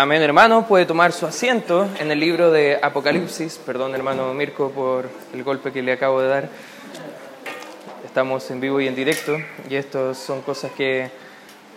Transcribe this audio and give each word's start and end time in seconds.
Amén, 0.00 0.22
hermano. 0.22 0.66
Puede 0.66 0.86
tomar 0.86 1.12
su 1.12 1.26
asiento 1.26 1.86
en 1.98 2.10
el 2.10 2.18
libro 2.18 2.50
de 2.50 2.78
Apocalipsis. 2.80 3.60
Perdón, 3.66 3.94
hermano 3.94 4.32
Mirko, 4.32 4.70
por 4.70 5.10
el 5.34 5.44
golpe 5.44 5.72
que 5.72 5.82
le 5.82 5.92
acabo 5.92 6.22
de 6.22 6.28
dar. 6.28 6.48
Estamos 8.02 8.50
en 8.50 8.62
vivo 8.62 8.80
y 8.80 8.88
en 8.88 8.94
directo 8.94 9.36
y 9.68 9.74
estas 9.74 10.16
son 10.16 10.40
cosas 10.40 10.72
que, 10.72 11.10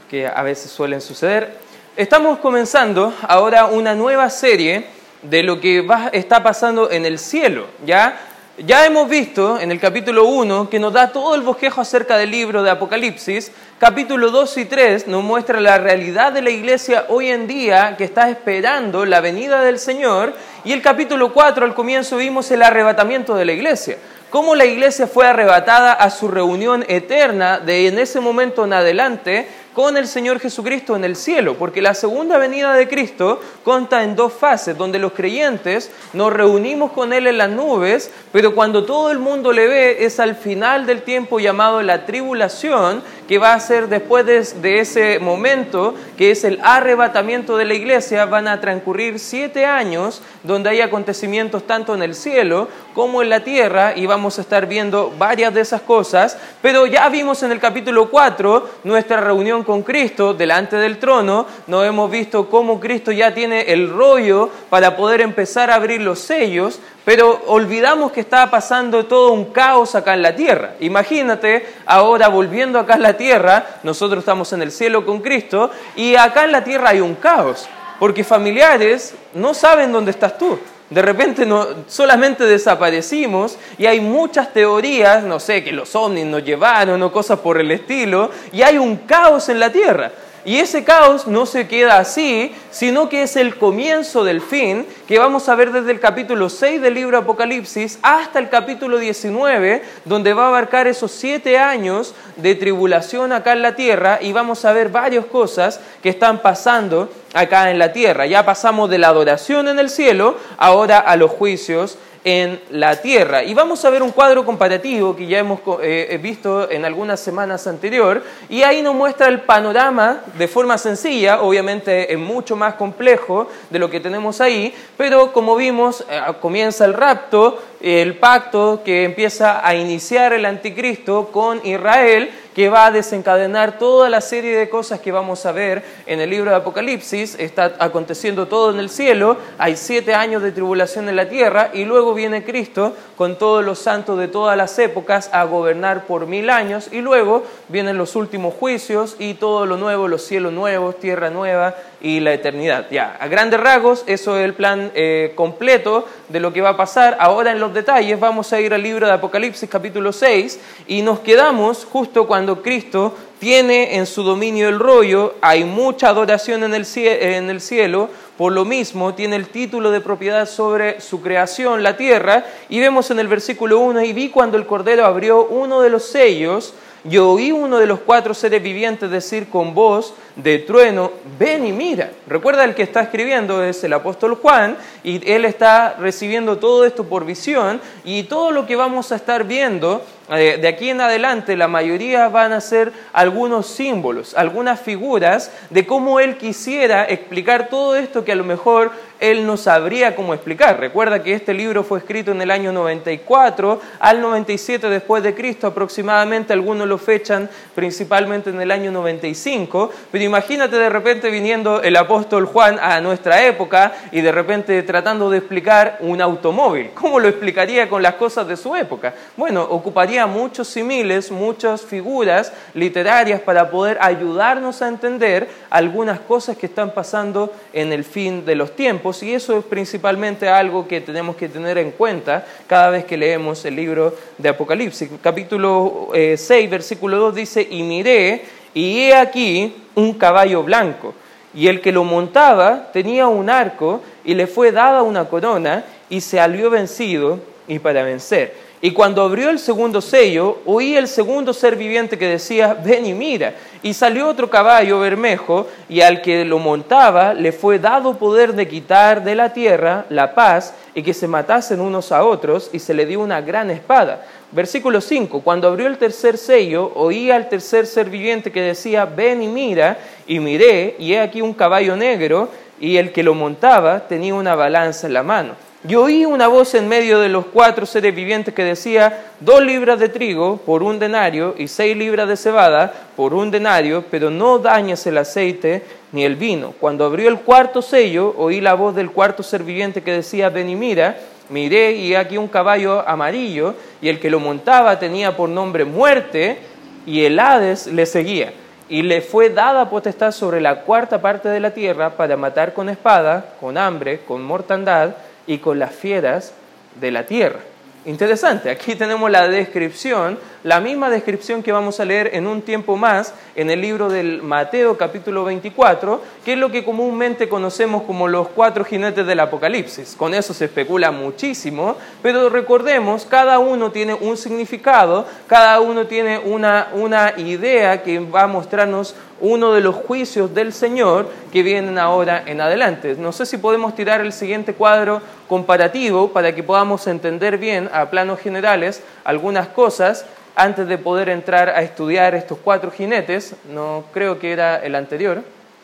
que 0.09 0.25
a 0.25 0.41
veces 0.41 0.71
suelen 0.71 1.01
suceder. 1.01 1.57
Estamos 1.97 2.39
comenzando 2.39 3.13
ahora 3.27 3.65
una 3.65 3.93
nueva 3.93 4.29
serie 4.29 4.85
de 5.21 5.43
lo 5.43 5.59
que 5.59 5.81
va, 5.81 6.07
está 6.13 6.41
pasando 6.41 6.91
en 6.91 7.05
el 7.05 7.19
cielo, 7.19 7.67
¿ya? 7.85 8.17
Ya 8.59 8.85
hemos 8.85 9.09
visto 9.09 9.59
en 9.59 9.71
el 9.71 9.79
capítulo 9.79 10.25
1 10.25 10.69
que 10.69 10.77
nos 10.77 10.93
da 10.93 11.11
todo 11.11 11.33
el 11.33 11.41
bosquejo 11.41 11.81
acerca 11.81 12.17
del 12.17 12.29
libro 12.29 12.61
de 12.61 12.69
Apocalipsis. 12.69 13.51
Capítulo 13.79 14.29
2 14.29 14.57
y 14.59 14.65
3 14.65 15.07
nos 15.07 15.23
muestra 15.23 15.59
la 15.59 15.79
realidad 15.79 16.31
de 16.31 16.43
la 16.43 16.51
iglesia 16.51 17.07
hoy 17.09 17.29
en 17.29 17.47
día 17.47 17.95
que 17.97 18.03
está 18.03 18.29
esperando 18.29 19.07
la 19.07 19.21
venida 19.21 19.63
del 19.63 19.79
Señor. 19.79 20.35
Y 20.63 20.71
el 20.71 20.83
capítulo 20.83 21.33
4 21.33 21.65
al 21.65 21.73
comienzo 21.73 22.17
vimos 22.17 22.51
el 22.51 22.61
arrebatamiento 22.61 23.33
de 23.33 23.45
la 23.45 23.53
iglesia. 23.53 23.97
Cómo 24.29 24.53
la 24.53 24.65
iglesia 24.65 25.07
fue 25.07 25.25
arrebatada 25.25 25.93
a 25.93 26.11
su 26.11 26.27
reunión 26.27 26.85
eterna 26.87 27.57
de 27.59 27.87
en 27.87 27.97
ese 27.97 28.19
momento 28.19 28.65
en 28.65 28.73
adelante 28.73 29.47
con 29.73 29.97
el 29.97 30.07
Señor 30.07 30.39
Jesucristo 30.39 30.95
en 30.95 31.03
el 31.03 31.15
cielo, 31.15 31.55
porque 31.57 31.81
la 31.81 31.93
segunda 31.93 32.37
venida 32.37 32.73
de 32.73 32.87
Cristo 32.87 33.41
consta 33.63 34.03
en 34.03 34.15
dos 34.15 34.33
fases, 34.33 34.77
donde 34.77 34.99
los 34.99 35.13
creyentes 35.13 35.91
nos 36.13 36.31
reunimos 36.31 36.91
con 36.91 37.13
Él 37.13 37.27
en 37.27 37.37
las 37.37 37.49
nubes, 37.49 38.11
pero 38.31 38.53
cuando 38.53 38.85
todo 38.85 39.11
el 39.11 39.19
mundo 39.19 39.51
le 39.51 39.67
ve 39.67 40.05
es 40.05 40.19
al 40.19 40.35
final 40.35 40.85
del 40.85 41.01
tiempo 41.01 41.39
llamado 41.39 41.81
la 41.81 42.05
tribulación, 42.05 43.01
que 43.27 43.37
va 43.37 43.53
a 43.53 43.59
ser 43.59 43.87
después 43.87 44.25
de, 44.25 44.79
ese 44.79 45.19
momento, 45.19 45.95
que 46.17 46.31
es 46.31 46.43
el 46.43 46.59
arrebatamiento 46.61 47.57
de 47.57 47.65
la 47.65 47.73
iglesia, 47.73 48.25
van 48.25 48.47
a 48.47 48.59
transcurrir 48.59 49.17
siete 49.17 49.65
años 49.65 50.21
donde 50.43 50.69
hay 50.69 50.81
acontecimientos 50.81 51.65
tanto 51.65 51.95
en 51.95 52.03
el 52.03 52.15
cielo 52.15 52.67
como 52.93 53.21
en 53.21 53.29
la 53.29 53.43
tierra, 53.43 53.93
y 53.95 54.05
vamos 54.05 54.37
a 54.37 54.41
estar 54.41 54.67
viendo 54.67 55.11
varias 55.17 55.53
de 55.53 55.61
esas 55.61 55.81
cosas, 55.81 56.37
pero 56.61 56.85
ya 56.85 57.09
vimos 57.09 57.41
en 57.43 57.51
el 57.51 57.59
capítulo 57.59 58.09
4 58.09 58.69
nuestra 58.83 59.21
reunión 59.21 59.62
con 59.63 59.83
Cristo 59.83 60.33
delante 60.33 60.77
del 60.77 60.99
trono, 60.99 61.45
nos 61.67 61.85
hemos 61.85 62.09
visto 62.09 62.49
cómo 62.49 62.79
Cristo 62.79 63.11
ya 63.11 63.33
tiene 63.33 63.71
el 63.73 63.89
rollo 63.89 64.49
para 64.69 64.95
poder 64.95 65.21
empezar 65.21 65.71
a 65.71 65.75
abrir 65.75 66.01
los 66.01 66.19
sellos, 66.19 66.79
pero 67.05 67.41
olvidamos 67.47 68.11
que 68.11 68.21
estaba 68.21 68.49
pasando 68.49 69.05
todo 69.05 69.31
un 69.31 69.45
caos 69.45 69.95
acá 69.95 70.13
en 70.13 70.21
la 70.21 70.35
tierra. 70.35 70.75
Imagínate 70.79 71.65
ahora 71.85 72.27
volviendo 72.27 72.79
acá 72.79 72.95
en 72.95 73.03
la 73.03 73.17
tierra, 73.17 73.79
nosotros 73.83 74.19
estamos 74.19 74.51
en 74.53 74.61
el 74.61 74.71
cielo 74.71 75.05
con 75.05 75.21
Cristo 75.21 75.71
y 75.95 76.15
acá 76.15 76.45
en 76.45 76.51
la 76.51 76.63
tierra 76.63 76.89
hay 76.89 77.01
un 77.01 77.15
caos, 77.15 77.67
porque 77.99 78.23
familiares 78.23 79.15
no 79.33 79.53
saben 79.53 79.91
dónde 79.91 80.11
estás 80.11 80.37
tú. 80.37 80.59
De 80.89 81.01
repente 81.01 81.45
no, 81.45 81.65
solamente 81.87 82.45
desaparecimos 82.45 83.57
y 83.77 83.85
hay 83.85 83.99
muchas 83.99 84.53
teorías, 84.53 85.23
no 85.23 85.39
sé, 85.39 85.63
que 85.63 85.71
los 85.71 85.95
ovnis 85.95 86.25
nos 86.25 86.43
llevaron 86.43 87.01
o 87.01 87.11
cosas 87.11 87.39
por 87.39 87.59
el 87.59 87.71
estilo, 87.71 88.29
y 88.51 88.61
hay 88.61 88.77
un 88.77 88.97
caos 88.97 89.49
en 89.49 89.59
la 89.59 89.71
Tierra. 89.71 90.11
Y 90.45 90.57
ese 90.57 90.83
caos 90.83 91.25
no 91.25 91.45
se 91.45 91.67
queda 91.67 91.99
así, 91.99 92.53
sino 92.69 93.07
que 93.07 93.23
es 93.23 93.37
el 93.37 93.57
comienzo 93.57 94.25
del 94.25 94.41
fin, 94.41 94.85
que 95.07 95.17
vamos 95.17 95.47
a 95.47 95.55
ver 95.55 95.71
desde 95.71 95.91
el 95.91 96.01
capítulo 96.01 96.49
6 96.49 96.81
del 96.81 96.95
libro 96.95 97.17
Apocalipsis 97.17 97.97
hasta 98.01 98.39
el 98.39 98.49
capítulo 98.49 98.97
19, 98.97 99.81
donde 100.03 100.33
va 100.33 100.45
a 100.45 100.47
abarcar 100.49 100.87
esos 100.87 101.11
siete 101.11 101.57
años 101.57 102.13
de 102.35 102.55
tribulación 102.55 103.31
acá 103.31 103.53
en 103.53 103.61
la 103.61 103.75
tierra 103.75 104.19
y 104.21 104.33
vamos 104.33 104.65
a 104.65 104.73
ver 104.73 104.89
varias 104.89 105.25
cosas 105.25 105.79
que 106.01 106.09
están 106.09 106.41
pasando 106.41 107.09
acá 107.33 107.71
en 107.71 107.79
la 107.79 107.93
tierra. 107.93 108.25
Ya 108.25 108.43
pasamos 108.43 108.89
de 108.89 108.97
la 108.97 109.07
adoración 109.07 109.69
en 109.69 109.79
el 109.79 109.89
cielo, 109.89 110.37
ahora 110.57 110.99
a 110.99 111.15
los 111.15 111.31
juicios 111.31 111.97
en 112.23 112.61
la 112.69 112.95
tierra. 113.01 113.43
Y 113.43 113.53
vamos 113.53 113.83
a 113.85 113.89
ver 113.89 114.01
un 114.01 114.11
cuadro 114.11 114.45
comparativo 114.45 115.15
que 115.15 115.27
ya 115.27 115.39
hemos 115.39 115.59
eh, 115.81 116.19
visto 116.21 116.69
en 116.69 116.85
algunas 116.85 117.19
semanas 117.19 117.67
anterior, 117.67 118.23
y 118.49 118.63
ahí 118.63 118.81
nos 118.81 118.95
muestra 118.95 119.27
el 119.27 119.41
panorama 119.41 120.21
de 120.37 120.47
forma 120.47 120.77
sencilla, 120.77 121.41
obviamente 121.41 122.11
es 122.11 122.19
mucho 122.19 122.55
más 122.55 122.75
complejo 122.75 123.47
de 123.69 123.79
lo 123.79 123.89
que 123.89 123.99
tenemos 123.99 124.41
ahí, 124.41 124.73
pero 124.97 125.33
como 125.33 125.55
vimos, 125.55 126.05
eh, 126.09 126.21
comienza 126.39 126.85
el 126.85 126.93
rapto, 126.93 127.61
el 127.83 128.15
pacto 128.15 128.81
que 128.85 129.03
empieza 129.03 129.67
a 129.67 129.75
iniciar 129.75 130.31
el 130.31 130.45
anticristo 130.45 131.29
con 131.33 131.59
Israel, 131.65 132.31
que 132.55 132.69
va 132.69 132.85
a 132.85 132.91
desencadenar 132.91 133.77
toda 133.77 134.09
la 134.09 134.21
serie 134.21 134.55
de 134.55 134.69
cosas 134.69 135.01
que 135.01 135.11
vamos 135.11 135.45
a 135.45 135.51
ver 135.51 135.83
en 136.05 136.21
el 136.21 136.29
libro 136.29 136.51
de 136.51 136.55
Apocalipsis. 136.55 137.35
Está 137.37 137.73
aconteciendo 137.79 138.47
todo 138.47 138.71
en 138.71 138.79
el 138.79 138.89
cielo, 138.89 139.35
hay 139.57 139.75
siete 139.75 140.13
años 140.13 140.41
de 140.41 140.53
tribulación 140.53 141.09
en 141.09 141.17
la 141.17 141.27
tierra 141.27 141.71
y 141.73 141.83
luego 141.83 142.13
viene 142.13 142.45
Cristo 142.45 142.95
con 143.17 143.37
todos 143.37 143.65
los 143.65 143.79
santos 143.79 144.17
de 144.17 144.29
todas 144.29 144.55
las 144.55 144.79
épocas 144.79 145.29
a 145.33 145.43
gobernar 145.43 146.05
por 146.05 146.25
mil 146.25 146.49
años 146.49 146.87
y 146.89 147.01
luego 147.01 147.43
vienen 147.67 147.97
los 147.97 148.15
últimos 148.15 148.53
juicios 148.53 149.17
y 149.19 149.33
todo 149.33 149.65
lo 149.65 149.75
nuevo, 149.75 150.07
los 150.07 150.23
cielos 150.23 150.53
nuevos, 150.53 150.99
tierra 150.99 151.29
nueva 151.29 151.75
y 152.03 152.19
la 152.19 152.33
eternidad. 152.33 152.87
Ya, 152.91 153.17
a 153.19 153.27
grandes 153.27 153.59
rasgos, 153.59 154.03
eso 154.05 154.37
es 154.37 154.43
el 154.43 154.53
plan 154.53 154.91
eh, 154.93 155.31
completo 155.35 156.05
de 156.27 156.41
lo 156.41 156.51
que 156.51 156.61
va 156.61 156.71
a 156.71 156.77
pasar. 156.77 157.15
Ahora 157.17 157.51
en 157.51 157.61
los 157.61 157.73
detalles 157.73 158.19
vamos 158.19 158.51
a 158.51 158.59
ir 158.59 158.73
al 158.73 158.83
libro 158.83 159.07
de 159.07 159.13
Apocalipsis 159.13 159.69
capítulo 159.69 160.11
6 160.11 160.59
y 160.87 161.01
nos 161.01 161.21
quedamos 161.21 161.85
justo 161.85 162.27
cuando 162.27 162.61
Cristo 162.61 163.15
tiene 163.39 163.95
en 163.95 164.05
su 164.05 164.23
dominio 164.23 164.67
el 164.69 164.79
rollo, 164.79 165.35
hay 165.41 165.63
mucha 165.63 166.09
adoración 166.09 166.63
en 166.63 166.73
el, 166.73 166.85
en 166.95 167.49
el 167.49 167.61
cielo, 167.61 168.09
por 168.37 168.53
lo 168.53 168.63
mismo 168.63 169.13
tiene 169.15 169.35
el 169.35 169.47
título 169.47 169.91
de 169.91 169.99
propiedad 170.01 170.45
sobre 170.45 171.01
su 171.01 171.21
creación, 171.21 171.83
la 171.83 171.97
tierra, 171.97 172.45
y 172.69 172.79
vemos 172.79 173.11
en 173.11 173.19
el 173.19 173.27
versículo 173.27 173.79
1, 173.79 174.01
y 174.03 174.13
vi 174.13 174.29
cuando 174.29 174.57
el 174.57 174.65
Cordero 174.65 175.05
abrió 175.05 175.45
uno 175.45 175.81
de 175.81 175.89
los 175.89 176.05
sellos, 176.05 176.73
yo 177.03 177.31
oí 177.31 177.51
uno 177.51 177.79
de 177.79 177.85
los 177.85 177.99
cuatro 177.99 178.33
seres 178.33 178.63
vivientes 178.63 179.09
decir 179.09 179.49
con 179.49 179.73
voz 179.73 180.13
de 180.35 180.59
trueno, 180.59 181.11
ven 181.37 181.65
y 181.65 181.71
mira. 181.71 182.11
Recuerda 182.27 182.63
el 182.63 182.75
que 182.75 182.83
está 182.83 183.01
escribiendo 183.01 183.63
es 183.63 183.83
el 183.83 183.93
apóstol 183.93 184.35
Juan 184.35 184.77
y 185.03 185.29
él 185.31 185.45
está 185.45 185.95
recibiendo 185.99 186.57
todo 186.57 186.85
esto 186.85 187.03
por 187.03 187.25
visión 187.25 187.81
y 188.03 188.23
todo 188.23 188.51
lo 188.51 188.65
que 188.65 188.75
vamos 188.75 189.11
a 189.11 189.15
estar 189.15 189.43
viendo 189.43 190.01
eh, 190.29 190.57
de 190.59 190.67
aquí 190.69 190.89
en 190.89 191.01
adelante, 191.01 191.57
la 191.57 191.67
mayoría 191.67 192.29
van 192.29 192.53
a 192.53 192.61
ser 192.61 192.93
algunos 193.11 193.67
símbolos, 193.67 194.33
algunas 194.35 194.79
figuras 194.79 195.51
de 195.69 195.85
cómo 195.85 196.21
él 196.21 196.37
quisiera 196.37 197.03
explicar 197.03 197.67
todo 197.67 197.97
esto 197.97 198.23
que 198.23 198.31
a 198.31 198.35
lo 198.35 198.45
mejor 198.45 198.91
él 199.23 199.47
no 199.47 199.55
sabría 199.55 200.17
cómo 200.17 200.33
explicar. 200.33 200.77
Recuerda 200.81 201.23
que 201.23 201.33
este 201.33 201.53
libro 201.53 201.85
fue 201.85 201.99
escrito 201.99 202.31
en 202.31 202.41
el 202.41 202.51
año 202.51 202.73
94 202.73 203.79
al 203.99 204.19
97 204.19 204.89
después 204.89 205.23
de 205.23 205.33
Cristo 205.33 205.67
aproximadamente, 205.67 206.51
algunos 206.51 206.89
lo 206.89 206.97
fechan 206.97 207.49
principalmente 207.73 208.49
en 208.49 208.59
el 208.59 208.69
año 208.69 208.91
95, 208.91 209.91
pero 210.11 210.25
imagínate 210.25 210.75
de 210.75 210.89
repente 210.89 211.29
viniendo 211.29 211.81
el 211.81 211.95
apóstol 211.95 212.45
Juan 212.45 212.77
a 212.81 212.99
nuestra 212.99 213.45
época 213.45 213.93
y 214.11 214.19
de 214.19 214.31
repente 214.33 214.83
tratando 214.83 215.29
de 215.29 215.37
explicar 215.37 215.99
un 216.01 216.21
automóvil. 216.21 216.89
¿Cómo 216.93 217.17
lo 217.17 217.29
explicaría 217.29 217.87
con 217.87 218.03
las 218.03 218.15
cosas 218.15 218.45
de 218.45 218.57
su 218.57 218.75
época? 218.75 219.13
Bueno, 219.37 219.63
ocuparía 219.63 220.27
muchos 220.27 220.67
similes, 220.67 221.31
muchas 221.31 221.81
figuras 221.81 222.51
literarias 222.73 223.39
para 223.39 223.71
poder 223.71 223.97
ayudarnos 224.01 224.81
a 224.81 224.89
entender 224.89 225.47
algunas 225.69 226.19
cosas 226.19 226.57
que 226.57 226.65
están 226.65 226.91
pasando 226.91 227.53
en 227.71 227.93
el 227.93 228.03
fin 228.03 228.45
de 228.45 228.55
los 228.55 228.75
tiempos 228.75 229.12
y 229.21 229.33
eso 229.33 229.57
es 229.57 229.65
principalmente 229.65 230.47
algo 230.47 230.87
que 230.87 231.01
tenemos 231.01 231.35
que 231.35 231.49
tener 231.49 231.77
en 231.77 231.91
cuenta 231.91 232.45
cada 232.65 232.89
vez 232.89 233.05
que 233.05 233.17
leemos 233.17 233.63
el 233.65 233.75
libro 233.75 234.15
de 234.37 234.49
Apocalipsis. 234.49 235.09
Capítulo 235.21 236.09
6, 236.13 236.49
eh, 236.49 236.67
versículo 236.67 237.17
2 237.17 237.35
dice, 237.35 237.67
y 237.69 237.83
miré, 237.83 238.43
y 238.73 239.01
he 239.01 239.15
aquí 239.15 239.75
un 239.93 240.13
caballo 240.13 240.63
blanco, 240.63 241.13
y 241.53 241.67
el 241.67 241.81
que 241.81 241.91
lo 241.91 242.03
montaba 242.03 242.91
tenía 242.91 243.27
un 243.27 243.49
arco, 243.49 244.01
y 244.23 244.33
le 244.33 244.47
fue 244.47 244.71
dada 244.71 245.03
una 245.03 245.25
corona, 245.25 245.83
y 246.09 246.21
se 246.21 246.39
alió 246.39 246.69
vencido 246.69 247.39
y 247.67 247.79
para 247.79 248.03
vencer. 248.03 248.62
Y 248.85 248.91
cuando 248.91 249.21
abrió 249.21 249.49
el 249.49 249.59
segundo 249.59 250.01
sello, 250.01 250.59
oí 250.65 250.97
el 250.97 251.07
segundo 251.07 251.53
ser 251.53 251.77
viviente 251.77 252.17
que 252.17 252.27
decía, 252.27 252.73
ven 252.73 253.05
y 253.05 253.13
mira. 253.13 253.53
Y 253.81 253.93
salió 253.93 254.27
otro 254.27 254.49
caballo 254.49 254.99
bermejo, 254.99 255.67
y 255.87 256.01
al 256.01 256.21
que 256.21 256.43
lo 256.43 256.59
montaba 256.59 257.33
le 257.33 257.53
fue 257.53 257.79
dado 257.79 258.17
poder 258.17 258.51
de 258.51 258.67
quitar 258.67 259.23
de 259.23 259.35
la 259.35 259.53
tierra 259.53 260.05
la 260.09 260.35
paz 260.35 260.73
y 260.93 261.01
que 261.01 261.13
se 261.13 261.29
matasen 261.29 261.79
unos 261.79 262.11
a 262.11 262.25
otros, 262.25 262.71
y 262.73 262.79
se 262.79 262.93
le 262.93 263.05
dio 263.05 263.21
una 263.21 263.39
gran 263.39 263.71
espada. 263.71 264.25
Versículo 264.51 264.99
5, 264.99 265.39
cuando 265.39 265.69
abrió 265.69 265.87
el 265.87 265.97
tercer 265.97 266.37
sello, 266.37 266.91
oí 266.93 267.31
al 267.31 267.47
tercer 267.47 267.87
ser 267.87 268.09
viviente 268.09 268.51
que 268.51 268.59
decía, 268.59 269.05
ven 269.05 269.41
y 269.43 269.47
mira, 269.47 269.97
y 270.27 270.41
miré, 270.41 270.97
y 270.99 271.13
he 271.13 271.21
aquí 271.21 271.41
un 271.41 271.53
caballo 271.53 271.95
negro, 271.95 272.49
y 272.81 272.97
el 272.97 273.13
que 273.13 273.23
lo 273.23 273.33
montaba 273.33 274.09
tenía 274.09 274.35
una 274.35 274.55
balanza 274.55 275.07
en 275.07 275.13
la 275.13 275.23
mano 275.23 275.72
Y 275.85 275.95
oí 275.95 276.23
una 276.23 276.47
voz 276.47 276.75
en 276.75 276.87
medio 276.87 277.19
de 277.19 277.27
los 277.27 277.47
cuatro 277.47 277.85
seres 277.85 278.15
vivientes 278.15 278.53
que 278.53 278.63
decía, 278.63 279.25
dos 279.41 279.61
libras 279.61 279.99
de 279.99 280.07
trigo 280.07 280.55
por 280.65 280.81
un 280.81 280.97
denario 280.97 281.55
y 281.57 281.67
seis 281.67 281.97
libras 281.97 282.29
de 282.29 282.37
cebada 282.37 282.93
por 283.17 283.33
un 283.33 283.51
denario, 283.51 284.05
pero 284.09 284.29
no 284.29 284.59
dañes 284.59 285.05
el 285.07 285.17
aceite 285.17 285.83
ni 286.13 286.23
el 286.23 286.37
vino. 286.37 286.73
Cuando 286.79 287.03
abrió 287.03 287.27
el 287.27 287.39
cuarto 287.39 287.81
sello, 287.81 288.33
oí 288.37 288.61
la 288.61 288.75
voz 288.75 288.95
del 288.95 289.11
cuarto 289.11 289.43
ser 289.43 289.63
viviente 289.63 290.01
que 290.01 290.13
decía, 290.13 290.47
ven 290.47 290.69
y 290.69 290.75
mira, 290.77 291.17
miré 291.49 291.91
y 291.91 292.15
aquí 292.15 292.37
un 292.37 292.47
caballo 292.47 293.05
amarillo, 293.05 293.75
y 294.01 294.07
el 294.07 294.21
que 294.21 294.29
lo 294.29 294.39
montaba 294.39 294.99
tenía 294.99 295.35
por 295.35 295.49
nombre 295.49 295.83
muerte, 295.83 296.59
y 297.05 297.25
el 297.25 297.37
Hades 297.37 297.87
le 297.87 298.05
seguía. 298.05 298.53
Y 298.87 299.01
le 299.01 299.19
fue 299.19 299.49
dada 299.49 299.89
potestad 299.89 300.31
sobre 300.31 300.61
la 300.61 300.83
cuarta 300.83 301.21
parte 301.21 301.49
de 301.49 301.59
la 301.59 301.71
tierra 301.71 302.11
para 302.11 302.37
matar 302.37 302.73
con 302.73 302.87
espada, 302.87 303.55
con 303.59 303.77
hambre, 303.77 304.21
con 304.25 304.41
mortandad, 304.43 305.15
y 305.47 305.57
con 305.57 305.79
las 305.79 305.93
fieras 305.93 306.53
de 306.99 307.11
la 307.11 307.25
tierra. 307.25 307.59
Interesante, 308.05 308.69
aquí 308.69 308.95
tenemos 308.95 309.31
la 309.31 309.47
descripción, 309.47 310.37
la 310.63 310.79
misma 310.79 311.09
descripción 311.09 311.61
que 311.61 311.73
vamos 311.73 311.99
a 311.99 312.05
leer 312.05 312.31
en 312.33 312.47
un 312.47 312.61
tiempo 312.61 312.95
más 312.95 313.33
en 313.55 313.69
el 313.69 313.81
libro 313.81 314.07
del 314.09 314.41
Mateo 314.41 314.97
capítulo 314.97 315.43
24, 315.43 316.21
que 316.45 316.53
es 316.53 316.57
lo 316.59 316.71
que 316.71 316.85
comúnmente 316.85 317.49
conocemos 317.49 318.03
como 318.03 318.29
los 318.29 318.47
cuatro 318.47 318.85
jinetes 318.85 319.27
del 319.27 319.41
Apocalipsis. 319.41 320.15
Con 320.17 320.33
eso 320.33 320.53
se 320.53 320.65
especula 320.65 321.11
muchísimo, 321.11 321.97
pero 322.21 322.49
recordemos, 322.49 323.25
cada 323.25 323.59
uno 323.59 323.91
tiene 323.91 324.13
un 324.13 324.37
significado, 324.37 325.25
cada 325.47 325.81
uno 325.81 326.07
tiene 326.07 326.39
una, 326.39 326.87
una 326.93 327.33
idea 327.35 328.01
que 328.01 328.19
va 328.19 328.43
a 328.43 328.47
mostrarnos 328.47 329.15
uno 329.41 329.73
de 329.73 329.81
los 329.81 329.95
juicios 329.95 330.53
del 330.53 330.71
Señor 330.71 331.27
que 331.51 331.63
vienen 331.63 331.97
ahora 331.99 332.41
en 332.45 332.61
adelante. 332.61 333.15
No 333.19 333.33
sé 333.33 333.45
si 333.45 333.57
podemos 333.57 333.93
tirar 333.95 334.21
el 334.21 334.31
siguiente 334.31 334.73
cuadro 334.73 335.21
comparativo 335.49 336.29
para 336.31 336.55
que 336.55 336.63
podamos 336.63 337.05
entender 337.07 337.57
bien 337.57 337.89
a 337.91 338.09
planos 338.09 338.39
generales 338.39 339.03
algunas 339.25 339.67
cosas 339.67 340.25
antes 340.55 340.87
de 340.87 340.97
poder 340.97 341.29
entrar 341.29 341.69
a 341.69 341.81
estudiar 341.81 342.35
estos 342.35 342.57
cuatro 342.63 342.91
jinetes. 342.91 343.55
No 343.71 344.05
creo 344.13 344.39
que 344.39 344.51
era 344.51 344.77
el 344.77 344.95
anterior. 344.95 345.43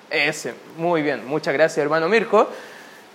Ese, 0.09 0.53
muy 0.77 1.01
bien, 1.01 1.25
muchas 1.27 1.53
gracias 1.53 1.83
hermano 1.83 2.09
Mirko. 2.09 2.49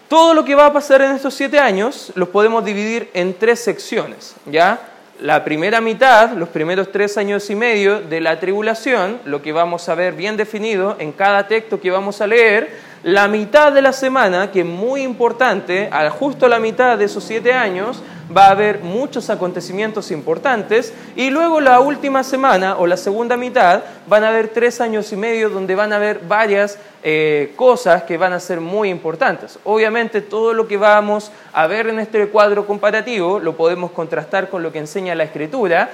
Todo 0.08 0.34
lo 0.34 0.44
que 0.44 0.54
va 0.54 0.66
a 0.66 0.72
pasar 0.72 1.02
en 1.02 1.12
estos 1.12 1.34
siete 1.34 1.58
años 1.58 2.12
los 2.14 2.28
podemos 2.28 2.64
dividir 2.64 3.10
en 3.14 3.34
tres 3.34 3.60
secciones, 3.60 4.34
¿ya? 4.46 4.80
la 5.20 5.44
primera 5.44 5.80
mitad, 5.80 6.32
los 6.32 6.48
primeros 6.48 6.90
tres 6.90 7.16
años 7.16 7.48
y 7.50 7.54
medio 7.54 8.00
de 8.00 8.20
la 8.20 8.40
tribulación, 8.40 9.20
lo 9.24 9.42
que 9.42 9.52
vamos 9.52 9.88
a 9.88 9.94
ver 9.94 10.14
bien 10.14 10.36
definido 10.36 10.96
en 10.98 11.12
cada 11.12 11.46
texto 11.46 11.80
que 11.80 11.90
vamos 11.90 12.20
a 12.20 12.26
leer, 12.26 12.70
la 13.04 13.28
mitad 13.28 13.70
de 13.70 13.82
la 13.82 13.92
semana, 13.92 14.50
que 14.50 14.60
es 14.60 14.66
muy 14.66 15.02
importante, 15.02 15.90
justo 16.18 16.46
a 16.46 16.48
la 16.48 16.58
mitad 16.58 16.96
de 16.96 17.04
esos 17.04 17.22
siete 17.22 17.52
años, 17.52 18.02
va 18.34 18.46
a 18.46 18.50
haber 18.52 18.80
muchos 18.80 19.30
acontecimientos 19.30 20.10
importantes 20.10 20.94
y 21.14 21.30
luego 21.30 21.60
la 21.60 21.80
última 21.80 22.24
semana 22.24 22.76
o 22.78 22.86
la 22.86 22.96
segunda 22.96 23.36
mitad 23.36 23.82
van 24.06 24.24
a 24.24 24.28
haber 24.28 24.48
tres 24.48 24.80
años 24.80 25.12
y 25.12 25.16
medio 25.16 25.50
donde 25.50 25.74
van 25.74 25.92
a 25.92 25.96
haber 25.96 26.20
varias 26.20 26.78
eh, 27.02 27.52
cosas 27.56 28.04
que 28.04 28.16
van 28.16 28.32
a 28.32 28.40
ser 28.40 28.60
muy 28.60 28.88
importantes. 28.88 29.58
Obviamente 29.64 30.22
todo 30.22 30.54
lo 30.54 30.66
que 30.66 30.78
vamos 30.78 31.30
a 31.52 31.66
ver 31.66 31.88
en 31.88 31.98
este 31.98 32.28
cuadro 32.28 32.66
comparativo 32.66 33.38
lo 33.38 33.56
podemos 33.56 33.90
contrastar 33.90 34.48
con 34.48 34.62
lo 34.62 34.72
que 34.72 34.78
enseña 34.78 35.14
la 35.14 35.24
escritura, 35.24 35.90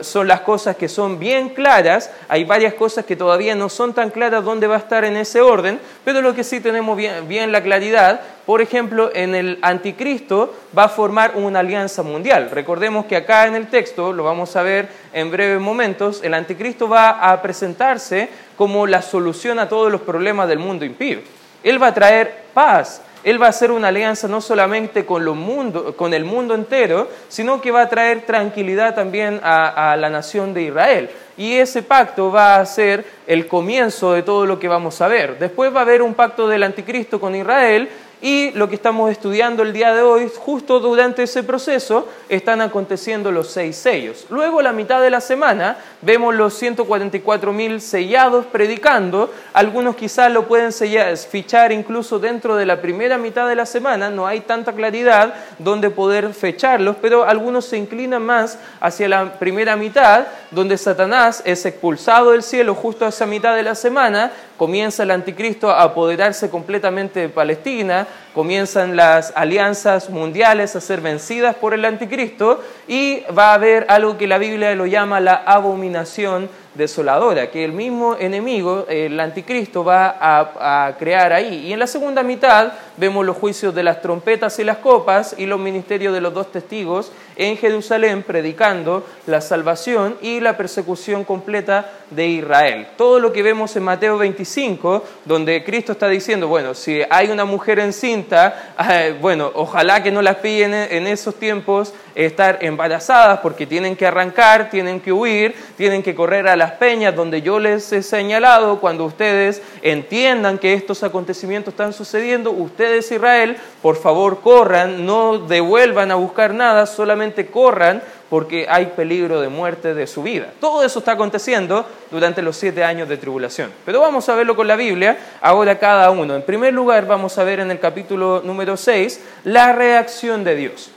son 0.00 0.26
las 0.26 0.40
cosas 0.40 0.76
que 0.76 0.88
son 0.88 1.18
bien 1.18 1.50
claras, 1.50 2.10
hay 2.28 2.44
varias 2.44 2.74
cosas 2.74 3.04
que 3.04 3.16
todavía 3.16 3.54
no 3.54 3.68
son 3.68 3.92
tan 3.92 4.10
claras 4.10 4.44
dónde 4.44 4.66
va 4.66 4.76
a 4.76 4.78
estar 4.78 5.04
en 5.04 5.16
ese 5.16 5.42
orden, 5.42 5.78
pero 6.04 6.22
lo 6.22 6.34
que 6.34 6.44
sí 6.44 6.53
tenemos 6.60 6.96
bien, 6.96 7.28
bien 7.28 7.52
la 7.52 7.62
claridad, 7.62 8.20
por 8.46 8.60
ejemplo, 8.60 9.10
en 9.14 9.34
el 9.34 9.58
anticristo 9.62 10.54
va 10.76 10.84
a 10.84 10.88
formar 10.88 11.32
una 11.36 11.60
alianza 11.60 12.02
mundial. 12.02 12.50
Recordemos 12.50 13.06
que 13.06 13.16
acá 13.16 13.46
en 13.46 13.54
el 13.54 13.68
texto, 13.68 14.12
lo 14.12 14.24
vamos 14.24 14.54
a 14.56 14.62
ver 14.62 14.88
en 15.12 15.30
breves 15.30 15.60
momentos, 15.60 16.22
el 16.22 16.34
anticristo 16.34 16.88
va 16.88 17.10
a 17.10 17.40
presentarse 17.40 18.28
como 18.56 18.86
la 18.86 19.02
solución 19.02 19.58
a 19.58 19.68
todos 19.68 19.90
los 19.90 20.02
problemas 20.02 20.48
del 20.48 20.58
mundo 20.58 20.84
impío. 20.84 21.20
Él 21.62 21.82
va 21.82 21.88
a 21.88 21.94
traer 21.94 22.44
paz, 22.52 23.00
él 23.24 23.40
va 23.40 23.46
a 23.46 23.50
hacer 23.50 23.70
una 23.70 23.88
alianza 23.88 24.28
no 24.28 24.40
solamente 24.42 25.06
con, 25.06 25.22
el 25.22 26.24
mundo 26.24 26.54
entero, 26.54 27.08
sino 27.28 27.60
que 27.60 27.70
va 27.70 27.82
a 27.82 27.88
traer 27.88 28.26
tranquilidad 28.26 28.94
también 28.94 29.40
a, 29.42 29.96
la 29.98 30.10
nación 30.10 30.52
de 30.52 30.64
Israel. 30.64 31.10
Y 31.36 31.54
ese 31.54 31.82
pacto 31.82 32.30
va 32.30 32.56
a 32.56 32.66
ser 32.66 33.04
el 33.26 33.48
comienzo 33.48 34.12
de 34.12 34.22
todo 34.22 34.44
lo 34.44 34.60
que 34.60 34.68
vamos 34.68 35.00
a 35.00 35.08
ver. 35.08 35.38
Después 35.38 35.74
va 35.74 35.80
a 35.80 35.82
haber 35.82 36.02
un 36.02 36.14
pacto 36.14 36.46
del 36.46 36.62
anticristo 36.62 37.18
con 37.18 37.34
Israel 37.34 37.88
y 38.24 38.52
lo 38.52 38.70
que 38.70 38.74
estamos 38.76 39.10
estudiando 39.10 39.62
el 39.62 39.74
día 39.74 39.94
de 39.94 40.00
hoy, 40.00 40.32
justo 40.34 40.80
durante 40.80 41.24
ese 41.24 41.42
proceso, 41.42 42.08
están 42.30 42.62
aconteciendo 42.62 43.30
los 43.30 43.48
seis 43.48 43.76
sellos. 43.76 44.24
Luego, 44.30 44.62
la 44.62 44.72
mitad 44.72 45.02
de 45.02 45.10
la 45.10 45.20
semana, 45.20 45.76
vemos 46.00 46.34
los 46.34 46.54
144 46.54 47.52
mil 47.52 47.82
sellados 47.82 48.46
predicando. 48.46 49.30
Algunos 49.52 49.96
quizás 49.96 50.32
lo 50.32 50.48
pueden 50.48 50.72
fichar 50.72 51.70
incluso 51.70 52.18
dentro 52.18 52.56
de 52.56 52.64
la 52.64 52.80
primera 52.80 53.18
mitad 53.18 53.46
de 53.46 53.56
la 53.56 53.66
semana. 53.66 54.08
No 54.08 54.26
hay 54.26 54.40
tanta 54.40 54.72
claridad 54.72 55.34
donde 55.58 55.90
poder 55.90 56.32
fecharlos, 56.32 56.96
pero 57.02 57.24
algunos 57.24 57.66
se 57.66 57.76
inclinan 57.76 58.22
más 58.22 58.58
hacia 58.80 59.06
la 59.06 59.38
primera 59.38 59.76
mitad, 59.76 60.28
donde 60.50 60.78
Satanás 60.78 61.42
es 61.44 61.66
expulsado 61.66 62.30
del 62.30 62.42
cielo 62.42 62.74
justo 62.74 63.04
a 63.04 63.10
esa 63.10 63.26
mitad 63.26 63.54
de 63.54 63.64
la 63.64 63.74
semana 63.74 64.32
comienza 64.56 65.02
el 65.02 65.10
anticristo 65.10 65.70
a 65.70 65.82
apoderarse 65.82 66.50
completamente 66.50 67.20
de 67.20 67.28
Palestina, 67.28 68.06
comienzan 68.34 68.96
las 68.96 69.32
alianzas 69.36 70.10
mundiales 70.10 70.74
a 70.74 70.80
ser 70.80 71.00
vencidas 71.00 71.54
por 71.54 71.72
el 71.72 71.84
anticristo 71.84 72.60
y 72.88 73.22
va 73.36 73.52
a 73.52 73.54
haber 73.54 73.86
algo 73.88 74.18
que 74.18 74.26
la 74.26 74.38
Biblia 74.38 74.74
lo 74.74 74.86
llama 74.86 75.20
la 75.20 75.34
abominación 75.34 76.48
desoladora, 76.74 77.50
que 77.50 77.64
el 77.64 77.72
mismo 77.72 78.16
enemigo, 78.18 78.86
el 78.88 79.18
anticristo, 79.20 79.84
va 79.84 80.16
a, 80.20 80.96
crear 80.98 81.32
ahí. 81.32 81.66
Y 81.66 81.72
en 81.72 81.78
la 81.78 81.86
segunda 81.86 82.22
mitad 82.22 82.72
vemos 82.96 83.24
los 83.24 83.36
juicios 83.36 83.74
de 83.74 83.82
las 83.82 84.02
trompetas 84.02 84.58
y 84.58 84.64
las 84.64 84.78
copas 84.78 85.34
y 85.38 85.46
los 85.46 85.60
ministerios 85.60 86.12
de 86.12 86.20
los 86.20 86.34
dos 86.34 86.50
testigos 86.50 87.12
en 87.36 87.56
Jerusalén 87.56 88.22
predicando 88.22 89.04
la 89.26 89.40
salvación 89.40 90.16
y 90.20 90.40
la 90.40 90.56
persecución 90.56 91.24
completa 91.24 91.90
de 92.10 92.26
Israel. 92.26 92.88
Todo 92.96 93.18
lo 93.20 93.32
que 93.32 93.42
vemos 93.42 93.74
en 93.76 93.84
Mateo 93.84 94.18
25, 94.18 95.04
donde 95.24 95.64
Cristo 95.64 95.92
está 95.92 96.08
diciendo, 96.08 96.48
bueno, 96.48 96.74
si 96.74 97.02
hay 97.08 97.30
una 97.30 97.44
mujer 97.44 97.78
encinta, 97.78 98.23
eh, 98.30 99.16
bueno, 99.20 99.50
ojalá 99.54 100.02
que 100.02 100.10
no 100.10 100.22
las 100.22 100.36
pillen 100.36 100.74
en 100.74 101.06
esos 101.06 101.34
tiempos 101.36 101.92
estar 102.14 102.58
embarazadas 102.60 103.40
porque 103.40 103.66
tienen 103.66 103.96
que 103.96 104.06
arrancar, 104.06 104.70
tienen 104.70 105.00
que 105.00 105.12
huir, 105.12 105.54
tienen 105.76 106.02
que 106.02 106.14
correr 106.14 106.48
a 106.48 106.56
las 106.56 106.72
peñas 106.72 107.14
donde 107.14 107.42
yo 107.42 107.58
les 107.58 107.92
he 107.92 108.02
señalado, 108.02 108.80
cuando 108.80 109.04
ustedes 109.04 109.62
entiendan 109.82 110.58
que 110.58 110.74
estos 110.74 111.02
acontecimientos 111.02 111.72
están 111.74 111.92
sucediendo, 111.92 112.50
ustedes 112.50 113.10
Israel, 113.10 113.56
por 113.82 113.96
favor 113.96 114.40
corran, 114.40 115.04
no 115.06 115.38
devuelvan 115.38 116.10
a 116.10 116.16
buscar 116.16 116.54
nada, 116.54 116.86
solamente 116.86 117.46
corran 117.46 118.02
porque 118.34 118.66
hay 118.68 118.86
peligro 118.86 119.40
de 119.40 119.48
muerte 119.48 119.94
de 119.94 120.08
su 120.08 120.24
vida. 120.24 120.52
Todo 120.60 120.82
eso 120.82 120.98
está 120.98 121.12
aconteciendo 121.12 121.86
durante 122.10 122.42
los 122.42 122.56
siete 122.56 122.82
años 122.82 123.08
de 123.08 123.16
tribulación. 123.16 123.70
Pero 123.86 124.00
vamos 124.00 124.28
a 124.28 124.34
verlo 124.34 124.56
con 124.56 124.66
la 124.66 124.74
Biblia, 124.74 125.16
ahora 125.40 125.78
cada 125.78 126.10
uno. 126.10 126.34
En 126.34 126.42
primer 126.42 126.74
lugar, 126.74 127.06
vamos 127.06 127.38
a 127.38 127.44
ver 127.44 127.60
en 127.60 127.70
el 127.70 127.78
capítulo 127.78 128.42
número 128.44 128.76
6 128.76 129.20
la 129.44 129.72
reacción 129.72 130.42
de 130.42 130.56
Dios. 130.56 130.90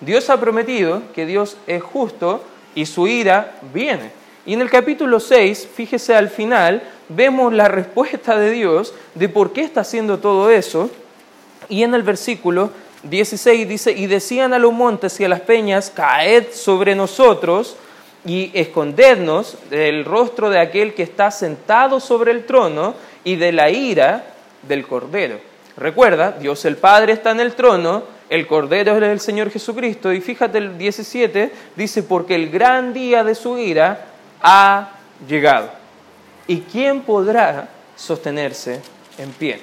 Dios 0.00 0.30
ha 0.30 0.40
prometido 0.40 1.04
que 1.14 1.26
Dios 1.26 1.58
es 1.68 1.80
justo 1.80 2.42
y 2.74 2.86
su 2.86 3.06
ira 3.06 3.52
viene. 3.72 4.10
Y 4.44 4.54
en 4.54 4.60
el 4.60 4.68
capítulo 4.68 5.20
6, 5.20 5.68
fíjese 5.72 6.16
al 6.16 6.28
final, 6.28 6.82
vemos 7.08 7.52
la 7.52 7.68
respuesta 7.68 8.36
de 8.36 8.50
Dios 8.50 8.94
de 9.14 9.28
por 9.28 9.52
qué 9.52 9.60
está 9.60 9.82
haciendo 9.82 10.18
todo 10.18 10.50
eso. 10.50 10.90
Y 11.68 11.84
en 11.84 11.94
el 11.94 12.02
versículo 12.02 12.72
16 13.02 13.68
dice, 13.68 13.92
y 13.92 14.06
decían 14.06 14.52
a 14.52 14.58
los 14.58 14.72
montes 14.72 15.18
y 15.20 15.24
a 15.24 15.28
las 15.28 15.40
peñas, 15.40 15.90
caed 15.90 16.52
sobre 16.52 16.94
nosotros 16.94 17.76
y 18.24 18.50
escondednos 18.52 19.56
del 19.70 20.04
rostro 20.04 20.50
de 20.50 20.60
aquel 20.60 20.92
que 20.94 21.02
está 21.02 21.30
sentado 21.30 22.00
sobre 22.00 22.32
el 22.32 22.44
trono 22.44 22.94
y 23.24 23.36
de 23.36 23.52
la 23.52 23.70
ira 23.70 24.24
del 24.62 24.86
Cordero. 24.86 25.38
Recuerda, 25.76 26.32
Dios 26.32 26.64
el 26.66 26.76
Padre 26.76 27.14
está 27.14 27.30
en 27.30 27.40
el 27.40 27.54
trono, 27.54 28.02
el 28.28 28.46
Cordero 28.46 28.96
es 28.96 29.02
el 29.02 29.20
Señor 29.20 29.50
Jesucristo, 29.50 30.12
y 30.12 30.20
fíjate 30.20 30.58
el 30.58 30.76
17, 30.76 31.50
dice, 31.76 32.02
porque 32.02 32.34
el 32.34 32.50
gran 32.50 32.92
día 32.92 33.24
de 33.24 33.34
su 33.34 33.56
ira 33.56 34.06
ha 34.42 34.90
llegado. 35.26 35.70
¿Y 36.46 36.60
quién 36.60 37.00
podrá 37.02 37.68
sostenerse 37.96 38.80
en 39.16 39.30
pie? 39.30 39.60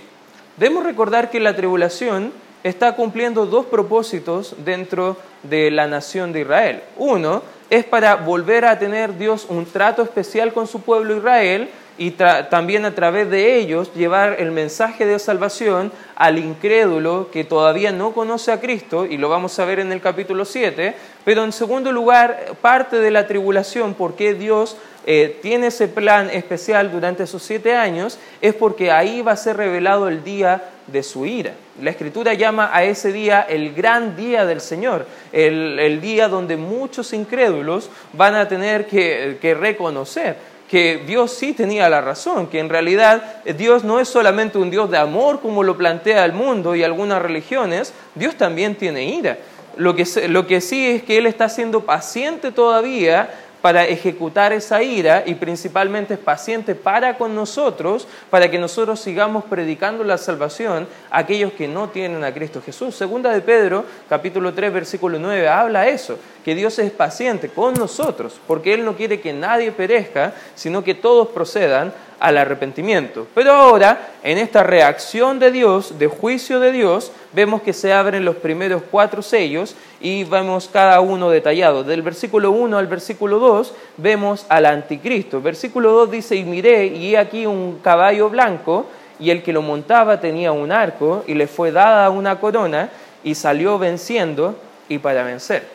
Debemos 0.57 0.83
recordar 0.83 1.29
que 1.29 1.39
la 1.39 1.55
tribulación 1.55 2.31
está 2.63 2.95
cumpliendo 2.95 3.45
dos 3.45 3.65
propósitos 3.65 4.55
dentro 4.63 5.17
de 5.43 5.71
la 5.71 5.87
nación 5.87 6.33
de 6.33 6.41
Israel. 6.41 6.83
Uno 6.97 7.41
es 7.69 7.85
para 7.85 8.15
volver 8.15 8.65
a 8.65 8.79
tener 8.79 9.17
Dios 9.17 9.45
un 9.49 9.65
trato 9.65 10.01
especial 10.01 10.53
con 10.53 10.67
su 10.67 10.81
pueblo 10.81 11.15
Israel 11.15 11.69
y 11.97 12.11
también 12.11 12.85
a 12.85 12.93
través 12.93 13.29
de 13.29 13.57
ellos 13.57 13.91
llevar 13.95 14.35
el 14.39 14.51
mensaje 14.51 15.05
de 15.05 15.17
salvación 15.17 15.91
al 16.15 16.37
incrédulo 16.37 17.29
que 17.31 17.43
todavía 17.43 17.91
no 17.91 18.13
conoce 18.13 18.51
a 18.51 18.61
Cristo, 18.61 19.05
y 19.05 19.17
lo 19.17 19.29
vamos 19.29 19.57
a 19.57 19.65
ver 19.65 19.79
en 19.79 19.91
el 19.91 19.99
capítulo 19.99 20.45
7, 20.45 20.95
pero 21.25 21.43
en 21.43 21.51
segundo 21.51 21.91
lugar, 21.91 22.53
parte 22.61 22.97
de 22.97 23.09
la 23.09 23.25
tribulación, 23.25 23.95
porque 23.95 24.35
Dios 24.35 24.77
eh, 25.07 25.39
tiene 25.41 25.67
ese 25.67 25.87
plan 25.87 26.29
especial 26.29 26.91
durante 26.91 27.23
esos 27.23 27.41
siete 27.41 27.75
años, 27.75 28.19
es 28.41 28.53
porque 28.53 28.91
ahí 28.91 29.21
va 29.23 29.31
a 29.31 29.37
ser 29.37 29.57
revelado 29.57 30.07
el 30.07 30.23
día 30.23 30.69
de 30.85 31.01
su 31.01 31.25
ira. 31.25 31.53
La 31.81 31.91
escritura 31.91 32.33
llama 32.33 32.69
a 32.73 32.83
ese 32.83 33.11
día 33.11 33.41
el 33.41 33.73
gran 33.73 34.15
día 34.15 34.45
del 34.45 34.61
Señor, 34.61 35.05
el, 35.31 36.01
día 36.01 36.27
donde 36.27 36.57
muchos 36.57 37.13
incrédulos 37.13 37.89
van 38.13 38.35
a 38.35 38.47
tener 38.47 38.87
que 38.87 39.57
reconocer 39.59 40.37
que 40.69 41.03
Dios 41.05 41.31
sí 41.31 41.53
tenía 41.53 41.89
la 41.89 42.01
razón, 42.01 42.47
que 42.47 42.59
en 42.59 42.69
realidad 42.69 43.43
Dios 43.57 43.83
no 43.83 43.99
es 43.99 44.09
solamente 44.09 44.57
un 44.57 44.69
Dios 44.69 44.91
de 44.91 44.97
amor 44.97 45.39
como 45.39 45.63
lo 45.63 45.77
plantea 45.77 46.25
el 46.25 46.33
mundo 46.33 46.75
y 46.75 46.83
algunas 46.83 47.21
religiones, 47.21 47.93
Dios 48.15 48.35
también 48.35 48.75
tiene 48.75 49.05
ira. 49.05 49.37
Lo 49.77 49.95
que, 49.95 50.05
lo 50.27 50.47
que 50.47 50.59
sí 50.59 50.87
es 50.87 51.03
que 51.03 51.17
Él 51.17 51.27
está 51.27 51.49
siendo 51.49 51.85
paciente 51.85 52.51
todavía 52.51 53.29
para 53.67 53.83
ejecutar 53.83 54.53
esa 54.53 54.81
ira 54.81 55.23
y 55.25 55.35
principalmente 55.35 56.13
es 56.13 56.19
paciente 56.21 56.73
para 56.73 57.17
con 57.17 57.35
nosotros, 57.35 58.07
para 58.29 58.49
que 58.49 58.57
nosotros 58.57 58.97
sigamos 58.97 59.43
predicando 59.43 60.05
la 60.05 60.17
salvación 60.17 60.87
a 61.11 61.17
aquellos 61.17 61.51
que 61.51 61.67
no 61.67 61.89
tienen 61.89 62.23
a 62.23 62.33
Cristo 62.33 62.61
Jesús. 62.65 62.95
Segunda 62.95 63.29
de 63.29 63.41
Pedro, 63.41 63.83
capítulo 64.07 64.53
3, 64.53 64.71
versículo 64.71 65.19
9, 65.19 65.49
habla 65.49 65.85
eso, 65.89 66.17
que 66.45 66.55
Dios 66.55 66.79
es 66.79 66.91
paciente 66.91 67.49
con 67.49 67.73
nosotros, 67.73 68.39
porque 68.47 68.73
Él 68.73 68.85
no 68.85 68.95
quiere 68.95 69.19
que 69.19 69.33
nadie 69.33 69.73
perezca, 69.73 70.33
sino 70.55 70.81
que 70.81 70.93
todos 70.93 71.27
procedan 71.27 71.91
al 72.19 72.37
arrepentimiento. 72.37 73.27
Pero 73.35 73.51
ahora, 73.51 74.11
en 74.23 74.37
esta 74.37 74.63
reacción 74.63 75.39
de 75.39 75.51
Dios, 75.51 75.99
de 75.99 76.07
juicio 76.07 76.59
de 76.59 76.71
Dios, 76.71 77.11
vemos 77.33 77.61
que 77.61 77.73
se 77.73 77.93
abren 77.93 78.25
los 78.25 78.37
primeros 78.37 78.81
cuatro 78.89 79.21
sellos 79.21 79.75
y 79.99 80.23
vemos 80.23 80.69
cada 80.71 80.99
uno 81.01 81.29
detallado. 81.29 81.83
Del 81.83 82.01
versículo 82.01 82.51
1 82.51 82.77
al 82.77 82.87
versículo 82.87 83.39
2 83.39 83.73
vemos 83.97 84.45
al 84.49 84.65
anticristo. 84.65 85.41
Versículo 85.41 85.91
2 85.91 86.11
dice, 86.11 86.35
y 86.35 86.43
miré, 86.43 86.87
y 86.87 87.15
he 87.15 87.17
aquí 87.17 87.45
un 87.45 87.79
caballo 87.83 88.29
blanco, 88.29 88.85
y 89.19 89.31
el 89.31 89.41
que 89.41 89.53
lo 89.53 89.61
montaba 89.61 90.19
tenía 90.19 90.51
un 90.51 90.71
arco, 90.71 91.23
y 91.27 91.33
le 91.33 91.47
fue 91.47 91.71
dada 91.71 92.09
una 92.09 92.39
corona, 92.39 92.89
y 93.23 93.35
salió 93.35 93.79
venciendo 93.79 94.55
y 94.87 94.99
para 94.99 95.23
vencer. 95.23 95.67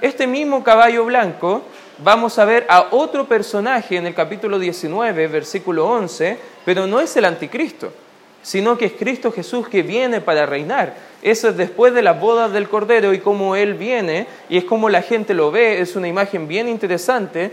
Este 0.00 0.26
mismo 0.26 0.62
caballo 0.62 1.04
blanco 1.04 1.62
vamos 1.98 2.38
a 2.38 2.44
ver 2.44 2.66
a 2.68 2.88
otro 2.90 3.26
personaje 3.26 3.96
en 3.96 4.06
el 4.06 4.14
capítulo 4.14 4.58
19, 4.58 5.28
versículo 5.28 5.86
11, 5.86 6.38
pero 6.64 6.86
no 6.86 7.00
es 7.00 7.16
el 7.16 7.24
anticristo, 7.24 7.92
sino 8.46 8.78
que 8.78 8.84
es 8.84 8.92
Cristo 8.92 9.32
Jesús 9.32 9.66
que 9.66 9.82
viene 9.82 10.20
para 10.20 10.46
reinar. 10.46 10.94
Eso 11.20 11.48
es 11.48 11.56
después 11.56 11.92
de 11.94 12.02
las 12.02 12.20
bodas 12.20 12.52
del 12.52 12.68
Cordero 12.68 13.12
y 13.12 13.18
cómo 13.18 13.56
Él 13.56 13.74
viene, 13.74 14.28
y 14.48 14.56
es 14.56 14.62
como 14.62 14.88
la 14.88 15.02
gente 15.02 15.34
lo 15.34 15.50
ve, 15.50 15.80
es 15.80 15.96
una 15.96 16.06
imagen 16.06 16.46
bien 16.46 16.68
interesante 16.68 17.50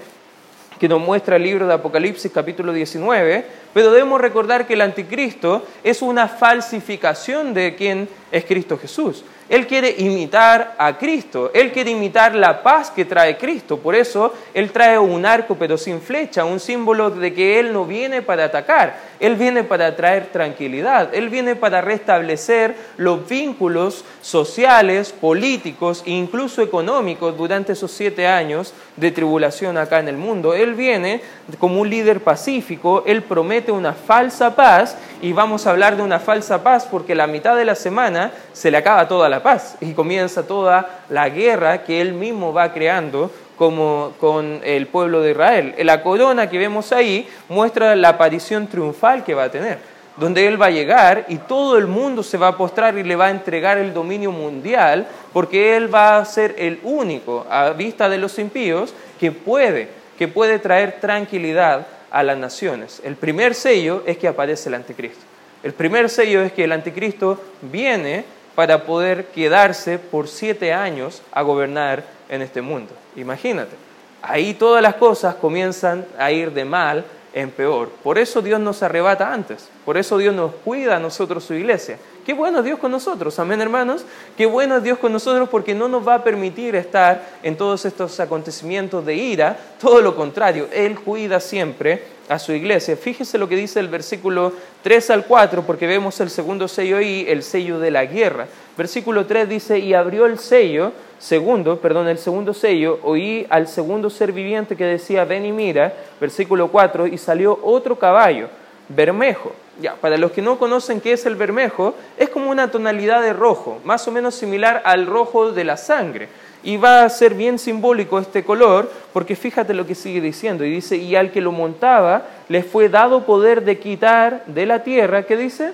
que 0.80 0.88
nos 0.88 1.02
muestra 1.02 1.38
el 1.38 1.44
libro 1.44 1.66
de 1.66 1.74
Apocalipsis 1.74 2.32
capítulo 2.32 2.72
19, 2.72 3.44
pero 3.74 3.92
debemos 3.92 4.22
recordar 4.22 4.68
que 4.68 4.76
el 4.76 4.82
anticristo 4.82 5.66
es 5.84 6.04
una 6.04 6.28
falsificación 6.28 7.56
de 7.56 7.74
quien 7.74 8.08
es 8.32 8.46
Cristo 8.46 8.78
Jesús. 8.78 9.26
Él 9.54 9.68
quiere 9.68 9.94
imitar 10.00 10.74
a 10.80 10.98
Cristo, 10.98 11.52
Él 11.54 11.72
quiere 11.72 11.92
imitar 11.92 12.34
la 12.34 12.64
paz 12.64 12.90
que 12.90 13.06
trae 13.06 13.38
Cristo. 13.38 13.78
Por 13.78 13.94
eso 13.94 14.34
Él 14.52 14.72
trae 14.72 14.98
un 14.98 15.28
arco 15.28 15.56
pero 15.60 15.78
sin 15.78 16.02
flecha, 16.02 16.44
un 16.44 16.60
símbolo 16.60 17.12
de 17.12 17.36
que 17.36 17.60
Él 17.60 17.72
no 17.72 17.86
viene 17.86 18.24
para 18.24 18.46
atacar, 18.46 18.98
Él 19.20 19.36
viene 19.36 19.64
para 19.64 19.96
traer 19.96 20.32
tranquilidad, 20.32 21.14
Él 21.14 21.30
viene 21.30 21.56
para 21.56 21.82
restablecer 21.82 22.76
los 22.98 23.30
vínculos 23.30 24.04
sociales, 24.24 25.12
políticos 25.12 26.02
e 26.08 26.10
incluso 26.10 26.64
económicos 26.64 27.38
durante 27.38 27.74
esos 27.74 27.92
siete 27.92 28.26
años 28.26 28.74
de 28.98 29.12
tribulación 29.12 29.78
acá 29.78 30.00
en 30.00 30.08
el 30.08 30.18
mundo. 30.18 30.56
Él 30.56 30.74
viene 30.74 31.22
como 31.60 31.80
un 31.80 31.92
líder 31.92 32.22
pacífico, 32.22 33.04
Él 33.06 33.22
promete 33.22 33.72
una 33.72 33.94
falsa 33.94 34.56
paz 34.56 34.98
y 35.22 35.32
vamos 35.32 35.68
a 35.68 35.70
hablar 35.70 35.96
de 35.96 36.02
una 36.02 36.20
falsa 36.20 36.64
paz 36.64 36.88
porque 36.90 37.14
la 37.14 37.28
mitad 37.28 37.56
de 37.56 37.66
la 37.66 37.76
semana 37.76 38.32
se 38.52 38.72
le 38.72 38.78
acaba 38.78 39.08
toda 39.08 39.30
la 39.30 39.43
paz 39.44 39.78
y 39.82 39.94
comienza 39.94 40.48
toda 40.48 41.04
la 41.10 41.30
guerra 41.30 41.84
que 41.84 42.02
Él 42.02 42.14
mismo 42.14 42.54
va 42.54 42.74
creando 42.74 43.30
como 43.58 44.14
con 44.20 44.62
el 44.64 44.88
pueblo 44.88 45.22
de 45.22 45.32
Israel. 45.32 45.76
La 45.80 46.02
corona 46.02 46.50
que 46.50 46.58
vemos 46.58 46.92
ahí 46.92 47.28
muestra 47.50 47.96
la 47.96 48.10
aparición 48.10 48.68
triunfal 48.68 49.24
que 49.24 49.34
va 49.34 49.44
a 49.44 49.52
tener, 49.52 49.78
donde 50.18 50.48
Él 50.48 50.62
va 50.62 50.68
a 50.68 50.72
llegar 50.72 51.26
y 51.28 51.38
todo 51.38 51.78
el 51.78 51.88
mundo 51.88 52.24
se 52.24 52.38
va 52.38 52.48
a 52.48 52.58
postrar 52.58 52.98
y 52.98 53.04
le 53.04 53.16
va 53.16 53.28
a 53.28 53.32
entregar 53.32 53.78
el 53.78 53.94
dominio 53.94 54.32
mundial, 54.32 55.08
porque 55.32 55.76
Él 55.76 55.94
va 55.94 56.18
a 56.18 56.26
ser 56.26 56.56
el 56.58 56.80
único, 56.84 57.46
a 57.50 57.70
vista 57.72 58.10
de 58.10 58.18
los 58.18 58.40
impíos, 58.40 58.94
que 59.20 59.32
puede, 59.32 59.90
que 60.18 60.28
puede 60.28 60.60
traer 60.60 61.00
tranquilidad 61.00 61.86
a 62.12 62.24
las 62.24 62.38
naciones. 62.38 63.02
El 63.04 63.16
primer 63.16 63.56
sello 63.56 64.04
es 64.06 64.18
que 64.18 64.28
aparece 64.28 64.70
el 64.70 64.76
anticristo. 64.76 65.24
El 65.64 65.74
primer 65.74 66.10
sello 66.10 66.42
es 66.42 66.52
que 66.52 66.66
el 66.66 66.74
anticristo 66.74 67.40
viene 67.62 68.26
para 68.56 68.84
poder 68.86 69.28
quedarse 69.28 70.00
por 70.00 70.28
siete 70.28 70.74
años 70.74 71.22
a 71.32 71.42
gobernar 71.42 72.04
en 72.30 72.42
este 72.42 72.62
mundo. 72.62 72.94
Imagínate, 73.16 73.76
ahí 74.22 74.54
todas 74.54 74.82
las 74.82 74.96
cosas 74.96 75.36
comienzan 75.36 76.06
a 76.18 76.32
ir 76.32 76.52
de 76.52 76.66
mal 76.66 77.06
en 77.34 77.50
peor. 77.50 77.90
Por 78.04 78.18
eso 78.18 78.42
Dios 78.42 78.60
nos 78.60 78.84
arrebata 78.84 79.34
antes, 79.34 79.68
por 79.86 79.98
eso 79.98 80.18
Dios 80.18 80.36
nos 80.36 80.54
cuida 80.64 80.98
a 80.98 81.00
nosotros 81.00 81.44
su 81.44 81.54
iglesia. 81.54 81.98
Qué 82.26 82.34
bueno 82.34 82.64
Dios 82.64 82.80
con 82.80 82.92
nosotros, 82.92 83.38
amén 83.40 83.60
hermanos. 83.60 84.06
Qué 84.38 84.46
bueno 84.46 84.80
Dios 84.80 84.98
con 84.98 85.12
nosotros 85.12 85.50
porque 85.50 85.74
no 85.74 85.90
nos 85.90 86.08
va 86.08 86.16
a 86.16 86.24
permitir 86.24 86.76
estar 86.76 87.22
en 87.44 87.58
todos 87.58 87.84
estos 87.86 88.20
acontecimientos 88.20 89.06
de 89.06 89.16
ira, 89.16 89.58
todo 89.82 90.02
lo 90.02 90.16
contrario, 90.16 90.70
Él 90.72 91.00
cuida 91.00 91.40
siempre 91.40 92.13
a 92.30 92.40
su 92.40 92.54
iglesia. 92.54 92.96
Fíjese 92.96 93.38
lo 93.38 93.50
que 93.50 93.56
dice 93.56 93.80
el 93.80 93.88
versículo 93.88 94.54
3 94.82 95.10
al 95.12 95.26
4, 95.26 95.64
porque 95.64 95.88
vemos 95.88 96.20
el 96.20 96.30
segundo 96.30 96.68
sello 96.68 96.98
ahí, 96.98 97.26
el 97.28 97.44
sello 97.44 97.80
de 97.80 97.92
la 97.92 98.06
guerra. 98.06 98.48
Versículo 98.78 99.26
3 99.26 99.48
dice, 99.50 99.80
y 99.80 99.94
abrió 99.94 100.26
el 100.26 100.40
sello, 100.40 100.94
segundo, 101.20 101.80
perdón, 101.80 102.08
el 102.08 102.18
segundo 102.18 102.54
sello, 102.54 103.00
oí 103.04 103.46
al 103.50 103.68
segundo 103.68 104.10
ser 104.10 104.32
viviente 104.32 104.76
que 104.76 104.86
decía, 104.86 105.26
ven 105.26 105.46
y 105.46 105.52
mira, 105.52 105.94
versículo 106.20 106.70
4, 106.70 107.08
y 107.08 107.18
salió 107.18 107.60
otro 107.64 107.98
caballo, 107.98 108.48
bermejo. 108.90 109.54
Ya, 109.82 109.96
para 109.96 110.18
los 110.18 110.32
que 110.32 110.42
no 110.44 110.60
conocen 110.60 111.02
qué 111.02 111.14
es 111.14 111.26
el 111.26 111.36
bermejo, 111.36 111.96
es 112.18 112.30
como 112.30 112.52
una 112.52 112.70
tonalidad 112.70 113.22
de 113.22 113.34
rojo, 113.34 113.80
más 113.84 114.08
o 114.08 114.12
menos 114.12 114.36
similar 114.36 114.84
al 114.86 115.08
rojo 115.08 115.52
de 115.52 115.64
la 115.64 115.78
sangre. 115.78 116.30
Y 116.64 116.78
va 116.78 117.04
a 117.04 117.10
ser 117.10 117.34
bien 117.34 117.60
simbólico 117.60 118.20
este 118.20 118.44
color, 118.44 118.90
porque 119.12 119.36
fíjate 119.36 119.74
lo 119.74 119.86
que 119.86 119.96
sigue 119.96 120.22
diciendo. 120.22 120.64
Y 120.64 120.72
dice, 120.72 120.96
y 120.96 121.16
al 121.16 121.32
que 121.32 121.42
lo 121.42 121.52
montaba 121.52 122.24
le 122.48 122.64
fue 122.64 122.90
dado 122.90 123.26
poder 123.26 123.64
de 123.64 123.80
quitar 123.80 124.44
de 124.46 124.66
la 124.66 124.84
tierra, 124.84 125.24
¿qué 125.24 125.36
dice? 125.36 125.74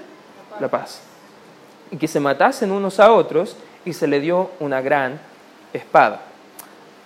La 0.60 0.68
paz. 0.68 1.02
Y 1.92 1.98
que 1.98 2.08
se 2.08 2.20
matasen 2.20 2.72
unos 2.72 3.00
a 3.00 3.12
otros, 3.12 3.56
y 3.86 3.94
se 3.94 4.08
le 4.08 4.20
dio 4.20 4.52
una 4.60 4.82
gran 4.82 5.20
espada. 5.74 6.22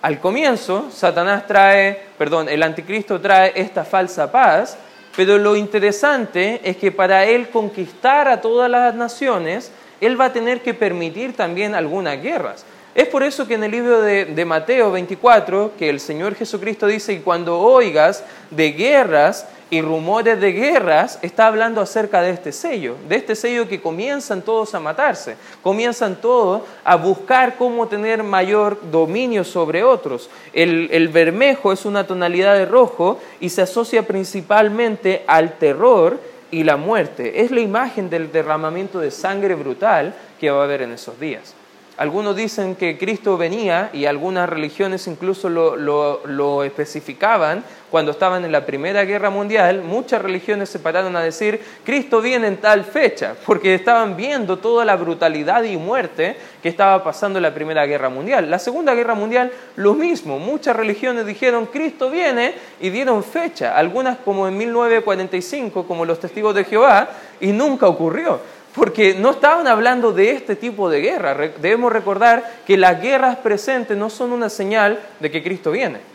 Al 0.02 0.20
comienzo, 0.20 0.90
Satanás 0.90 1.46
trae, 1.46 1.98
perdón, 2.18 2.48
el 2.48 2.62
anticristo 2.62 3.20
trae 3.20 3.52
esta 3.54 3.84
falsa 3.84 4.30
paz, 4.30 4.76
pero 5.16 5.38
lo 5.38 5.56
interesante 5.56 6.60
es 6.62 6.76
que 6.76 6.92
para 6.92 7.24
él 7.24 7.48
conquistar 7.48 8.28
a 8.28 8.40
todas 8.40 8.70
las 8.70 8.94
naciones, 8.94 9.72
él 10.00 10.20
va 10.20 10.26
a 10.26 10.32
tener 10.32 10.60
que 10.60 10.74
permitir 10.74 11.34
también 11.34 11.74
algunas 11.74 12.20
guerras. 12.20 12.66
Es 12.94 13.08
por 13.08 13.24
eso 13.24 13.48
que 13.48 13.54
en 13.54 13.64
el 13.64 13.72
libro 13.72 14.02
de, 14.02 14.44
Mateo 14.44 14.92
24, 14.92 15.72
que 15.76 15.90
el 15.90 15.98
Señor 15.98 16.36
Jesucristo 16.36 16.86
dice, 16.86 17.12
y 17.12 17.18
cuando 17.18 17.58
oigas 17.58 18.22
de 18.50 18.70
guerras 18.70 19.48
y 19.68 19.82
rumores 19.82 20.40
de 20.40 20.52
guerras, 20.52 21.18
está 21.20 21.48
hablando 21.48 21.80
acerca 21.80 22.22
de 22.22 22.30
este 22.30 22.52
sello, 22.52 22.94
de 23.08 23.16
este 23.16 23.34
sello 23.34 23.66
que 23.66 23.82
comienzan 23.82 24.42
todos 24.42 24.76
a 24.76 24.80
matarse, 24.80 25.34
comienzan 25.60 26.20
todos 26.20 26.62
a 26.84 26.94
buscar 26.94 27.56
cómo 27.56 27.88
tener 27.88 28.22
mayor 28.22 28.78
dominio 28.92 29.42
sobre 29.42 29.82
otros. 29.82 30.30
El, 30.52 30.88
el 30.92 31.08
bermejo 31.08 31.72
es 31.72 31.84
una 31.84 32.06
tonalidad 32.06 32.54
de 32.54 32.66
rojo 32.66 33.18
y 33.40 33.48
se 33.48 33.62
asocia 33.62 34.06
principalmente 34.06 35.24
al 35.26 35.58
terror 35.58 36.20
y 36.52 36.62
la 36.62 36.76
muerte. 36.76 37.40
Es 37.40 37.50
la 37.50 37.60
imagen 37.60 38.08
del 38.08 38.30
derramamiento 38.30 39.00
de 39.00 39.10
sangre 39.10 39.56
brutal 39.56 40.14
que 40.38 40.52
va 40.52 40.60
a 40.60 40.64
haber 40.64 40.82
en 40.82 40.92
esos 40.92 41.18
días. 41.18 41.56
Algunos 41.96 42.34
dicen 42.34 42.74
que 42.74 42.98
Cristo 42.98 43.36
venía 43.36 43.90
y 43.92 44.06
algunas 44.06 44.48
religiones 44.48 45.06
incluso 45.06 45.48
lo, 45.48 46.64
especificaban 46.64 47.62
cuando 47.88 48.10
estaban 48.10 48.44
en 48.44 48.50
la 48.50 48.66
Primera 48.66 49.04
Guerra 49.04 49.30
Mundial. 49.30 49.82
Muchas 49.82 50.20
religiones 50.20 50.68
se 50.68 50.80
pararon 50.80 51.14
a 51.14 51.20
decir, 51.20 51.60
Cristo 51.84 52.20
viene 52.20 52.48
en 52.48 52.56
tal 52.56 52.82
fecha, 52.82 53.36
porque 53.46 53.76
estaban 53.76 54.16
viendo 54.16 54.58
toda 54.58 54.84
la 54.84 54.96
brutalidad 54.96 55.62
y 55.62 55.76
muerte 55.76 56.36
que 56.60 56.68
estaba 56.68 57.04
pasando 57.04 57.38
en 57.38 57.44
la 57.44 57.54
Primera 57.54 57.86
Guerra 57.86 58.08
Mundial. 58.08 58.50
La 58.50 58.58
Segunda 58.58 58.92
Guerra 58.92 59.14
Mundial, 59.14 59.52
lo 59.76 59.94
mismo. 59.94 60.40
Muchas 60.40 60.74
religiones 60.74 61.26
dijeron, 61.26 61.66
Cristo 61.66 62.10
viene 62.10 62.54
y 62.80 62.90
dieron 62.90 63.22
fecha. 63.22 63.78
Algunas 63.78 64.18
como 64.18 64.48
en 64.48 64.56
1945, 64.56 65.86
como 65.86 66.04
los 66.04 66.18
testigos 66.18 66.56
de 66.56 66.64
Jehová, 66.64 67.08
y 67.40 67.52
nunca 67.52 67.86
ocurrió 67.86 68.40
porque 68.74 69.14
no 69.14 69.30
estaban 69.30 69.66
hablando 69.66 70.12
de 70.12 70.32
este 70.32 70.56
tipo 70.56 70.90
de 70.90 71.00
guerra. 71.00 71.34
Debemos 71.60 71.92
recordar 71.92 72.62
que 72.66 72.76
las 72.76 73.00
guerras 73.00 73.36
presentes 73.36 73.96
no 73.96 74.10
son 74.10 74.32
una 74.32 74.48
señal 74.48 75.00
de 75.20 75.30
que 75.30 75.42
Cristo 75.42 75.70
viene. 75.70 76.14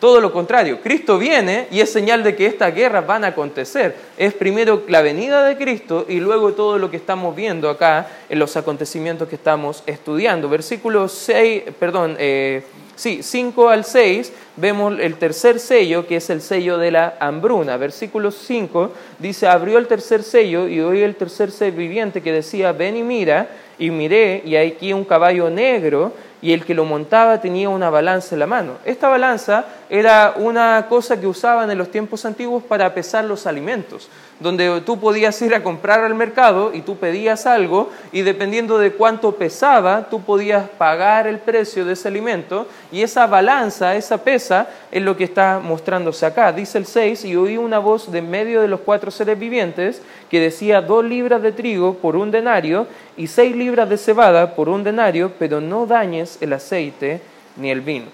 Todo 0.00 0.22
lo 0.22 0.32
contrario, 0.32 0.80
Cristo 0.80 1.18
viene 1.18 1.68
y 1.70 1.80
es 1.80 1.92
señal 1.92 2.22
de 2.22 2.34
que 2.34 2.46
estas 2.46 2.74
guerras 2.74 3.06
van 3.06 3.22
a 3.22 3.28
acontecer. 3.28 3.94
Es 4.16 4.32
primero 4.32 4.84
la 4.88 5.02
venida 5.02 5.44
de 5.44 5.58
Cristo 5.58 6.06
y 6.08 6.20
luego 6.20 6.54
todo 6.54 6.78
lo 6.78 6.90
que 6.90 6.96
estamos 6.96 7.36
viendo 7.36 7.68
acá 7.68 8.08
en 8.30 8.38
los 8.38 8.56
acontecimientos 8.56 9.28
que 9.28 9.34
estamos 9.34 9.82
estudiando. 9.84 10.48
Versículo 10.48 11.06
6, 11.06 11.64
perdón, 11.78 12.16
eh, 12.18 12.64
Sí, 13.00 13.22
5 13.22 13.70
al 13.70 13.86
6 13.86 14.30
vemos 14.56 15.00
el 15.00 15.14
tercer 15.14 15.58
sello, 15.58 16.06
que 16.06 16.16
es 16.16 16.28
el 16.28 16.42
sello 16.42 16.76
de 16.76 16.90
la 16.90 17.16
hambruna. 17.18 17.78
Versículo 17.78 18.30
5 18.30 18.92
dice, 19.18 19.46
abrió 19.46 19.78
el 19.78 19.86
tercer 19.86 20.22
sello 20.22 20.68
y 20.68 20.80
oí 20.80 21.00
el 21.00 21.16
tercer 21.16 21.50
ser 21.50 21.72
viviente 21.72 22.20
que 22.20 22.30
decía, 22.30 22.72
ven 22.72 22.98
y 22.98 23.02
mira, 23.02 23.48
y 23.78 23.90
miré, 23.90 24.42
y 24.44 24.54
aquí 24.54 24.92
un 24.92 25.06
caballo 25.06 25.48
negro, 25.48 26.12
y 26.42 26.52
el 26.52 26.64
que 26.64 26.74
lo 26.74 26.84
montaba 26.84 27.40
tenía 27.40 27.68
una 27.68 27.90
balanza 27.90 28.34
en 28.34 28.40
la 28.40 28.46
mano. 28.46 28.74
Esta 28.84 29.08
balanza 29.08 29.64
era 29.88 30.34
una 30.36 30.86
cosa 30.88 31.20
que 31.20 31.26
usaban 31.26 31.70
en 31.70 31.78
los 31.78 31.90
tiempos 31.90 32.24
antiguos 32.24 32.62
para 32.62 32.92
pesar 32.94 33.24
los 33.24 33.46
alimentos 33.46 34.08
donde 34.40 34.80
tú 34.80 34.98
podías 34.98 35.40
ir 35.42 35.54
a 35.54 35.62
comprar 35.62 36.00
al 36.00 36.14
mercado 36.14 36.72
y 36.72 36.80
tú 36.80 36.96
pedías 36.96 37.46
algo 37.46 37.90
y 38.10 38.22
dependiendo 38.22 38.78
de 38.78 38.92
cuánto 38.92 39.32
pesaba, 39.36 40.08
tú 40.08 40.22
podías 40.22 40.68
pagar 40.70 41.26
el 41.26 41.38
precio 41.38 41.84
de 41.84 41.92
ese 41.92 42.08
alimento 42.08 42.66
y 42.90 43.02
esa 43.02 43.26
balanza, 43.26 43.94
esa 43.94 44.24
pesa, 44.24 44.68
es 44.90 45.02
lo 45.02 45.16
que 45.16 45.24
está 45.24 45.60
mostrándose 45.62 46.24
acá. 46.24 46.52
Dice 46.52 46.78
el 46.78 46.86
6, 46.86 47.26
y 47.26 47.36
oí 47.36 47.58
una 47.58 47.78
voz 47.78 48.10
de 48.10 48.22
medio 48.22 48.62
de 48.62 48.68
los 48.68 48.80
cuatro 48.80 49.10
seres 49.10 49.38
vivientes 49.38 50.00
que 50.30 50.40
decía 50.40 50.80
dos 50.80 51.04
libras 51.04 51.42
de 51.42 51.52
trigo 51.52 51.94
por 51.94 52.16
un 52.16 52.30
denario 52.30 52.86
y 53.18 53.26
seis 53.26 53.54
libras 53.54 53.90
de 53.90 53.98
cebada 53.98 54.54
por 54.54 54.70
un 54.70 54.82
denario, 54.82 55.32
pero 55.38 55.60
no 55.60 55.84
dañes 55.84 56.29
el 56.40 56.52
aceite 56.52 57.20
ni 57.56 57.70
el 57.70 57.80
vino. 57.80 58.06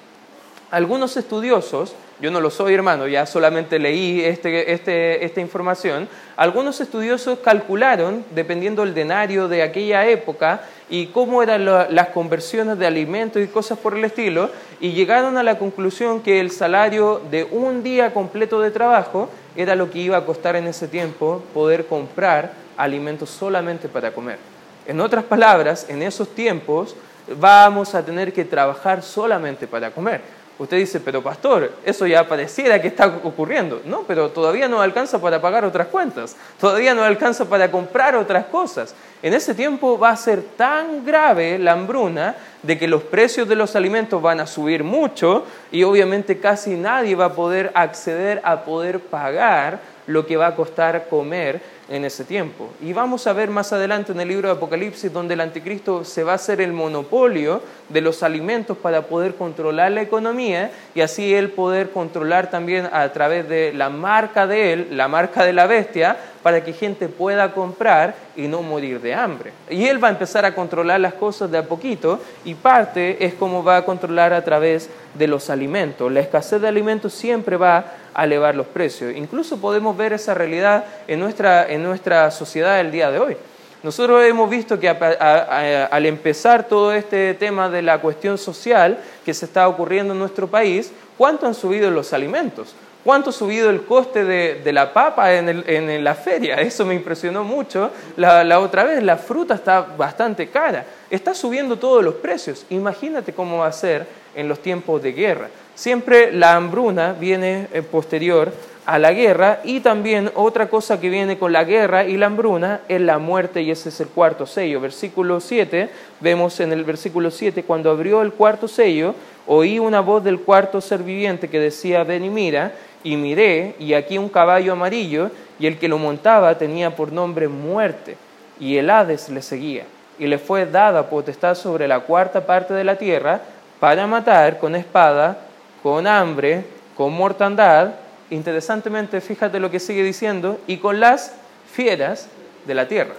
Algunos 0.70 1.16
estudiosos 1.16 1.94
yo 2.18 2.30
no 2.30 2.40
lo 2.40 2.50
soy 2.50 2.72
hermano, 2.72 3.06
ya 3.06 3.26
solamente 3.26 3.78
leí 3.78 4.22
este, 4.22 4.72
este, 4.72 5.24
esta 5.24 5.40
información, 5.40 6.08
algunos 6.36 6.80
estudiosos 6.80 7.40
calcularon, 7.40 8.24
dependiendo 8.34 8.84
del 8.84 8.94
denario 8.94 9.48
de 9.48 9.62
aquella 9.62 10.06
época 10.06 10.62
y 10.88 11.08
cómo 11.08 11.42
eran 11.42 11.66
las 11.66 12.08
conversiones 12.08 12.78
de 12.78 12.86
alimentos 12.86 13.42
y 13.42 13.48
cosas 13.48 13.78
por 13.78 13.94
el 13.94 14.04
estilo, 14.04 14.50
y 14.80 14.92
llegaron 14.92 15.36
a 15.36 15.42
la 15.42 15.58
conclusión 15.58 16.22
que 16.22 16.40
el 16.40 16.50
salario 16.50 17.20
de 17.30 17.44
un 17.44 17.82
día 17.82 18.14
completo 18.14 18.60
de 18.60 18.70
trabajo 18.70 19.28
era 19.54 19.74
lo 19.74 19.90
que 19.90 19.98
iba 19.98 20.16
a 20.16 20.24
costar 20.24 20.56
en 20.56 20.66
ese 20.66 20.88
tiempo 20.88 21.42
poder 21.52 21.86
comprar 21.86 22.52
alimentos 22.78 23.28
solamente 23.28 23.88
para 23.88 24.12
comer. 24.12 24.38
En 24.86 25.00
otras 25.00 25.24
palabras, 25.24 25.86
en 25.90 26.02
esos 26.02 26.28
tiempos 26.34 26.96
vamos 27.38 27.94
a 27.94 28.04
tener 28.04 28.32
que 28.32 28.44
trabajar 28.44 29.02
solamente 29.02 29.66
para 29.66 29.90
comer. 29.90 30.20
Usted 30.58 30.78
dice, 30.78 31.00
pero 31.00 31.22
pastor, 31.22 31.70
eso 31.84 32.06
ya 32.06 32.26
pareciera 32.26 32.80
que 32.80 32.88
está 32.88 33.06
ocurriendo. 33.22 33.82
No, 33.84 34.04
pero 34.04 34.30
todavía 34.30 34.68
no 34.68 34.80
alcanza 34.80 35.20
para 35.20 35.40
pagar 35.42 35.66
otras 35.66 35.88
cuentas, 35.88 36.34
todavía 36.58 36.94
no 36.94 37.02
alcanza 37.02 37.44
para 37.44 37.70
comprar 37.70 38.16
otras 38.16 38.46
cosas. 38.46 38.94
En 39.22 39.34
ese 39.34 39.54
tiempo 39.54 39.98
va 39.98 40.10
a 40.10 40.16
ser 40.16 40.42
tan 40.56 41.04
grave 41.04 41.58
la 41.58 41.72
hambruna 41.72 42.36
de 42.62 42.78
que 42.78 42.88
los 42.88 43.02
precios 43.02 43.46
de 43.48 43.54
los 43.54 43.76
alimentos 43.76 44.22
van 44.22 44.40
a 44.40 44.46
subir 44.46 44.82
mucho 44.82 45.44
y 45.70 45.82
obviamente 45.82 46.38
casi 46.38 46.74
nadie 46.74 47.14
va 47.14 47.26
a 47.26 47.32
poder 47.34 47.70
acceder 47.74 48.40
a 48.42 48.64
poder 48.64 49.00
pagar 49.00 49.80
lo 50.06 50.26
que 50.26 50.36
va 50.36 50.48
a 50.48 50.54
costar 50.54 51.08
comer 51.08 51.60
en 51.88 52.04
ese 52.04 52.24
tiempo. 52.24 52.70
Y 52.80 52.92
vamos 52.92 53.26
a 53.26 53.32
ver 53.32 53.48
más 53.50 53.72
adelante 53.72 54.12
en 54.12 54.20
el 54.20 54.28
libro 54.28 54.48
de 54.48 54.54
Apocalipsis 54.54 55.12
donde 55.12 55.34
el 55.34 55.40
anticristo 55.40 56.04
se 56.04 56.24
va 56.24 56.32
a 56.32 56.36
hacer 56.36 56.60
el 56.60 56.72
monopolio 56.72 57.62
de 57.88 58.00
los 58.00 58.22
alimentos 58.22 58.76
para 58.76 59.02
poder 59.02 59.36
controlar 59.36 59.92
la 59.92 60.02
economía 60.02 60.72
y 60.94 61.00
así 61.00 61.34
él 61.34 61.50
poder 61.50 61.90
controlar 61.90 62.50
también 62.50 62.88
a 62.92 63.08
través 63.12 63.48
de 63.48 63.72
la 63.72 63.88
marca 63.88 64.46
de 64.46 64.72
él, 64.72 64.88
la 64.92 65.06
marca 65.06 65.44
de 65.44 65.52
la 65.52 65.66
bestia, 65.66 66.16
para 66.46 66.62
que 66.62 66.72
gente 66.72 67.08
pueda 67.08 67.50
comprar 67.50 68.14
y 68.36 68.46
no 68.46 68.62
morir 68.62 69.00
de 69.00 69.12
hambre. 69.12 69.50
Y 69.68 69.86
él 69.86 70.00
va 70.00 70.06
a 70.06 70.12
empezar 70.12 70.44
a 70.44 70.54
controlar 70.54 71.00
las 71.00 71.14
cosas 71.14 71.50
de 71.50 71.58
a 71.58 71.64
poquito 71.64 72.20
y 72.44 72.54
parte 72.54 73.24
es 73.24 73.34
como 73.34 73.64
va 73.64 73.78
a 73.78 73.84
controlar 73.84 74.32
a 74.32 74.44
través 74.44 74.88
de 75.14 75.26
los 75.26 75.50
alimentos. 75.50 76.12
La 76.12 76.20
escasez 76.20 76.60
de 76.60 76.68
alimentos 76.68 77.12
siempre 77.14 77.56
va 77.56 77.86
a 78.14 78.24
elevar 78.24 78.54
los 78.54 78.68
precios. 78.68 79.12
Incluso 79.16 79.60
podemos 79.60 79.96
ver 79.96 80.12
esa 80.12 80.34
realidad 80.34 80.84
en 81.08 81.18
nuestra, 81.18 81.66
en 81.68 81.82
nuestra 81.82 82.30
sociedad 82.30 82.78
el 82.78 82.92
día 82.92 83.10
de 83.10 83.18
hoy. 83.18 83.36
Nosotros 83.82 84.24
hemos 84.24 84.48
visto 84.48 84.78
que 84.78 84.88
al 84.88 86.06
empezar 86.06 86.68
todo 86.68 86.92
este 86.92 87.34
tema 87.34 87.68
de 87.68 87.82
la 87.82 88.00
cuestión 88.00 88.38
social 88.38 89.00
que 89.24 89.34
se 89.34 89.46
está 89.46 89.66
ocurriendo 89.66 90.12
en 90.12 90.20
nuestro 90.20 90.46
país, 90.46 90.92
¿cuánto 91.18 91.48
han 91.48 91.54
subido 91.54 91.90
los 91.90 92.12
alimentos? 92.12 92.76
¿Cuánto 93.06 93.30
ha 93.30 93.32
subido 93.32 93.70
el 93.70 93.84
coste 93.84 94.24
de, 94.24 94.72
la 94.72 94.92
papa 94.92 95.32
en, 95.32 96.02
la 96.02 96.14
feria? 96.16 96.56
Eso 96.60 96.84
me 96.84 96.92
impresionó 96.92 97.44
mucho 97.44 97.92
la, 98.16 98.42
la, 98.42 98.58
otra 98.58 98.82
vez. 98.82 99.00
La 99.00 99.16
fruta 99.16 99.54
está 99.54 99.80
bastante 99.80 100.48
cara. 100.48 100.84
Está 101.08 101.32
subiendo 101.32 101.78
todos 101.78 102.02
los 102.02 102.14
precios. 102.14 102.66
Imagínate 102.68 103.32
cómo 103.32 103.58
va 103.58 103.68
a 103.68 103.72
ser 103.72 104.08
en 104.34 104.48
los 104.48 104.58
tiempos 104.58 105.00
de 105.04 105.12
guerra. 105.12 105.50
Siempre 105.76 106.32
la 106.32 106.56
hambruna 106.56 107.12
viene 107.12 107.68
eh, 107.72 107.82
posterior 107.82 108.52
a 108.86 108.98
la 108.98 109.12
guerra 109.12 109.60
y 109.62 109.80
también 109.80 110.30
otra 110.34 110.68
cosa 110.68 111.00
que 111.00 111.08
viene 111.08 111.38
con 111.38 111.52
la 111.52 111.62
guerra 111.62 112.04
y 112.04 112.16
la 112.16 112.26
hambruna 112.26 112.80
es 112.88 113.00
la 113.00 113.18
muerte 113.18 113.62
y 113.62 113.70
ese 113.70 113.90
es 113.90 114.00
el 114.00 114.08
cuarto 114.08 114.46
sello. 114.46 114.80
Versículo 114.80 115.38
7, 115.38 115.90
vemos 116.20 116.58
en 116.58 116.72
el 116.72 116.82
versículo 116.82 117.30
7, 117.30 117.62
cuando 117.62 117.90
abrió 117.90 118.22
el 118.22 118.32
cuarto 118.32 118.66
sello, 118.66 119.14
oí 119.46 119.78
una 119.78 120.00
voz 120.00 120.24
del 120.24 120.40
cuarto 120.40 120.80
ser 120.80 121.02
viviente 121.02 121.48
que 121.48 121.60
decía, 121.60 122.04
ven 122.04 122.24
y 122.24 122.30
mira, 122.30 122.72
y 123.04 123.16
miré, 123.16 123.76
y 123.78 123.94
aquí 123.94 124.18
un 124.18 124.28
caballo 124.28 124.72
amarillo, 124.72 125.30
y 125.58 125.66
el 125.66 125.78
que 125.78 125.88
lo 125.88 125.98
montaba 125.98 126.58
tenía 126.58 126.94
por 126.94 127.12
nombre 127.12 127.48
muerte, 127.48 128.16
y 128.58 128.76
el 128.76 128.90
Hades 128.90 129.28
le 129.28 129.42
seguía, 129.42 129.84
y 130.18 130.26
le 130.26 130.38
fue 130.38 130.66
dada 130.66 131.08
potestad 131.08 131.54
sobre 131.54 131.86
la 131.86 132.00
cuarta 132.00 132.44
parte 132.46 132.74
de 132.74 132.84
la 132.84 132.96
tierra 132.96 133.40
para 133.78 134.06
matar 134.06 134.58
con 134.58 134.74
espada, 134.74 135.38
con 135.82 136.06
hambre, 136.06 136.64
con 136.96 137.12
mortandad, 137.12 137.90
interesantemente, 138.30 139.20
fíjate 139.20 139.60
lo 139.60 139.70
que 139.70 139.78
sigue 139.78 140.02
diciendo, 140.02 140.58
y 140.66 140.78
con 140.78 140.98
las 140.98 141.32
fieras 141.72 142.28
de 142.66 142.74
la 142.74 142.88
tierra. 142.88 143.14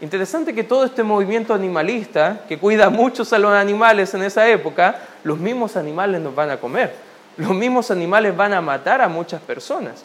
Interesante 0.00 0.54
que 0.54 0.64
todo 0.64 0.84
este 0.84 1.02
movimiento 1.02 1.52
animalista, 1.52 2.44
que 2.48 2.58
cuida 2.58 2.88
mucho 2.88 3.22
a 3.30 3.38
los 3.38 3.52
animales 3.52 4.14
en 4.14 4.22
esa 4.22 4.48
época, 4.48 4.98
los 5.24 5.38
mismos 5.38 5.76
animales 5.76 6.20
nos 6.22 6.34
van 6.34 6.50
a 6.50 6.56
comer. 6.56 6.94
Los 7.36 7.50
mismos 7.50 7.90
animales 7.90 8.34
van 8.34 8.54
a 8.54 8.62
matar 8.62 9.02
a 9.02 9.08
muchas 9.08 9.42
personas. 9.42 10.02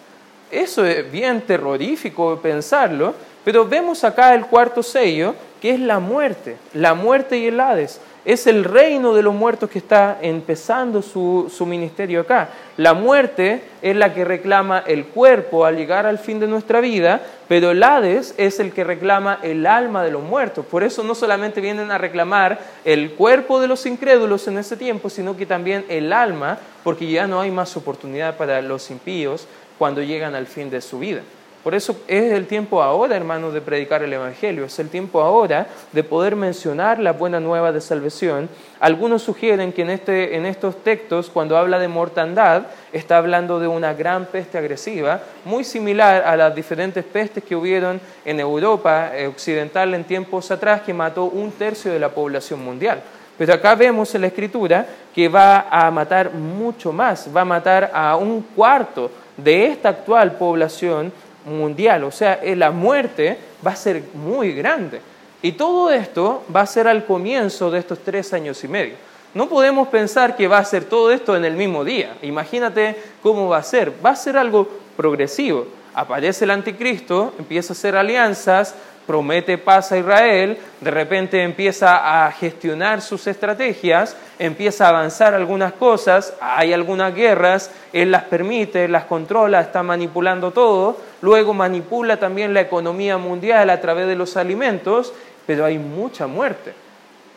Eso 0.51 0.85
es 0.85 1.09
bien 1.09 1.41
terrorífico 1.41 2.39
pensarlo, 2.41 3.15
pero 3.45 3.65
vemos 3.65 4.03
acá 4.03 4.33
el 4.33 4.45
cuarto 4.45 4.83
sello, 4.83 5.33
que 5.61 5.71
es 5.71 5.79
la 5.79 5.99
muerte, 5.99 6.57
la 6.73 6.93
muerte 6.93 7.37
y 7.37 7.47
el 7.47 7.59
Hades 7.59 8.01
es 8.25 8.47
el 8.47 8.63
reino 8.63 9.13
de 9.13 9.21
los 9.21 9.35
muertos 9.35 9.69
que 9.69 9.77
está 9.77 10.17
empezando 10.19 11.03
su, 11.03 11.65
ministerio 11.65 12.21
acá. 12.21 12.49
La 12.75 12.95
muerte 12.95 13.61
es 13.83 13.95
la 13.95 14.13
que 14.13 14.25
reclama 14.25 14.83
el 14.85 15.05
cuerpo 15.05 15.63
al 15.63 15.77
llegar 15.77 16.07
al 16.07 16.17
fin 16.17 16.39
de 16.39 16.47
nuestra 16.47 16.81
vida, 16.81 17.21
pero 17.47 17.71
el 17.71 17.83
Hades 17.83 18.33
es 18.37 18.59
el 18.59 18.73
que 18.73 18.83
reclama 18.83 19.39
el 19.43 19.67
alma 19.67 20.03
de 20.03 20.11
los 20.11 20.23
muertos. 20.23 20.65
Por 20.65 20.83
eso 20.83 21.03
no 21.03 21.13
solamente 21.13 21.61
vienen 21.61 21.91
a 21.91 21.99
reclamar 21.99 22.59
el 22.83 23.13
cuerpo 23.13 23.61
de 23.61 23.67
los 23.67 23.85
incrédulos 23.85 24.47
en 24.47 24.57
ese 24.57 24.75
tiempo, 24.75 25.11
sino 25.11 25.37
que 25.37 25.45
también 25.45 25.85
el 25.87 26.11
alma, 26.11 26.57
porque 26.83 27.07
ya 27.07 27.27
no 27.27 27.41
hay 27.41 27.51
más 27.51 27.77
oportunidad 27.77 28.37
para 28.37 28.61
los 28.63 28.89
impíos 28.89 29.47
cuando 29.77 30.01
llegan 30.01 30.33
al 30.33 30.47
fin 30.47 30.71
de 30.71 30.81
su 30.81 30.97
vida. 30.97 31.21
Por 31.65 31.73
eso 31.73 31.97
es 32.07 32.31
el 32.31 32.45
tiempo 32.45 32.83
ahora, 32.83 33.15
hermanos, 33.15 33.51
de 33.51 33.59
predicar 33.59 34.03
el 34.03 34.13
Evangelio. 34.13 34.65
Es 34.65 34.77
el 34.77 34.87
tiempo 34.89 35.19
ahora 35.19 35.65
de 35.93 36.03
poder 36.03 36.35
mencionar 36.35 36.99
la 36.99 37.11
buena 37.11 37.39
nueva 37.39 37.71
de 37.71 37.81
salvación. 37.81 38.49
Algunos 38.79 39.23
sugieren 39.23 39.73
que 39.73 39.81
en, 39.81 39.89
este, 39.89 40.35
en 40.35 40.45
estos 40.45 40.83
textos, 40.83 41.31
cuando 41.31 41.57
habla 41.57 41.79
de 41.79 41.87
mortandad, 41.87 42.67
está 42.93 43.17
hablando 43.17 43.59
de 43.59 43.67
una 43.67 43.95
gran 43.95 44.27
peste 44.27 44.59
agresiva, 44.59 45.21
muy 45.43 45.63
similar 45.63 46.21
a 46.27 46.37
las 46.37 46.53
diferentes 46.53 47.03
pestes 47.03 47.43
que 47.43 47.55
hubieron 47.55 47.99
en 48.25 48.39
Europa 48.39 49.17
eh, 49.17 49.25
occidental 49.25 49.95
en 49.95 50.03
tiempos 50.03 50.51
atrás, 50.51 50.83
que 50.83 50.93
mató 50.93 51.23
un 51.23 51.51
tercio 51.51 51.91
de 51.91 51.99
la 51.99 52.09
población 52.09 52.63
mundial. 52.63 53.01
Pero 53.39 53.55
acá 53.55 53.73
vemos 53.73 54.13
en 54.13 54.21
la 54.21 54.27
escritura 54.27 54.85
que 55.15 55.27
va 55.27 55.67
a 55.71 55.89
matar 55.89 56.31
mucho 56.31 56.93
más, 56.93 57.27
va 57.35 57.41
a 57.41 57.45
matar 57.45 57.89
a 57.91 58.17
un 58.17 58.43
cuarto 58.55 59.09
de 59.35 59.65
esta 59.65 59.89
actual 59.89 60.33
población 60.33 61.11
mundial, 61.45 62.03
o 62.03 62.11
sea, 62.11 62.39
eh, 62.41 62.55
la 62.55 62.71
muerte 62.71 63.37
va 63.65 63.71
a 63.71 63.75
ser 63.75 64.03
muy 64.13 64.53
grande. 64.53 65.01
Y 65.41 65.51
todo 65.53 65.91
esto 65.91 66.43
va 66.53 66.61
a 66.61 66.65
ser 66.65 66.87
al 66.87 67.05
comienzo 67.05 67.69
de 67.69 67.79
estos 67.79 67.99
tres 67.99 68.33
años 68.33 68.63
y 68.63 68.67
medio. 68.67 68.95
No 69.33 69.47
podemos 69.47 69.89
pensar 69.89 70.35
que 70.35 70.47
va 70.47 70.59
a 70.59 70.65
ser 70.65 70.85
todo 70.85 71.11
esto 71.11 71.35
en 71.35 71.45
el 71.45 71.55
mismo 71.55 71.83
día. 71.83 72.15
Imagínate 72.21 72.95
cómo 73.21 73.49
va 73.49 73.57
a 73.57 73.63
ser. 73.63 73.91
Va 74.03 74.11
a 74.11 74.15
ser 74.15 74.37
algo 74.37 74.67
progresivo. 74.95 75.67
Aparece 75.93 76.45
el 76.45 76.51
anticristo, 76.51 77.33
empieza 77.37 77.73
a 77.73 77.75
hacer 77.75 77.95
alianzas, 77.95 78.75
promete 79.05 79.57
paz 79.57 79.91
a 79.91 79.97
Israel, 79.97 80.57
de 80.81 80.91
repente 80.91 81.41
empieza 81.43 82.25
a 82.25 82.31
gestionar 82.31 83.01
sus 83.01 83.27
estrategias, 83.27 84.15
empieza 84.39 84.85
a 84.85 84.89
avanzar 84.89 85.33
algunas 85.33 85.73
cosas, 85.73 86.33
hay 86.41 86.73
algunas 86.73 87.13
guerras, 87.13 87.71
él 87.93 88.11
las 88.11 88.23
permite, 88.23 88.87
las 88.87 89.05
controla, 89.05 89.61
está 89.61 89.83
manipulando 89.83 90.51
todo, 90.51 90.97
luego 91.25 91.55
manipula 91.55 92.17
también 92.17 92.53
la 92.53 92.61
economía 92.61 93.17
mundial 93.17 93.71
a 93.71 93.81
través 93.81 94.05
de 94.05 94.15
los 94.15 94.37
alimentos, 94.37 95.11
pero 95.47 95.65
hay 95.65 95.79
mucha 95.79 96.27
muerte. 96.27 96.73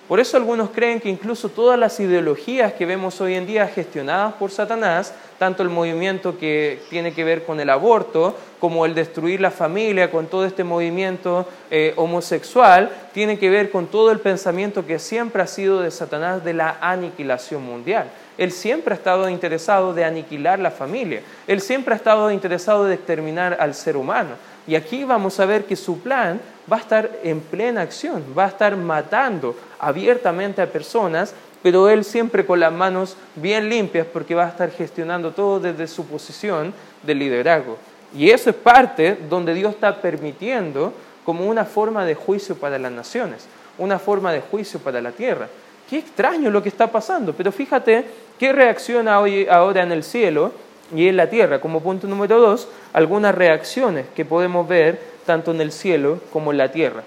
Por 0.07 0.20
eso 0.20 0.37
algunos 0.37 0.70
creen 0.70 1.01
que 1.01 1.09
incluso 1.09 1.48
todas 1.48 1.79
las 1.79 1.98
ideologías 1.98 2.74
que 2.74 2.85
vemos 2.85 3.18
hoy 3.22 3.35
en 3.35 3.46
día 3.46 3.66
gestionadas 3.66 4.35
por 4.35 4.51
Satanás, 4.51 5.14
tanto 5.38 5.62
el 5.62 5.70
movimiento 5.70 6.38
que 6.38 6.81
tiene 6.90 7.14
que 7.14 7.24
ver 7.24 7.44
con 7.44 7.61
el 7.61 7.70
aborto, 7.70 8.37
como 8.61 8.85
el 8.85 8.94
destruir 8.94 9.40
la 9.40 9.51
familia, 9.51 10.11
con 10.11 10.27
todo 10.27 10.44
este 10.44 10.64
movimiento 10.64 11.46
eh, 11.70 11.94
homosexual, 11.96 12.90
tiene 13.14 13.38
que 13.38 13.48
ver 13.48 13.70
con 13.70 13.87
todo 13.87 14.11
el 14.11 14.20
pensamiento 14.20 14.87
que 14.87 14.98
siempre 14.98 15.42
ha 15.42 15.46
sido 15.46 15.81
de 15.81 15.90
Satanás 15.90 16.44
de 16.44 16.53
la 16.53 16.77
aniquilación 16.83 17.62
mundial. 17.64 18.11
Él 18.38 18.53
siempre 18.53 18.94
ha 18.94 18.96
estado 18.96 19.29
interesado 19.29 19.92
de 19.92 20.05
aniquilar 20.05 20.61
la 20.61 20.70
familia, 20.70 21.22
él 21.46 21.61
siempre 21.61 21.92
ha 21.92 21.96
estado 21.96 22.31
interesado 22.31 22.85
de 22.85 22.94
exterminar 22.94 23.57
al 23.61 23.74
ser 23.74 23.96
humano. 23.96 24.31
Y 24.68 24.77
aquí 24.77 25.03
vamos 25.03 25.40
a 25.40 25.46
ver 25.46 25.64
que 25.64 25.77
su 25.77 26.01
plan 26.01 26.40
va 26.70 26.77
a 26.77 26.81
estar 26.81 27.11
en 27.24 27.40
plena 27.40 27.81
acción, 27.81 28.22
va 28.37 28.44
a 28.44 28.48
estar 28.48 28.77
matando 28.77 29.57
abiertamente 29.79 30.62
a 30.62 30.70
personas, 30.70 31.35
pero 31.62 31.88
él 31.88 32.05
siempre 32.05 32.46
con 32.46 32.61
las 32.61 32.72
manos 32.72 33.16
bien 33.35 33.68
limpias 33.68 34.07
porque 34.12 34.35
va 34.35 34.44
a 34.44 34.51
estar 34.51 34.70
gestionando 34.70 35.33
todo 35.33 35.59
desde 35.59 35.88
su 35.88 36.07
posición 36.07 36.72
de 37.03 37.14
liderazgo. 37.14 37.77
Y 38.14 38.31
eso 38.31 38.51
es 38.51 38.57
parte 38.57 39.18
donde 39.29 39.55
Dios 39.55 39.74
está 39.74 40.01
permitiendo 40.01 40.92
como 41.24 41.46
una 41.46 41.64
forma 41.64 42.05
de 42.05 42.14
juicio 42.14 42.55
para 42.55 42.79
las 42.79 42.92
naciones, 42.92 43.46
una 43.77 43.98
forma 43.98 44.33
de 44.33 44.40
juicio 44.40 44.81
para 44.81 45.01
la 45.01 45.12
tierra. 45.12 45.48
Qué 45.88 45.98
extraño 45.98 46.51
lo 46.51 46.62
que 46.62 46.68
está 46.68 46.92
pasando, 46.92 47.33
pero 47.33 47.51
fíjate 47.51 48.05
qué 48.38 48.53
reacciona 48.53 49.20
hoy 49.20 49.46
ahora 49.48 49.83
en 49.83 49.92
el 49.92 50.05
cielo 50.05 50.53
y 50.94 51.09
en 51.09 51.16
la 51.16 51.31
tierra. 51.31 51.61
Como 51.61 51.81
punto 51.81 52.07
número 52.07 52.38
dos, 52.38 52.68
algunas 52.92 53.35
reacciones 53.35 54.07
que 54.14 54.24
podemos 54.24 54.68
ver 54.68 55.01
tanto 55.24 55.51
en 55.51 55.61
el 55.61 55.72
cielo 55.72 56.20
como 56.33 56.53
en 56.53 56.59
la 56.59 56.70
tierra. 56.70 57.05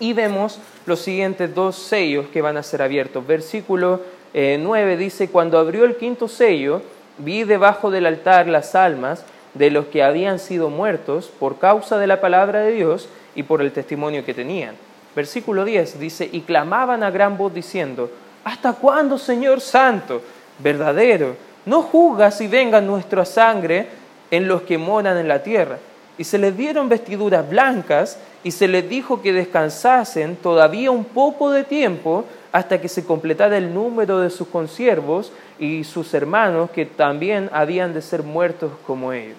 Y 0.00 0.12
vemos 0.12 0.58
los 0.86 1.00
siguientes 1.00 1.54
dos 1.54 1.76
sellos 1.76 2.26
que 2.32 2.40
van 2.40 2.56
a 2.56 2.62
ser 2.62 2.82
abiertos. 2.82 3.26
Versículo 3.26 4.00
9 4.32 4.92
eh, 4.92 4.96
dice, 4.96 5.28
cuando 5.28 5.58
abrió 5.58 5.84
el 5.84 5.96
quinto 5.96 6.28
sello, 6.28 6.82
vi 7.18 7.44
debajo 7.44 7.90
del 7.90 8.06
altar 8.06 8.46
las 8.46 8.74
almas 8.74 9.24
de 9.54 9.70
los 9.70 9.86
que 9.86 10.02
habían 10.02 10.38
sido 10.38 10.70
muertos 10.70 11.30
por 11.38 11.58
causa 11.58 11.98
de 11.98 12.06
la 12.06 12.20
palabra 12.20 12.60
de 12.60 12.72
Dios 12.72 13.08
y 13.34 13.42
por 13.42 13.60
el 13.60 13.72
testimonio 13.72 14.24
que 14.24 14.34
tenían. 14.34 14.76
Versículo 15.18 15.64
10 15.64 15.98
dice, 15.98 16.30
y 16.30 16.42
clamaban 16.42 17.02
a 17.02 17.10
gran 17.10 17.36
voz 17.36 17.52
diciendo, 17.52 18.08
¿hasta 18.44 18.74
cuándo, 18.74 19.18
Señor 19.18 19.60
Santo, 19.60 20.22
verdadero, 20.60 21.34
no 21.66 21.82
juzgas 21.82 22.40
y 22.40 22.46
venga 22.46 22.80
nuestra 22.80 23.24
sangre 23.24 23.88
en 24.30 24.46
los 24.46 24.62
que 24.62 24.78
moran 24.78 25.18
en 25.18 25.26
la 25.26 25.42
tierra? 25.42 25.78
Y 26.18 26.22
se 26.22 26.38
les 26.38 26.56
dieron 26.56 26.88
vestiduras 26.88 27.50
blancas 27.50 28.16
y 28.44 28.52
se 28.52 28.68
les 28.68 28.88
dijo 28.88 29.20
que 29.20 29.32
descansasen 29.32 30.36
todavía 30.36 30.92
un 30.92 31.04
poco 31.04 31.50
de 31.50 31.64
tiempo 31.64 32.24
hasta 32.52 32.80
que 32.80 32.88
se 32.88 33.04
completara 33.04 33.56
el 33.56 33.74
número 33.74 34.20
de 34.20 34.30
sus 34.30 34.46
consiervos 34.46 35.32
y 35.58 35.82
sus 35.82 36.14
hermanos 36.14 36.70
que 36.70 36.86
también 36.86 37.50
habían 37.52 37.92
de 37.92 38.02
ser 38.02 38.22
muertos 38.22 38.70
como 38.86 39.12
ellos. 39.12 39.38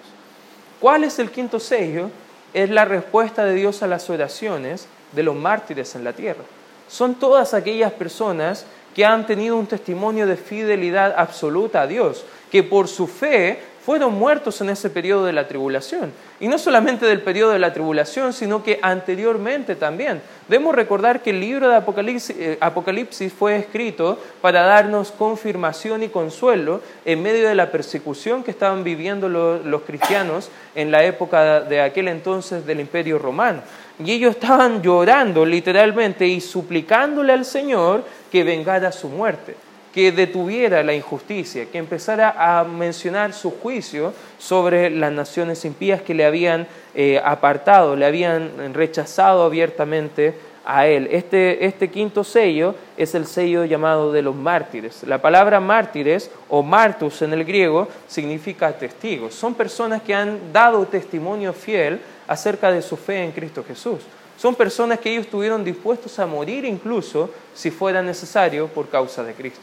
¿Cuál 0.78 1.04
es 1.04 1.18
el 1.18 1.30
quinto 1.30 1.58
sello? 1.58 2.10
Es 2.52 2.68
la 2.68 2.84
respuesta 2.84 3.46
de 3.46 3.54
Dios 3.54 3.82
a 3.82 3.86
las 3.86 4.10
oraciones 4.10 4.86
de 5.12 5.22
los 5.22 5.36
mártires 5.36 5.94
en 5.94 6.04
la 6.04 6.12
tierra. 6.12 6.42
Son 6.88 7.14
todas 7.14 7.54
aquellas 7.54 7.92
personas 7.92 8.66
que 8.94 9.04
han 9.04 9.26
tenido 9.26 9.56
un 9.56 9.66
testimonio 9.66 10.26
de 10.26 10.36
fidelidad 10.36 11.14
absoluta 11.16 11.82
a 11.82 11.86
Dios, 11.86 12.24
que 12.50 12.62
por 12.62 12.88
su 12.88 13.06
fe 13.06 13.60
fueron 13.84 14.14
muertos 14.14 14.60
en 14.60 14.70
ese 14.70 14.90
periodo 14.90 15.24
de 15.24 15.32
la 15.32 15.48
tribulación. 15.48 16.12
Y 16.38 16.48
no 16.48 16.58
solamente 16.58 17.06
del 17.06 17.22
periodo 17.22 17.52
de 17.52 17.58
la 17.58 17.72
tribulación, 17.72 18.32
sino 18.32 18.62
que 18.62 18.78
anteriormente 18.82 19.74
también. 19.74 20.20
Debemos 20.48 20.74
recordar 20.74 21.22
que 21.22 21.30
el 21.30 21.40
libro 21.40 21.68
de 21.68 21.76
eh, 21.76 22.58
Apocalipsis, 22.60 23.32
fue 23.32 23.56
escrito 23.56 24.18
para 24.40 24.62
darnos 24.62 25.12
confirmación 25.12 26.02
y 26.02 26.08
consuelo 26.08 26.82
en 27.04 27.22
medio 27.22 27.48
de 27.48 27.54
la 27.54 27.70
persecución 27.70 28.42
que 28.42 28.50
estaban 28.50 28.84
viviendo 28.84 29.28
los 29.28 29.82
cristianos 29.82 30.50
en 30.74 30.90
la 30.90 31.04
época 31.04 31.60
de 31.60 31.80
aquel 31.80 32.08
entonces 32.08 32.66
del 32.66 32.80
imperio 32.80 33.18
romano. 33.18 33.62
Y 34.04 34.12
ellos 34.12 34.34
estaban 34.36 34.82
llorando 34.82 35.44
literalmente 35.44 36.26
y 36.26 36.40
suplicándole 36.40 37.32
al 37.32 37.44
Señor 37.44 38.04
que 38.30 38.44
vengara 38.44 38.92
su 38.92 39.08
muerte 39.08 39.54
que 39.92 40.12
detuviera 40.12 40.82
la 40.82 40.94
injusticia, 40.94 41.66
que 41.66 41.78
empezara 41.78 42.34
a 42.38 42.64
mencionar 42.64 43.32
su 43.32 43.50
juicio 43.50 44.14
sobre 44.38 44.88
las 44.90 45.12
naciones 45.12 45.64
impías 45.64 46.02
que 46.02 46.14
le 46.14 46.24
habían 46.24 46.66
eh, 46.94 47.20
apartado, 47.24 47.96
le 47.96 48.06
habían 48.06 48.72
rechazado 48.72 49.42
abiertamente 49.42 50.34
a 50.64 50.86
él. 50.86 51.08
Este, 51.10 51.64
este, 51.64 51.90
quinto 51.90 52.22
sello 52.22 52.74
es 52.96 53.14
el 53.14 53.26
sello 53.26 53.64
llamado 53.64 54.12
de 54.12 54.22
los 54.22 54.36
mártires. 54.36 55.02
La 55.04 55.20
palabra 55.20 55.58
mártires 55.58 56.30
o 56.48 56.62
martus 56.62 57.22
en 57.22 57.32
el 57.32 57.44
griego 57.44 57.88
significa 58.06 58.72
testigos. 58.72 59.34
Son 59.34 59.54
personas 59.54 60.02
que 60.02 60.14
han 60.14 60.52
dado 60.52 60.86
testimonio 60.86 61.52
fiel 61.52 62.00
acerca 62.30 62.70
de 62.70 62.80
su 62.80 62.96
fe 62.96 63.24
en 63.24 63.32
Cristo 63.32 63.64
Jesús. 63.66 64.02
Son 64.38 64.54
personas 64.54 65.00
que 65.00 65.10
ellos 65.10 65.24
estuvieron 65.24 65.64
dispuestos 65.64 66.16
a 66.20 66.26
morir 66.26 66.64
incluso 66.64 67.28
si 67.52 67.72
fuera 67.72 68.02
necesario 68.02 68.68
por 68.68 68.88
causa 68.88 69.24
de 69.24 69.34
Cristo. 69.34 69.60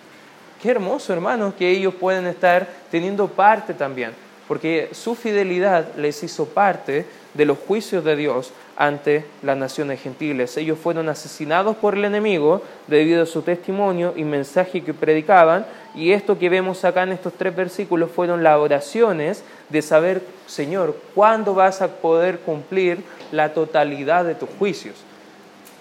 Qué 0.62 0.72
hermoso, 0.72 1.14
hermanos, 1.14 1.54
que 1.54 1.70
ellos 1.70 1.96
pueden 1.96 2.28
estar 2.28 2.68
teniendo 2.92 3.26
parte 3.30 3.74
también, 3.74 4.12
porque 4.48 4.90
su 4.92 5.16
fidelidad 5.16 5.96
les 5.96 6.24
hizo 6.24 6.46
parte 6.46 7.06
de 7.34 7.46
los 7.46 7.58
juicios 7.58 8.04
de 8.04 8.16
Dios 8.16 8.52
ante 8.76 9.26
las 9.44 9.58
naciones 9.58 10.02
gentiles. 10.02 10.56
Ellos 10.58 10.78
fueron 10.78 11.10
asesinados 11.10 11.76
por 11.78 11.96
el 11.96 12.06
enemigo 12.06 12.62
debido 12.88 13.24
a 13.24 13.26
su 13.26 13.42
testimonio 13.42 14.14
y 14.16 14.24
mensaje 14.24 14.84
que 14.84 14.94
predicaban, 14.94 15.66
y 15.96 16.12
esto 16.12 16.38
que 16.38 16.50
vemos 16.50 16.86
acá 16.86 17.04
en 17.04 17.12
estos 17.12 17.34
tres 17.34 17.56
versículos 17.56 18.12
fueron 18.12 18.44
las 18.44 18.58
oraciones 18.58 19.44
de 19.70 19.82
saber, 19.82 20.22
Señor, 20.46 20.96
¿cuándo 21.16 21.56
vas 21.56 21.82
a 21.82 21.88
poder 21.88 22.40
cumplir 22.40 23.04
la 23.32 23.54
totalidad 23.54 24.24
de 24.24 24.36
tus 24.36 24.50
juicios? 24.60 24.96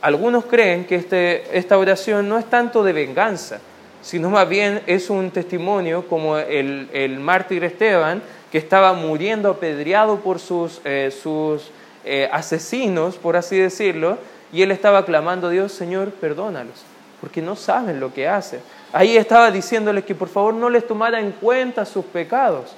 Algunos 0.00 0.44
creen 0.46 0.84
que 0.84 0.94
este, 0.94 1.58
esta 1.58 1.76
oración 1.76 2.28
no 2.28 2.38
es 2.38 2.46
tanto 2.46 2.82
de 2.82 2.92
venganza, 2.92 3.60
sino 4.02 4.30
más 4.30 4.48
bien 4.48 4.82
es 4.86 5.10
un 5.10 5.30
testimonio 5.32 6.06
como 6.06 6.38
el, 6.38 7.18
mártir 7.18 7.64
Esteban, 7.64 8.22
que 8.50 8.58
estaba 8.58 8.92
muriendo 8.92 9.50
apedreado 9.50 10.20
por 10.20 10.38
sus, 10.38 10.80
eh, 10.84 11.10
sus 11.10 11.70
eh, 12.04 12.28
asesinos, 12.32 13.16
por 13.16 13.36
así 13.36 13.56
decirlo, 13.56 14.18
y 14.52 14.62
él 14.62 14.70
estaba 14.70 15.04
clamando 15.04 15.48
a 15.48 15.50
Dios, 15.50 15.72
Señor, 15.72 16.10
perdónalos, 16.12 16.84
porque 17.20 17.42
no 17.42 17.56
saben 17.56 17.98
lo 17.98 18.14
que 18.14 18.28
hacen. 18.28 18.60
Ahí 18.92 19.16
estaba 19.16 19.50
diciéndoles 19.50 20.04
que 20.04 20.14
por 20.14 20.28
favor 20.28 20.54
no 20.54 20.70
les 20.70 20.86
tomara 20.86 21.20
en 21.20 21.32
cuenta 21.32 21.84
sus 21.84 22.04
pecados. 22.04 22.76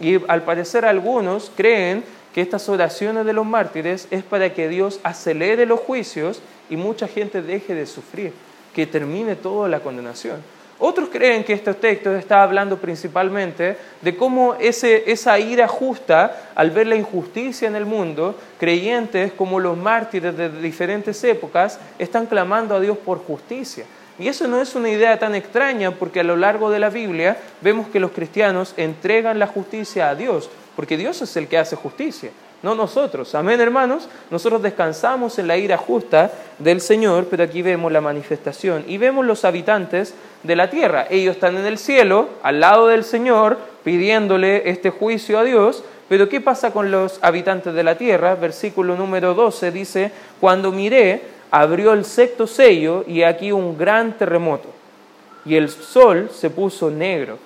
Y 0.00 0.18
al 0.28 0.42
parecer 0.42 0.84
algunos 0.86 1.52
creen 1.54 2.02
que 2.34 2.40
estas 2.40 2.68
oraciones 2.68 3.26
de 3.26 3.32
los 3.32 3.44
mártires 3.44 4.08
es 4.10 4.22
para 4.22 4.54
que 4.54 4.68
Dios 4.68 5.00
acelere 5.02 5.66
los 5.66 5.80
juicios 5.80 6.40
y 6.70 6.76
mucha 6.76 7.06
gente 7.06 7.42
deje 7.42 7.74
de 7.74 7.86
sufrir, 7.86 8.32
que 8.74 8.86
termine 8.86 9.36
toda 9.36 9.68
la 9.68 9.80
condenación. 9.80 10.42
Otros 10.82 11.10
creen 11.10 11.44
que 11.44 11.52
estos 11.52 11.78
textos 11.78 12.18
está 12.18 12.42
hablando 12.42 12.78
principalmente 12.78 13.76
de 14.00 14.16
cómo 14.16 14.54
esa 14.54 15.38
ira 15.38 15.68
justa, 15.68 16.50
al 16.54 16.70
ver 16.70 16.86
la 16.86 16.96
injusticia 16.96 17.68
en 17.68 17.76
el 17.76 17.84
mundo, 17.84 18.34
creyentes 18.58 19.32
como 19.32 19.60
los 19.60 19.76
mártires 19.76 20.34
de 20.34 20.48
diferentes 20.48 21.22
épocas 21.22 21.78
están 21.98 22.24
clamando 22.24 22.74
a 22.74 22.80
Dios 22.80 22.96
por 22.96 23.18
justicia. 23.18 23.84
Y 24.18 24.28
eso 24.28 24.48
no 24.48 24.58
es 24.60 24.74
una 24.74 24.88
idea 24.88 25.18
tan 25.18 25.34
extraña 25.34 25.90
porque 25.90 26.20
a 26.20 26.24
lo 26.24 26.36
largo 26.36 26.70
de 26.70 26.78
la 26.78 26.88
Biblia 26.88 27.36
vemos 27.60 27.88
que 27.88 28.00
los 28.00 28.12
cristianos 28.12 28.72
entregan 28.78 29.38
la 29.38 29.46
justicia 29.46 30.08
a 30.08 30.14
Dios, 30.14 30.48
porque 30.76 30.96
Dios 30.96 31.20
es 31.20 31.36
el 31.36 31.46
que 31.46 31.58
hace 31.58 31.76
justicia 31.76 32.30
no 32.62 32.74
nosotros. 32.74 33.34
Amén, 33.34 33.60
hermanos. 33.60 34.08
Nosotros 34.30 34.62
descansamos 34.62 35.38
en 35.38 35.48
la 35.48 35.56
ira 35.56 35.78
justa 35.78 36.30
del 36.58 36.80
Señor, 36.80 37.26
pero 37.30 37.44
aquí 37.44 37.62
vemos 37.62 37.90
la 37.90 38.00
manifestación 38.00 38.84
y 38.86 38.98
vemos 38.98 39.24
los 39.24 39.44
habitantes 39.44 40.14
de 40.42 40.56
la 40.56 40.68
tierra. 40.68 41.06
Ellos 41.08 41.36
están 41.36 41.56
en 41.56 41.64
el 41.64 41.78
cielo, 41.78 42.28
al 42.42 42.60
lado 42.60 42.88
del 42.88 43.04
Señor, 43.04 43.58
pidiéndole 43.82 44.68
este 44.68 44.90
juicio 44.90 45.38
a 45.38 45.44
Dios. 45.44 45.84
Pero 46.08 46.28
¿qué 46.28 46.40
pasa 46.40 46.72
con 46.72 46.90
los 46.90 47.18
habitantes 47.22 47.72
de 47.72 47.82
la 47.82 47.96
tierra? 47.96 48.34
Versículo 48.34 48.96
número 48.96 49.32
12 49.32 49.70
dice, 49.70 50.12
cuando 50.40 50.72
miré, 50.72 51.22
abrió 51.50 51.92
el 51.92 52.04
sexto 52.04 52.46
sello 52.46 53.04
y 53.06 53.22
aquí 53.22 53.52
un 53.52 53.78
gran 53.78 54.18
terremoto. 54.18 54.68
Y 55.46 55.56
el 55.56 55.70
sol 55.70 56.28
se 56.30 56.50
puso 56.50 56.90
negro, 56.90 57.38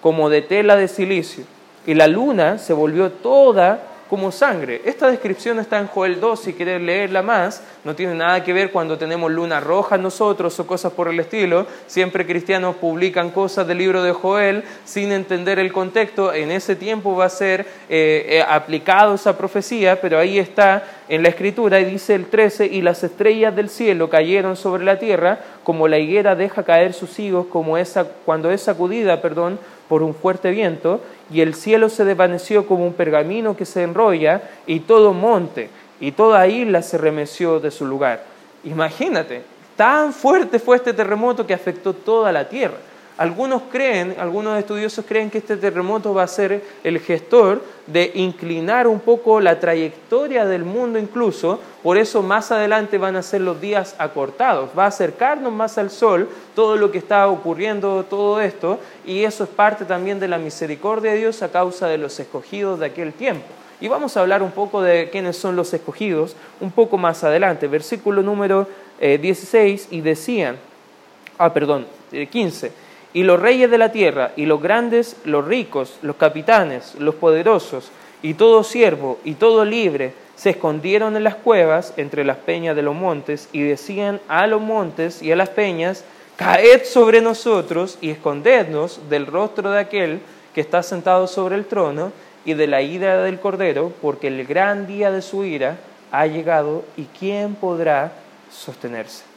como 0.00 0.30
de 0.30 0.42
tela 0.42 0.76
de 0.76 0.86
silicio, 0.86 1.44
y 1.86 1.94
la 1.94 2.06
luna 2.06 2.58
se 2.58 2.72
volvió 2.72 3.10
toda 3.10 3.89
como 4.10 4.32
sangre. 4.32 4.82
Esta 4.84 5.08
descripción 5.08 5.60
está 5.60 5.78
en 5.78 5.86
Joel 5.86 6.18
2, 6.18 6.40
si 6.40 6.52
quieres 6.52 6.82
leerla 6.82 7.22
más, 7.22 7.62
no 7.84 7.94
tiene 7.94 8.16
nada 8.16 8.42
que 8.42 8.52
ver 8.52 8.72
cuando 8.72 8.98
tenemos 8.98 9.30
luna 9.30 9.60
roja 9.60 9.96
nosotros 9.98 10.58
o 10.58 10.66
cosas 10.66 10.92
por 10.92 11.06
el 11.06 11.20
estilo. 11.20 11.68
Siempre 11.86 12.26
cristianos 12.26 12.74
publican 12.74 13.30
cosas 13.30 13.68
del 13.68 13.78
libro 13.78 14.02
de 14.02 14.10
Joel 14.10 14.64
sin 14.84 15.12
entender 15.12 15.60
el 15.60 15.72
contexto. 15.72 16.34
En 16.34 16.50
ese 16.50 16.74
tiempo 16.74 17.14
va 17.14 17.26
a 17.26 17.30
ser 17.30 17.60
eh, 17.88 18.26
eh, 18.28 18.44
aplicado 18.46 19.14
esa 19.14 19.38
profecía, 19.38 20.00
pero 20.00 20.18
ahí 20.18 20.40
está 20.40 20.82
en 21.08 21.22
la 21.22 21.28
escritura 21.28 21.78
y 21.78 21.84
dice 21.84 22.16
el 22.16 22.26
13, 22.26 22.66
y 22.66 22.82
las 22.82 23.04
estrellas 23.04 23.54
del 23.54 23.68
cielo 23.68 24.10
cayeron 24.10 24.56
sobre 24.56 24.84
la 24.84 24.98
tierra 24.98 25.38
como 25.62 25.86
la 25.86 25.98
higuera 25.98 26.34
deja 26.34 26.64
caer 26.64 26.94
sus 26.94 27.16
higos 27.20 27.46
como 27.46 27.78
esa, 27.78 28.04
cuando 28.24 28.50
es 28.50 28.62
sacudida, 28.62 29.22
perdón, 29.22 29.60
por 29.90 30.04
un 30.04 30.14
fuerte 30.14 30.52
viento, 30.52 31.00
y 31.32 31.40
el 31.40 31.54
cielo 31.54 31.88
se 31.88 32.04
desvaneció 32.04 32.66
como 32.66 32.86
un 32.86 32.92
pergamino 32.92 33.56
que 33.56 33.66
se 33.66 33.82
enrolla, 33.82 34.40
y 34.66 34.80
todo 34.80 35.12
monte 35.12 35.68
y 36.00 36.12
toda 36.12 36.46
isla 36.46 36.82
se 36.82 36.96
remeció 36.96 37.60
de 37.60 37.70
su 37.70 37.84
lugar. 37.84 38.22
Imagínate, 38.64 39.42
tan 39.76 40.12
fuerte 40.12 40.60
fue 40.60 40.76
este 40.76 40.92
terremoto 40.92 41.44
que 41.46 41.54
afectó 41.54 41.92
toda 41.92 42.32
la 42.32 42.48
tierra. 42.48 42.76
Algunos 43.20 43.64
creen, 43.70 44.16
algunos 44.18 44.58
estudiosos 44.58 45.04
creen 45.06 45.28
que 45.28 45.36
este 45.36 45.58
terremoto 45.58 46.14
va 46.14 46.22
a 46.22 46.26
ser 46.26 46.64
el 46.82 47.00
gestor 47.00 47.62
de 47.86 48.12
inclinar 48.14 48.86
un 48.86 48.98
poco 48.98 49.42
la 49.42 49.60
trayectoria 49.60 50.46
del 50.46 50.64
mundo 50.64 50.98
incluso, 50.98 51.60
por 51.82 51.98
eso 51.98 52.22
más 52.22 52.50
adelante 52.50 52.96
van 52.96 53.16
a 53.16 53.22
ser 53.22 53.42
los 53.42 53.60
días 53.60 53.94
acortados, 53.98 54.70
va 54.78 54.84
a 54.84 54.86
acercarnos 54.86 55.52
más 55.52 55.76
al 55.76 55.90
sol 55.90 56.30
todo 56.54 56.76
lo 56.76 56.90
que 56.90 56.96
está 56.96 57.28
ocurriendo, 57.28 58.06
todo 58.08 58.40
esto, 58.40 58.78
y 59.04 59.24
eso 59.24 59.44
es 59.44 59.50
parte 59.50 59.84
también 59.84 60.18
de 60.18 60.26
la 60.26 60.38
misericordia 60.38 61.12
de 61.12 61.18
Dios 61.18 61.42
a 61.42 61.52
causa 61.52 61.88
de 61.88 61.98
los 61.98 62.18
escogidos 62.18 62.80
de 62.80 62.86
aquel 62.86 63.12
tiempo. 63.12 63.44
Y 63.82 63.88
vamos 63.88 64.16
a 64.16 64.20
hablar 64.20 64.42
un 64.42 64.52
poco 64.52 64.80
de 64.80 65.10
quiénes 65.10 65.36
son 65.36 65.56
los 65.56 65.74
escogidos 65.74 66.36
un 66.58 66.70
poco 66.70 66.96
más 66.96 67.22
adelante, 67.22 67.66
versículo 67.66 68.22
número 68.22 68.66
16, 68.98 69.82
eh, 69.82 69.86
y 69.90 70.00
decían, 70.00 70.56
ah, 71.36 71.52
perdón, 71.52 71.86
15 72.10 72.66
eh, 72.66 72.72
y 73.12 73.24
los 73.24 73.40
reyes 73.40 73.70
de 73.70 73.78
la 73.78 73.92
tierra, 73.92 74.32
y 74.36 74.46
los 74.46 74.62
grandes, 74.62 75.16
los 75.24 75.44
ricos, 75.44 75.98
los 76.02 76.16
capitanes, 76.16 76.94
los 76.98 77.16
poderosos, 77.16 77.90
y 78.22 78.34
todo 78.34 78.62
siervo, 78.62 79.18
y 79.24 79.34
todo 79.34 79.64
libre, 79.64 80.12
se 80.36 80.50
escondieron 80.50 81.16
en 81.16 81.24
las 81.24 81.34
cuevas 81.34 81.92
entre 81.96 82.24
las 82.24 82.36
peñas 82.36 82.76
de 82.76 82.82
los 82.82 82.94
montes, 82.94 83.48
y 83.52 83.62
decían 83.62 84.20
a 84.28 84.46
los 84.46 84.60
montes 84.60 85.22
y 85.22 85.32
a 85.32 85.36
las 85.36 85.48
peñas, 85.48 86.04
caed 86.36 86.84
sobre 86.84 87.20
nosotros 87.20 87.98
y 88.00 88.10
escondednos 88.10 89.00
del 89.10 89.26
rostro 89.26 89.70
de 89.70 89.80
aquel 89.80 90.20
que 90.54 90.60
está 90.60 90.82
sentado 90.82 91.26
sobre 91.26 91.56
el 91.56 91.66
trono 91.66 92.12
y 92.44 92.54
de 92.54 92.66
la 92.66 92.80
ira 92.80 93.22
del 93.22 93.40
cordero, 93.40 93.92
porque 94.00 94.28
el 94.28 94.46
gran 94.46 94.86
día 94.86 95.10
de 95.10 95.22
su 95.22 95.44
ira 95.44 95.78
ha 96.12 96.26
llegado, 96.26 96.84
y 96.96 97.04
quién 97.18 97.54
podrá 97.54 98.12
sostenerse 98.50 99.29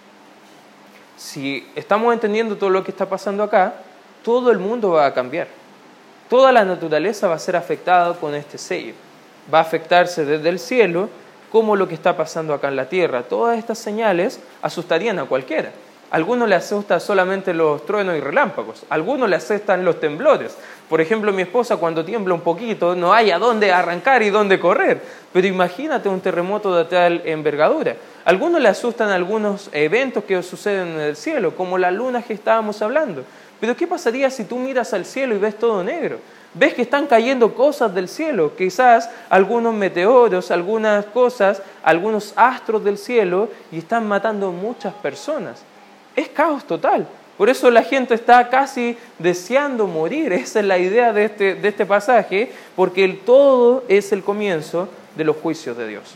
si 1.17 1.67
estamos 1.76 2.13
entendiendo 2.13 2.58
todo 2.58 2.69
lo 2.69 2.84
que 2.84 2.91
está 2.91 3.08
pasando 3.08 3.43
acá, 3.43 3.76
todo 4.23 4.52
el 4.52 4.60
mundo 4.60 4.91
va 4.91 5.06
a 5.06 5.13
cambiar. 5.13 5.47
Toda 6.30 6.52
la 6.52 6.65
naturaleza 6.65 7.28
va 7.28 7.36
a 7.36 7.39
ser 7.39 7.56
afectada 7.56 8.13
con 8.15 8.34
este 8.34 8.58
sello. 8.58 8.93
Va 9.54 9.60
a 9.60 9.62
afectarse 9.62 10.26
desde 10.26 10.49
el 10.49 10.60
cielo 10.60 11.10
como 11.52 11.76
lo 11.76 11.88
que 11.88 11.93
está 11.93 12.17
pasando 12.17 12.54
acá 12.54 12.69
en 12.69 12.76
la 12.76 12.89
tierra. 12.89 13.23
Todas 13.23 13.60
estas 13.60 13.78
señales 13.78 14.39
asustarían 14.62 15.19
a 15.19 15.26
cualquiera. 15.26 15.71
Algunos 16.13 16.47
le 16.47 16.54
asustan 16.54 17.02
solamente 17.02 17.56
los 17.56 17.88
truenos 17.88 18.15
y 18.15 18.19
relámpagos, 18.19 18.86
algunos 18.91 19.28
le 19.28 19.36
asustan 19.36 19.84
los 19.84 19.99
temblores. 19.99 20.56
Por 20.88 21.02
ejemplo, 21.02 21.34
mi 21.34 21.41
esposa 21.41 21.78
cuando 21.78 22.06
tiembla 22.06 22.36
un 22.36 22.41
poquito 22.41 22.93
no 22.93 23.12
hay 23.12 23.32
a 23.32 23.39
dónde 23.39 23.71
arrancar 23.71 24.21
y 24.21 24.30
dónde 24.30 24.60
correr. 24.60 25.02
Pero 25.34 25.47
imagínate 25.47 26.10
un 26.10 26.21
terremoto 26.21 26.76
de 26.76 26.86
tal 26.86 27.23
envergadura. 27.26 27.95
Algunos 28.26 28.62
le 28.62 28.69
asustan 28.69 29.10
algunos 29.10 29.71
eventos 29.71 30.23
que 30.26 30.43
suceden 30.43 30.89
en 30.89 30.99
el 30.99 31.15
cielo, 31.15 31.56
como 31.56 31.80
la 31.80 31.89
luna 31.89 32.21
que 32.21 32.34
estábamos 32.34 32.84
hablando. 32.84 33.23
Pero 33.60 33.76
¿qué 33.76 33.88
pasaría 33.88 34.30
si 34.30 34.43
tú 34.43 34.58
miras 34.60 34.93
al 34.93 35.06
cielo 35.06 35.34
y 35.34 35.39
ves 35.39 35.58
todo 35.58 35.84
negro? 35.84 36.19
Ves 36.54 36.76
que 36.76 36.84
están 36.84 37.08
cayendo 37.08 37.56
cosas 37.56 37.91
del 37.95 38.08
cielo, 38.08 38.52
quizás 38.56 39.10
algunos 39.32 39.73
meteoros, 39.73 40.52
algunas 40.52 41.06
cosas, 41.06 41.63
algunos 41.82 42.34
astros 42.36 42.84
del 42.84 42.99
cielo 42.99 43.49
y 43.71 43.80
están 43.80 44.08
matando 44.08 44.52
muchas 44.52 44.93
personas. 44.93 45.63
Es 46.15 46.30
caos 46.30 46.65
total. 46.65 47.08
Por 47.38 47.49
eso 47.49 47.71
la 47.71 47.84
gente 47.84 48.13
está 48.13 48.49
casi 48.49 48.97
deseando 49.19 49.88
morir. 49.88 50.32
Esa 50.34 50.60
es 50.60 50.65
la 50.65 50.78
idea 50.78 51.13
de 51.13 51.26
este, 51.26 51.56
de 51.56 51.67
este 51.67 51.86
pasaje, 51.86 52.52
porque 52.76 53.04
el 53.04 53.19
todo 53.19 53.84
es 53.88 54.12
el 54.12 54.23
comienzo 54.23 54.88
de 55.15 55.23
los 55.23 55.38
juicios 55.38 55.78
de 55.78 55.88
Dios. 55.88 56.15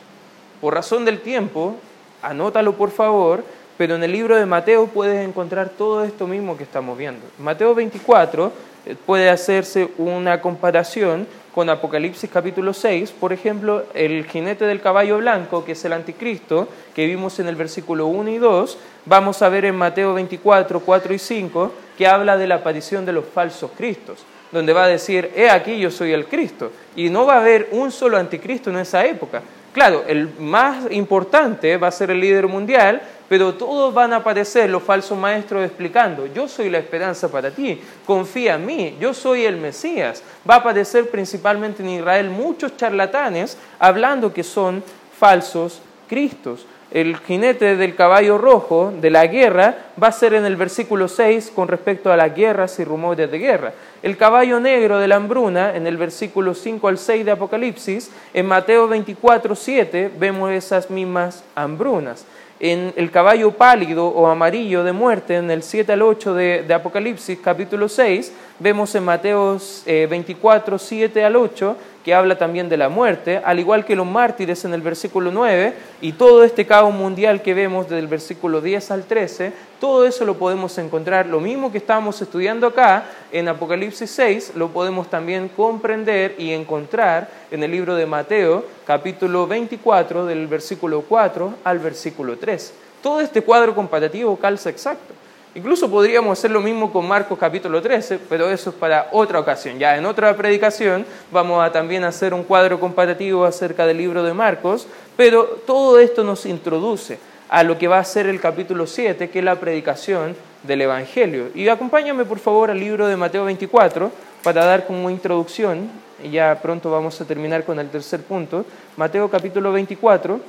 Por 0.62 0.74
razón 0.74 1.06
del 1.06 1.22
tiempo, 1.22 1.76
anótalo 2.22 2.74
por 2.74 2.92
favor, 2.92 3.44
pero 3.78 3.96
en 3.96 4.04
el 4.04 4.12
libro 4.12 4.36
de 4.36 4.46
Mateo 4.46 4.88
puedes 4.88 5.28
encontrar 5.28 5.70
todo 5.70 6.04
esto 6.04 6.28
mismo 6.28 6.58
que 6.58 6.64
estamos 6.64 6.98
viendo. 6.98 7.22
Mateo 7.38 7.76
24 7.76 8.52
eh, 8.86 8.96
puede 9.06 9.30
hacerse 9.30 9.90
una 9.98 10.42
comparación 10.42 11.28
con 11.58 11.72
Apocalipsis 11.72 12.30
capítulo 12.32 12.72
6, 12.72 13.14
por 13.20 13.34
ejemplo, 13.34 13.86
el 13.96 14.26
jinete 14.28 14.66
del 14.66 14.80
caballo 14.80 15.18
blanco, 15.18 15.66
que 15.66 15.72
es 15.72 15.84
el 15.86 15.94
anticristo, 15.94 16.68
que 16.94 17.08
vimos 17.08 17.40
en 17.40 17.48
el 17.48 17.56
versículo 17.56 18.06
1 18.06 18.30
y 18.30 18.38
2, 18.38 18.78
vamos 19.06 19.42
a 19.42 19.50
ver 19.50 19.66
en 19.66 19.76
Mateo 19.76 20.14
24, 20.14 20.82
4 20.82 21.14
y 21.16 21.18
5, 21.18 21.72
que 21.98 22.06
habla 22.06 22.38
de 22.38 22.46
la 22.46 22.58
aparición 22.58 23.08
de 23.08 23.14
los 23.14 23.26
falsos 23.26 23.72
cristos, 23.76 24.24
donde 24.52 24.72
va 24.72 24.84
a 24.84 24.88
decir, 24.88 25.32
he 25.36 25.50
aquí 25.50 25.80
yo 25.80 25.90
soy 25.90 26.12
el 26.12 26.28
Cristo, 26.28 26.72
y 26.96 27.10
no 27.10 27.26
va 27.26 27.38
a 27.38 27.40
haber 27.40 27.70
un 27.72 27.92
solo 27.92 28.18
anticristo 28.18 28.70
en 28.70 28.78
esa 28.78 29.04
época, 29.08 29.42
Claro, 29.78 30.06
el 30.08 30.34
más 30.40 30.92
importante 30.92 31.78
va 31.78 31.90
a 31.90 31.92
ser 31.92 32.10
el 32.10 32.20
líder 32.20 32.48
mundial, 32.48 33.00
pero 33.30 33.54
todos 33.54 33.94
van 33.94 34.12
a 34.12 34.16
aparecer 34.16 34.72
los 34.72 34.82
falsos 34.82 35.16
maestros 35.16 35.64
explicando, 35.64 36.26
yo 36.26 36.48
soy 36.48 36.72
la 36.72 36.80
esperanza 36.80 37.30
para 37.30 37.52
ti, 37.52 37.80
confía 38.04 38.56
en 38.56 38.66
mí, 38.66 38.98
yo 39.00 39.14
soy 39.14 39.46
el 39.46 39.58
Mesías. 39.58 40.24
Va 40.50 40.56
a 40.56 40.58
aparecer 40.58 41.12
principalmente 41.12 41.84
en 41.84 41.90
Israel 41.90 42.32
muchos 42.32 42.76
charlatanes 42.76 43.56
hablando 43.78 44.34
que 44.34 44.42
son 44.42 44.84
falsos 45.16 45.80
Cristos 46.10 46.66
el 47.02 47.18
jinete 47.18 47.76
del 47.76 47.94
caballo 47.94 48.40
rojo 48.40 48.92
de 49.00 49.12
la 49.12 49.28
guerra 49.28 49.76
va 50.02 50.08
a 50.08 50.12
ser 50.12 50.34
en 50.34 50.46
el 50.46 50.56
versículo 50.56 51.08
6 51.08 51.52
con 51.54 51.68
respecto 51.68 52.12
a 52.12 52.18
las 52.18 52.36
guerras 52.36 52.80
y 52.80 52.84
rumores 52.84 53.30
de 53.30 53.38
guerra. 53.38 53.74
El 54.02 54.18
caballo 54.18 54.60
negro 54.60 54.98
de 54.98 55.08
la 55.08 55.18
hambruna 55.18 55.76
en 55.76 55.86
el 55.86 55.96
versículo 55.96 56.56
5 56.56 56.88
al 56.88 56.98
6 56.98 57.24
de 57.24 57.32
Apocalipsis, 57.32 58.10
en 58.34 58.48
Mateo 58.48 58.88
24, 58.88 59.54
7 59.54 60.12
vemos 60.18 60.52
esas 60.52 60.90
mismas 60.90 61.44
hambrunas. 61.54 62.26
En 62.60 62.92
el 62.96 63.12
caballo 63.12 63.52
pálido 63.52 64.08
o 64.08 64.26
amarillo 64.26 64.84
de 64.84 64.92
muerte, 64.92 65.36
en 65.36 65.52
el 65.52 65.62
7 65.62 65.94
al 65.94 66.02
8 66.02 66.34
de, 66.34 66.74
Apocalipsis 66.74 67.38
capítulo 67.44 67.88
6, 67.88 68.34
vemos 68.58 68.96
en 68.96 69.06
Mateo 69.06 69.60
24, 69.86 70.80
7 70.80 71.24
al 71.24 71.36
8 71.36 71.78
que 72.08 72.14
habla 72.14 72.38
también 72.38 72.70
de 72.70 72.78
la 72.78 72.88
muerte, 72.88 73.42
al 73.44 73.60
igual 73.60 73.84
que 73.84 73.94
los 73.94 74.08
mártires 74.08 74.64
en 74.64 74.74
el 74.74 74.82
versículo 74.82 75.30
9, 75.30 75.74
y 76.00 76.14
todo 76.14 76.46
este 76.46 76.66
caos 76.66 76.94
mundial 76.94 77.42
que 77.42 77.54
vemos 77.54 77.90
desde 77.90 78.00
el 78.00 78.08
versículo 78.08 78.62
10 78.62 78.92
al 78.92 79.04
13, 79.04 79.52
todo 79.82 80.06
eso 80.08 80.24
lo 80.24 80.36
podemos 80.38 80.78
encontrar, 80.78 81.26
lo 81.26 81.42
mismo 81.42 81.70
que 81.70 81.80
estamos 81.80 82.22
estudiando 82.22 82.68
acá 82.68 83.04
en 83.34 83.50
Apocalipsis 83.50 84.10
6, 84.10 84.54
lo 84.56 84.70
podemos 84.70 85.10
también 85.10 85.50
comprender 85.50 86.36
y 86.38 86.54
encontrar 86.54 87.28
en 87.52 87.62
el 87.62 87.72
libro 87.72 87.94
de 87.98 88.06
Mateo, 88.06 88.64
capítulo 88.86 89.46
24, 89.46 90.28
del 90.28 90.48
versículo 90.48 91.02
4 91.02 91.56
al 91.66 91.80
versículo 91.80 92.38
3. 92.38 92.74
Todo 93.04 93.20
este 93.20 93.42
cuadro 93.42 93.76
comparativo 93.76 94.38
calza 94.38 94.70
exacto. 94.70 95.17
Incluso 95.58 95.90
podríamos 95.90 96.38
hacer 96.38 96.52
lo 96.52 96.62
mismo 96.62 96.94
con 96.94 97.08
Marcos 97.08 97.36
capítulo 97.40 97.82
13, 97.82 98.20
pero 98.30 98.48
eso 98.48 98.70
es 98.70 98.76
para 98.76 99.08
otra 99.12 99.40
ocasión. 99.40 99.80
Ya 99.80 99.98
en 99.98 100.06
otra 100.06 100.38
predicación 100.38 101.04
vamos 101.32 101.66
a 101.66 101.72
también 101.72 102.04
hacer 102.04 102.32
un 102.36 102.44
cuadro 102.44 102.80
comparativo 102.80 103.44
acerca 103.44 103.88
del 103.88 103.98
libro 103.98 104.22
de 104.22 104.36
Marcos, 104.36 104.88
pero 105.16 105.46
todo 105.66 105.98
esto 105.98 106.24
nos 106.24 106.46
introduce 106.46 107.18
a 107.50 107.64
lo 107.64 107.76
que 107.76 107.88
va 107.88 107.98
a 107.98 108.04
ser 108.04 108.28
el 108.28 108.40
capítulo 108.40 108.86
7, 108.86 109.32
que 109.32 109.40
es 109.40 109.44
la 109.44 109.56
predicación 109.56 110.36
del 110.62 110.82
Evangelio. 110.82 111.48
Y 111.56 111.68
acompáñame 111.68 112.24
por 112.24 112.38
favor 112.38 112.70
al 112.70 112.80
libro 112.80 113.08
de 113.08 113.18
Mateo 113.18 113.44
24 113.46 114.12
para 114.44 114.64
dar 114.64 114.86
como 114.86 115.10
introducción, 115.10 115.90
y 116.24 116.30
ya 116.30 116.60
pronto 116.62 116.92
vamos 116.92 117.20
a 117.20 117.26
terminar 117.26 117.64
con 117.64 117.80
el 117.80 117.90
tercer 117.90 118.22
punto. 118.22 118.64
Mateo 118.96 119.28
capítulo 119.28 119.72
24, 119.72 120.40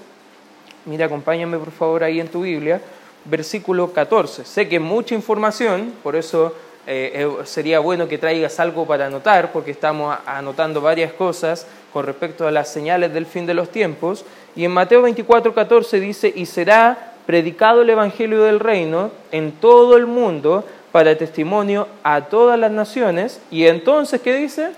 mira, 0.85 1.07
acompáñame 1.07 1.57
por 1.57 1.71
favor 1.71 2.05
ahí 2.05 2.21
en 2.21 2.29
tu 2.29 2.42
Biblia, 2.42 2.83
versículo 3.31 3.93
14. 3.93 4.45
Sé 4.45 4.69
que 4.69 4.81
mucha 4.81 5.14
información, 5.14 5.93
por 6.03 6.17
eso 6.17 6.55
eh, 6.87 7.12
eh, 7.14 7.45
sería 7.45 7.81
bueno 7.81 8.09
que 8.09 8.19
traigas 8.19 8.59
algo 8.61 8.87
para 8.87 9.07
anotar, 9.07 9.53
porque 9.53 9.71
estamos 9.71 10.17
anotando 10.27 10.81
varias 10.81 11.12
cosas 11.12 11.67
con 11.93 12.07
respecto 12.07 12.47
a 12.47 12.51
las 12.51 12.73
señales 12.73 13.12
del 13.12 13.27
fin 13.27 13.47
de 13.47 13.55
los 13.55 13.71
tiempos. 13.71 14.25
Y 14.57 14.64
en 14.64 14.71
Mateo 14.71 15.03
24, 15.03 15.55
14 15.55 16.01
dice, 16.01 16.33
y 16.35 16.47
será 16.47 17.14
predicado 17.27 17.83
el 17.83 17.91
Evangelio 17.91 18.43
del 18.43 18.59
Reino 18.59 19.11
en 19.33 19.53
todo 19.53 19.97
el 19.97 20.07
mundo 20.07 20.64
para 20.93 21.17
testimonio 21.19 21.87
a 22.03 22.23
todas 22.23 22.59
las 22.59 22.71
naciones, 22.71 23.41
y 23.51 23.67
entonces, 23.67 24.23
¿qué 24.23 24.35
dice? 24.35 24.71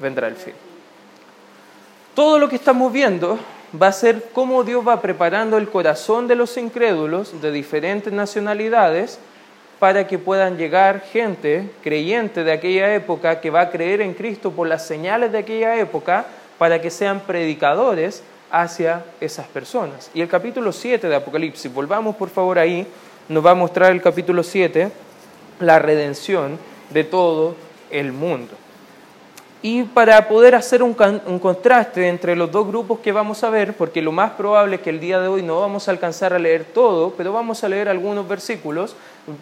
Vendrá 0.00 0.28
el 0.28 0.36
fin. 0.36 0.54
Todo 2.14 2.38
lo 2.38 2.48
que 2.48 2.56
estamos 2.56 2.92
viendo 2.92 3.38
va 3.80 3.88
a 3.88 3.92
ser 3.92 4.28
cómo 4.32 4.64
Dios 4.64 4.86
va 4.86 5.00
preparando 5.00 5.56
el 5.56 5.68
corazón 5.68 6.28
de 6.28 6.34
los 6.34 6.56
incrédulos 6.56 7.40
de 7.40 7.50
diferentes 7.50 8.12
nacionalidades 8.12 9.18
para 9.78 10.06
que 10.06 10.18
puedan 10.18 10.58
llegar 10.58 11.00
gente 11.00 11.70
creyente 11.82 12.44
de 12.44 12.52
aquella 12.52 12.94
época 12.94 13.40
que 13.40 13.50
va 13.50 13.62
a 13.62 13.70
creer 13.70 14.00
en 14.00 14.14
Cristo 14.14 14.52
por 14.52 14.68
las 14.68 14.86
señales 14.86 15.32
de 15.32 15.38
aquella 15.38 15.76
época 15.76 16.26
para 16.58 16.80
que 16.80 16.90
sean 16.90 17.20
predicadores 17.20 18.22
hacia 18.50 19.04
esas 19.20 19.46
personas. 19.48 20.10
Y 20.14 20.20
el 20.20 20.28
capítulo 20.28 20.70
7 20.70 21.08
de 21.08 21.16
Apocalipsis, 21.16 21.72
volvamos 21.72 22.14
por 22.14 22.28
favor 22.28 22.58
ahí, 22.58 22.86
nos 23.28 23.44
va 23.44 23.52
a 23.52 23.54
mostrar 23.54 23.90
el 23.90 24.02
capítulo 24.02 24.42
7, 24.42 24.90
la 25.60 25.78
redención 25.78 26.58
de 26.90 27.04
todo 27.04 27.56
el 27.90 28.12
mundo. 28.12 28.61
Y 29.64 29.84
para 29.84 30.26
poder 30.26 30.56
hacer 30.56 30.82
un, 30.82 30.92
contraste 30.92 32.08
entre 32.08 32.34
los 32.34 32.50
dos 32.50 32.66
grupos 32.66 32.98
que 32.98 33.12
vamos 33.12 33.44
a 33.44 33.50
ver, 33.50 33.74
porque 33.74 34.02
lo 34.02 34.10
más 34.10 34.32
probable 34.32 34.76
es 34.76 34.82
que 34.82 34.90
el 34.90 34.98
día 34.98 35.20
de 35.20 35.28
hoy 35.28 35.42
no 35.42 35.60
vamos 35.60 35.86
a 35.86 35.92
alcanzar 35.92 36.32
a 36.32 36.38
leer 36.40 36.64
todo, 36.64 37.12
pero 37.16 37.32
vamos 37.32 37.62
a 37.62 37.68
leer 37.68 37.88
algunos 37.88 38.26
versículos, 38.26 38.96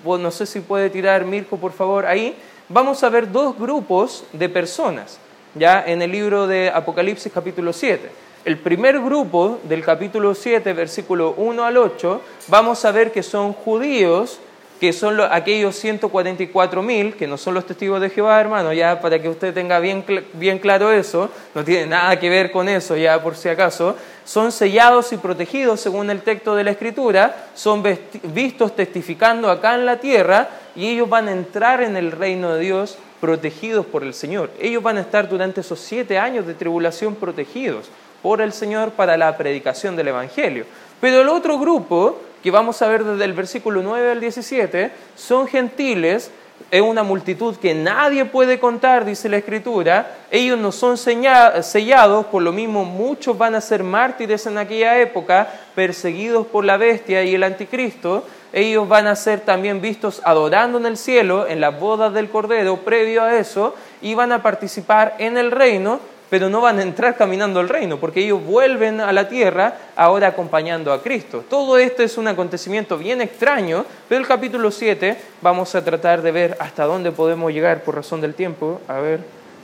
no 0.04 0.30
sé 0.30 0.44
si 0.44 0.60
puede 0.60 0.90
tirar 0.90 1.24
Mirko 1.24 1.56
por 1.56 1.72
favor 1.72 2.04
ahí, 2.04 2.36
vamos 2.68 3.02
a 3.02 3.08
ver 3.08 3.32
dos 3.32 3.58
grupos 3.58 4.24
de 4.34 4.50
personas, 4.50 5.18
ya 5.54 5.82
en 5.86 6.02
el 6.02 6.12
libro 6.12 6.46
de 6.46 6.68
Apocalipsis 6.68 7.32
capítulo 7.32 7.72
7. 7.72 8.10
El 8.44 8.58
primer 8.58 9.00
grupo 9.00 9.58
del 9.64 9.82
capítulo 9.82 10.34
7, 10.34 10.70
versículo 10.74 11.32
1 11.38 11.64
al 11.64 11.78
8, 11.78 12.20
vamos 12.48 12.84
a 12.84 12.92
ver 12.92 13.10
que 13.10 13.22
son 13.22 13.54
judíos 13.54 14.38
que 14.80 14.94
son 14.94 15.20
aquellos 15.20 15.76
144 15.76 16.82
mil, 16.82 17.14
que 17.14 17.26
no 17.26 17.36
son 17.36 17.52
los 17.52 17.66
testigos 17.66 18.00
de 18.00 18.08
Jehová, 18.08 18.40
hermano, 18.40 18.72
ya 18.72 18.98
para 18.98 19.20
que 19.20 19.28
usted 19.28 19.52
tenga 19.52 19.78
bien, 19.78 20.02
bien 20.32 20.58
claro 20.58 20.90
eso, 20.90 21.28
no 21.54 21.62
tiene 21.62 21.86
nada 21.86 22.18
que 22.18 22.30
ver 22.30 22.50
con 22.50 22.66
eso, 22.66 22.96
ya 22.96 23.22
por 23.22 23.36
si 23.36 23.50
acaso, 23.50 23.94
son 24.24 24.50
sellados 24.50 25.12
y 25.12 25.18
protegidos 25.18 25.80
según 25.80 26.08
el 26.08 26.22
texto 26.22 26.56
de 26.56 26.64
la 26.64 26.70
Escritura, 26.70 27.48
son 27.54 27.84
vistos 28.22 28.74
testificando 28.74 29.50
acá 29.50 29.74
en 29.74 29.84
la 29.84 29.98
tierra 29.98 30.48
y 30.74 30.88
ellos 30.88 31.10
van 31.10 31.28
a 31.28 31.32
entrar 31.32 31.82
en 31.82 31.98
el 31.98 32.10
reino 32.10 32.54
de 32.54 32.60
Dios 32.60 32.96
protegidos 33.20 33.84
por 33.84 34.02
el 34.02 34.14
Señor. 34.14 34.50
Ellos 34.58 34.82
van 34.82 34.96
a 34.96 35.02
estar 35.02 35.28
durante 35.28 35.60
esos 35.60 35.78
siete 35.78 36.18
años 36.18 36.46
de 36.46 36.54
tribulación 36.54 37.16
protegidos 37.16 37.90
por 38.22 38.40
el 38.40 38.54
Señor 38.54 38.92
para 38.92 39.18
la 39.18 39.36
predicación 39.36 39.94
del 39.94 40.08
Evangelio. 40.08 40.64
Pero 41.02 41.20
el 41.20 41.28
otro 41.28 41.58
grupo 41.58 42.18
que 42.42 42.50
vamos 42.50 42.80
a 42.82 42.88
ver 42.88 43.04
desde 43.04 43.24
el 43.24 43.32
versículo 43.32 43.82
9 43.82 44.12
al 44.12 44.20
17, 44.20 44.90
son 45.16 45.46
gentiles, 45.46 46.30
es 46.70 46.82
una 46.82 47.02
multitud 47.02 47.56
que 47.56 47.74
nadie 47.74 48.24
puede 48.24 48.60
contar, 48.60 49.04
dice 49.04 49.28
la 49.28 49.38
Escritura, 49.38 50.18
ellos 50.30 50.58
no 50.58 50.72
son 50.72 50.96
sellados, 50.96 52.26
por 52.26 52.42
lo 52.42 52.52
mismo 52.52 52.84
muchos 52.84 53.36
van 53.36 53.54
a 53.54 53.60
ser 53.60 53.82
mártires 53.82 54.46
en 54.46 54.58
aquella 54.58 54.98
época, 55.00 55.48
perseguidos 55.74 56.46
por 56.46 56.64
la 56.64 56.76
bestia 56.76 57.24
y 57.24 57.34
el 57.34 57.42
anticristo, 57.42 58.24
ellos 58.52 58.88
van 58.88 59.06
a 59.06 59.16
ser 59.16 59.40
también 59.40 59.80
vistos 59.80 60.20
adorando 60.24 60.78
en 60.78 60.86
el 60.86 60.96
cielo, 60.96 61.46
en 61.46 61.60
las 61.60 61.78
bodas 61.78 62.12
del 62.12 62.30
Cordero, 62.30 62.78
previo 62.78 63.22
a 63.22 63.36
eso, 63.36 63.74
y 64.02 64.14
van 64.14 64.32
a 64.32 64.42
participar 64.42 65.14
en 65.18 65.38
el 65.38 65.50
reino, 65.50 66.00
pero 66.30 66.48
no 66.48 66.60
van 66.60 66.78
a 66.78 66.82
entrar 66.82 67.16
caminando 67.16 67.60
al 67.60 67.68
reino, 67.68 67.98
porque 67.98 68.20
ellos 68.20 68.42
vuelven 68.42 69.00
a 69.00 69.12
la 69.12 69.28
tierra 69.28 69.74
ahora 69.96 70.28
acompañando 70.28 70.92
a 70.92 71.02
Cristo. 71.02 71.44
Todo 71.50 71.76
esto 71.76 72.02
es 72.02 72.16
un 72.16 72.28
acontecimiento 72.28 72.96
bien 72.96 73.20
extraño, 73.20 73.84
pero 74.08 74.20
el 74.20 74.26
capítulo 74.26 74.70
7 74.70 75.16
vamos 75.42 75.74
a 75.74 75.84
tratar 75.84 76.22
de 76.22 76.30
ver 76.30 76.56
hasta 76.60 76.84
dónde 76.84 77.10
podemos 77.10 77.52
llegar 77.52 77.82
por 77.82 77.96
razón 77.96 78.20
del 78.20 78.34
tiempo. 78.34 78.80
A 78.86 79.00
ver 79.00 79.20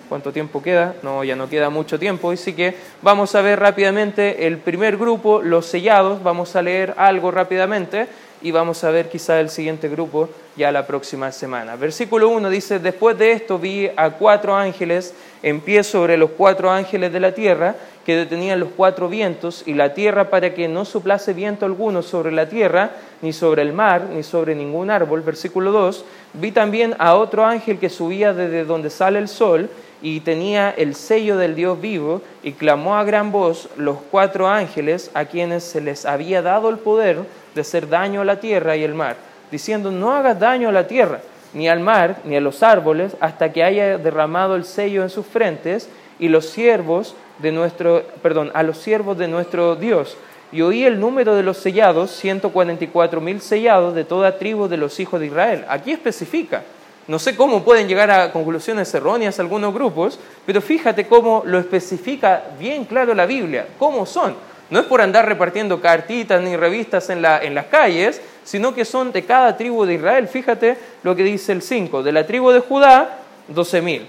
cuánto 0.09 0.33
tiempo 0.33 0.63
queda. 0.63 0.95
No, 1.03 1.25
ya 1.25 1.37
no 1.37 1.49
queda 1.49 1.71
mucho 1.71 1.99
tiempo, 1.99 2.31
así 2.31 2.53
que 2.53 2.75
vamos 3.03 3.35
a 3.35 3.43
ver 3.43 3.61
rápidamente 3.61 4.47
el 4.47 4.59
primer 4.59 4.97
grupo, 4.97 5.43
los 5.43 5.67
sellados, 5.67 6.23
vamos 6.23 6.57
a 6.57 6.63
leer 6.63 6.95
algo 6.97 7.31
rápidamente 7.31 8.09
y 8.47 8.53
vamos 8.53 8.85
a 8.85 8.93
ver 8.93 9.09
quizá 9.09 9.41
el 9.41 9.51
siguiente 9.51 9.89
grupo 9.89 10.29
ya 10.57 10.71
la 10.71 10.87
próxima 10.87 11.33
semana. 11.33 11.75
Versículo 11.75 12.29
1 12.29 12.49
dice, 12.49 12.79
después 12.79 13.19
de 13.19 13.33
esto 13.33 13.59
vi 13.59 13.91
a 13.97 14.11
cuatro 14.11 14.55
ángeles 14.55 15.15
en 15.43 15.61
pie 15.61 15.83
sobre 15.83 16.17
los 16.17 16.31
cuatro 16.31 16.71
ángeles 16.71 17.13
de 17.13 17.19
la 17.19 17.33
tierra 17.33 17.75
que 18.05 18.15
detenían 18.15 18.61
los 18.61 18.69
cuatro 18.77 19.09
vientos 19.09 19.65
y 19.67 19.75
la 19.75 19.95
tierra 19.95 20.31
para 20.31 20.55
que 20.55 20.69
no 20.69 20.85
soplase 20.85 21.33
viento 21.33 21.67
alguno 21.67 22.03
sobre 22.03 22.31
la 22.31 22.49
tierra, 22.49 22.93
ni 23.21 23.33
sobre 23.33 23.63
el 23.63 23.73
mar, 23.73 24.11
ni 24.15 24.23
sobre 24.23 24.55
ningún 24.55 24.91
árbol. 24.91 25.23
Versículo 25.23 25.73
2, 25.73 26.05
vi 26.35 26.53
también 26.53 26.95
a 27.01 27.17
otro 27.17 27.45
ángel 27.45 27.81
que 27.81 27.91
subía 27.91 28.33
desde 28.33 28.65
donde 28.65 28.91
sale 28.91 29.19
el 29.19 29.27
sol 29.27 29.69
y 30.01 30.21
tenía 30.21 30.71
el 30.71 30.95
sello 30.95 31.37
del 31.37 31.57
Dios 31.57 31.81
vivo 31.81 32.23
y 32.45 32.53
clamó 32.53 32.95
a 32.95 33.03
gran 33.03 33.33
voz 33.33 33.69
los 33.77 33.97
cuatro 34.09 34.47
ángeles 34.47 35.11
a 35.15 35.25
quienes 35.25 35.65
se 35.65 35.81
les 35.81 36.07
había 36.07 36.43
dado 36.43 36.69
el 36.69 36.79
poder 36.79 37.25
de 37.57 37.63
hacer 37.63 37.89
daño 37.89 38.21
a 38.21 38.25
la 38.25 38.39
tierra 38.39 38.77
y 38.77 38.85
el 38.85 38.95
mar, 38.95 39.17
diciendo, 39.51 39.91
no 39.91 40.13
hagas 40.13 40.39
daño 40.39 40.69
a 40.69 40.73
la 40.73 40.87
tierra, 40.87 41.21
ni 41.55 41.69
al 41.69 41.81
mar, 41.81 42.19
ni 42.25 42.37
a 42.37 42.41
los 42.41 42.63
árboles, 42.63 43.17
hasta 43.19 43.51
que 43.51 43.65
haya 43.65 43.99
derramado 43.99 44.57
el 44.57 44.65
sello 44.65 45.03
en 45.03 45.11
sus 45.11 45.27
frentes, 45.27 45.89
y 46.19 46.29
los 46.29 46.47
siervos 46.47 47.15
de 47.39 47.53
nuestro, 47.53 48.05
perdón, 48.23 48.51
a 48.55 48.63
los 48.63 48.79
siervos 48.79 49.19
de 49.19 49.27
nuestro 49.27 49.75
Dios. 49.75 50.17
Y 50.53 50.61
oí 50.61 50.85
el 50.85 51.01
número 51.01 51.35
de 51.35 51.43
los 51.43 51.57
sellados, 51.57 52.11
144 52.13 53.21
mil 53.21 53.41
sellados 53.41 53.95
de 53.95 54.05
toda 54.05 54.39
tribu 54.39 54.69
de 54.69 54.77
los 54.77 55.01
hijos 55.01 55.19
de 55.19 55.27
Israel. 55.27 55.65
Aquí 55.69 55.93
especifica. 55.93 56.63
No 57.09 57.19
sé 57.19 57.37
cómo 57.37 57.63
pueden 57.63 57.89
llegar 57.89 58.11
a 58.11 58.33
conclusiones 58.33 58.93
erróneas 58.93 59.41
algunos 59.41 59.73
grupos, 59.73 60.19
pero 60.45 60.61
fíjate 60.61 61.07
cómo 61.07 61.43
lo 61.47 61.59
especifica 61.59 62.43
bien 62.59 62.85
claro 62.85 63.15
la 63.15 63.27
Biblia, 63.27 63.67
cómo 63.79 64.07
son. 64.07 64.35
No 64.71 64.81
es 64.81 64.87
por 64.87 65.01
andar 65.01 65.27
repartiendo 65.27 65.81
cartitas 65.81 66.43
ni 66.43 66.57
revistas 66.57 67.09
en, 67.11 67.23
la, 67.23 67.39
en 67.43 67.55
las 67.55 67.67
calles, 67.67 68.21
sino 68.45 68.75
que 68.75 68.85
son 68.85 69.13
de 69.13 69.25
cada 69.25 69.57
tribu 69.57 69.85
de 69.85 69.95
Israel. 69.95 70.29
Fíjate 70.29 70.77
lo 71.03 71.15
que 71.15 71.23
dice 71.23 71.53
el 71.53 71.63
5. 71.63 72.03
De 72.03 72.13
la 72.13 72.27
tribu 72.27 72.51
de 72.51 72.61
Judá, 72.61 73.19
12.000. 73.55 74.03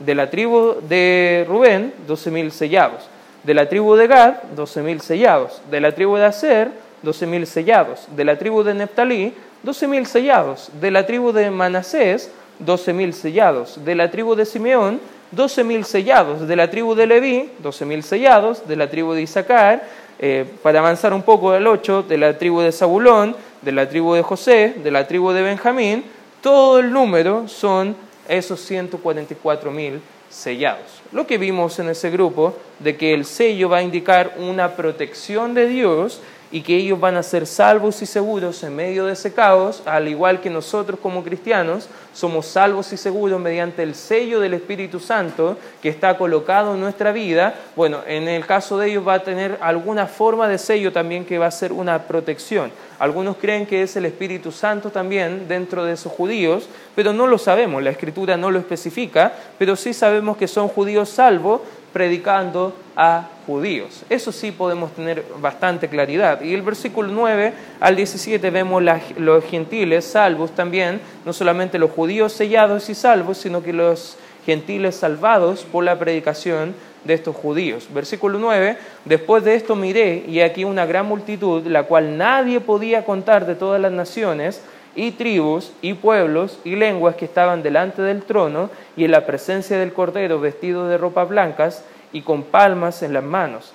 De 0.00 0.14
la 0.14 0.30
tribu 0.30 0.76
de 0.88 1.44
Rubén, 1.48 1.92
12.000 2.08 2.50
sellados. 2.50 3.08
De 3.44 3.54
la 3.54 3.68
tribu 3.68 3.94
de 3.94 4.06
Gad, 4.06 4.34
12.000 4.56 5.00
sellados. 5.00 5.62
De 5.70 5.80
la 5.80 5.92
tribu 5.92 6.16
de 6.16 6.24
Aser, 6.24 6.70
12.000 7.04 7.44
sellados. 7.44 8.06
De 8.14 8.24
la 8.24 8.36
tribu 8.36 8.62
de 8.62 8.74
Neptalí, 8.74 9.34
12.000 9.64 10.04
sellados. 10.04 10.70
De 10.80 10.90
la 10.90 11.06
tribu 11.06 11.32
de 11.32 11.50
Manasés, 11.50 12.30
12.000 12.64 13.12
sellados. 13.12 13.84
De 13.84 13.94
la 13.94 14.10
tribu 14.10 14.34
de 14.34 14.44
Simeón, 14.44 15.00
12.000 15.34 15.84
sellados. 15.84 16.46
De 16.46 16.56
la 16.56 16.70
tribu 16.70 16.94
de 16.94 17.06
Leví, 17.06 17.50
12.000 17.62 18.02
sellados. 18.02 18.66
De 18.66 18.76
la 18.76 18.90
tribu 18.90 19.12
de 19.12 19.22
Isaacar, 19.22 19.82
eh, 20.18 20.44
para 20.62 20.80
avanzar 20.80 21.14
un 21.14 21.22
poco 21.22 21.52
al 21.52 21.66
8, 21.66 22.02
de 22.02 22.18
la 22.18 22.36
tribu 22.36 22.60
de 22.60 22.72
Zabulón, 22.72 23.36
de 23.62 23.72
la 23.72 23.88
tribu 23.88 24.14
de 24.14 24.22
José, 24.22 24.74
de 24.82 24.90
la 24.90 25.06
tribu 25.06 25.32
de 25.32 25.42
Benjamín, 25.42 26.04
todo 26.42 26.78
el 26.78 26.92
número 26.92 27.48
son 27.48 27.94
esos 28.28 28.60
144 28.60 29.70
mil 29.70 30.00
sellados. 30.28 31.02
Lo 31.12 31.26
que 31.26 31.38
vimos 31.38 31.78
en 31.78 31.88
ese 31.88 32.10
grupo 32.10 32.54
de 32.78 32.96
que 32.96 33.12
el 33.12 33.24
sello 33.24 33.68
va 33.68 33.78
a 33.78 33.82
indicar 33.82 34.34
una 34.38 34.76
protección 34.76 35.54
de 35.54 35.66
Dios 35.66 36.20
y 36.52 36.62
que 36.62 36.76
ellos 36.76 36.98
van 36.98 37.16
a 37.16 37.22
ser 37.22 37.46
salvos 37.46 38.02
y 38.02 38.06
seguros 38.06 38.62
en 38.64 38.74
medio 38.74 39.06
de 39.06 39.12
ese 39.12 39.32
caos, 39.32 39.82
al 39.86 40.08
igual 40.08 40.40
que 40.40 40.50
nosotros 40.50 40.98
como 41.00 41.22
cristianos 41.22 41.88
somos 42.12 42.46
salvos 42.46 42.92
y 42.92 42.96
seguros 42.96 43.40
mediante 43.40 43.84
el 43.84 43.94
sello 43.94 44.40
del 44.40 44.54
Espíritu 44.54 44.98
Santo 44.98 45.56
que 45.80 45.88
está 45.88 46.18
colocado 46.18 46.74
en 46.74 46.80
nuestra 46.80 47.12
vida. 47.12 47.54
Bueno, 47.76 48.00
en 48.06 48.26
el 48.26 48.44
caso 48.46 48.78
de 48.78 48.90
ellos 48.90 49.06
va 49.06 49.14
a 49.14 49.22
tener 49.22 49.58
alguna 49.60 50.06
forma 50.06 50.48
de 50.48 50.58
sello 50.58 50.92
también 50.92 51.24
que 51.24 51.38
va 51.38 51.46
a 51.46 51.52
ser 51.52 51.72
una 51.72 52.02
protección. 52.02 52.72
Algunos 52.98 53.36
creen 53.36 53.64
que 53.64 53.82
es 53.82 53.96
el 53.96 54.04
Espíritu 54.04 54.50
Santo 54.50 54.90
también 54.90 55.46
dentro 55.48 55.84
de 55.84 55.92
esos 55.92 56.12
judíos, 56.12 56.68
pero 56.94 57.12
no 57.12 57.26
lo 57.26 57.38
sabemos, 57.38 57.82
la 57.82 57.90
Escritura 57.90 58.36
no 58.36 58.50
lo 58.50 58.58
especifica, 58.58 59.32
pero 59.58 59.76
sí 59.76 59.94
sabemos 59.94 60.36
que 60.36 60.48
son 60.48 60.68
judíos 60.68 61.08
salvos 61.08 61.60
predicando 61.92 62.74
a 62.96 63.28
judíos. 63.46 64.04
Eso 64.08 64.32
sí 64.32 64.52
podemos 64.52 64.92
tener 64.92 65.24
bastante 65.40 65.88
claridad. 65.88 66.40
Y 66.42 66.54
el 66.54 66.62
versículo 66.62 67.10
9 67.12 67.52
al 67.80 67.96
17 67.96 68.50
vemos 68.50 68.82
los 69.16 69.44
gentiles 69.44 70.04
salvos 70.04 70.52
también, 70.52 71.00
no 71.24 71.32
solamente 71.32 71.78
los 71.78 71.90
judíos 71.90 72.32
sellados 72.32 72.88
y 72.90 72.94
salvos, 72.94 73.38
sino 73.38 73.62
que 73.62 73.72
los 73.72 74.16
gentiles 74.46 74.96
salvados 74.96 75.64
por 75.64 75.84
la 75.84 75.98
predicación 75.98 76.74
de 77.04 77.14
estos 77.14 77.34
judíos. 77.34 77.88
Versículo 77.92 78.38
9, 78.38 78.76
después 79.04 79.44
de 79.44 79.54
esto 79.54 79.74
miré 79.74 80.24
y 80.28 80.40
aquí 80.40 80.64
una 80.64 80.86
gran 80.86 81.06
multitud, 81.06 81.66
la 81.66 81.84
cual 81.84 82.18
nadie 82.18 82.60
podía 82.60 83.04
contar 83.04 83.46
de 83.46 83.54
todas 83.54 83.80
las 83.80 83.92
naciones, 83.92 84.62
y 84.94 85.12
tribus 85.12 85.72
y 85.82 85.94
pueblos 85.94 86.58
y 86.64 86.76
lenguas 86.76 87.16
que 87.16 87.24
estaban 87.24 87.62
delante 87.62 88.02
del 88.02 88.22
trono 88.22 88.70
y 88.96 89.04
en 89.04 89.12
la 89.12 89.26
presencia 89.26 89.78
del 89.78 89.92
Cordero 89.92 90.40
vestido 90.40 90.88
de 90.88 90.98
ropas 90.98 91.28
blancas 91.28 91.84
y 92.12 92.22
con 92.22 92.42
palmas 92.42 93.02
en 93.02 93.12
las 93.12 93.24
manos. 93.24 93.72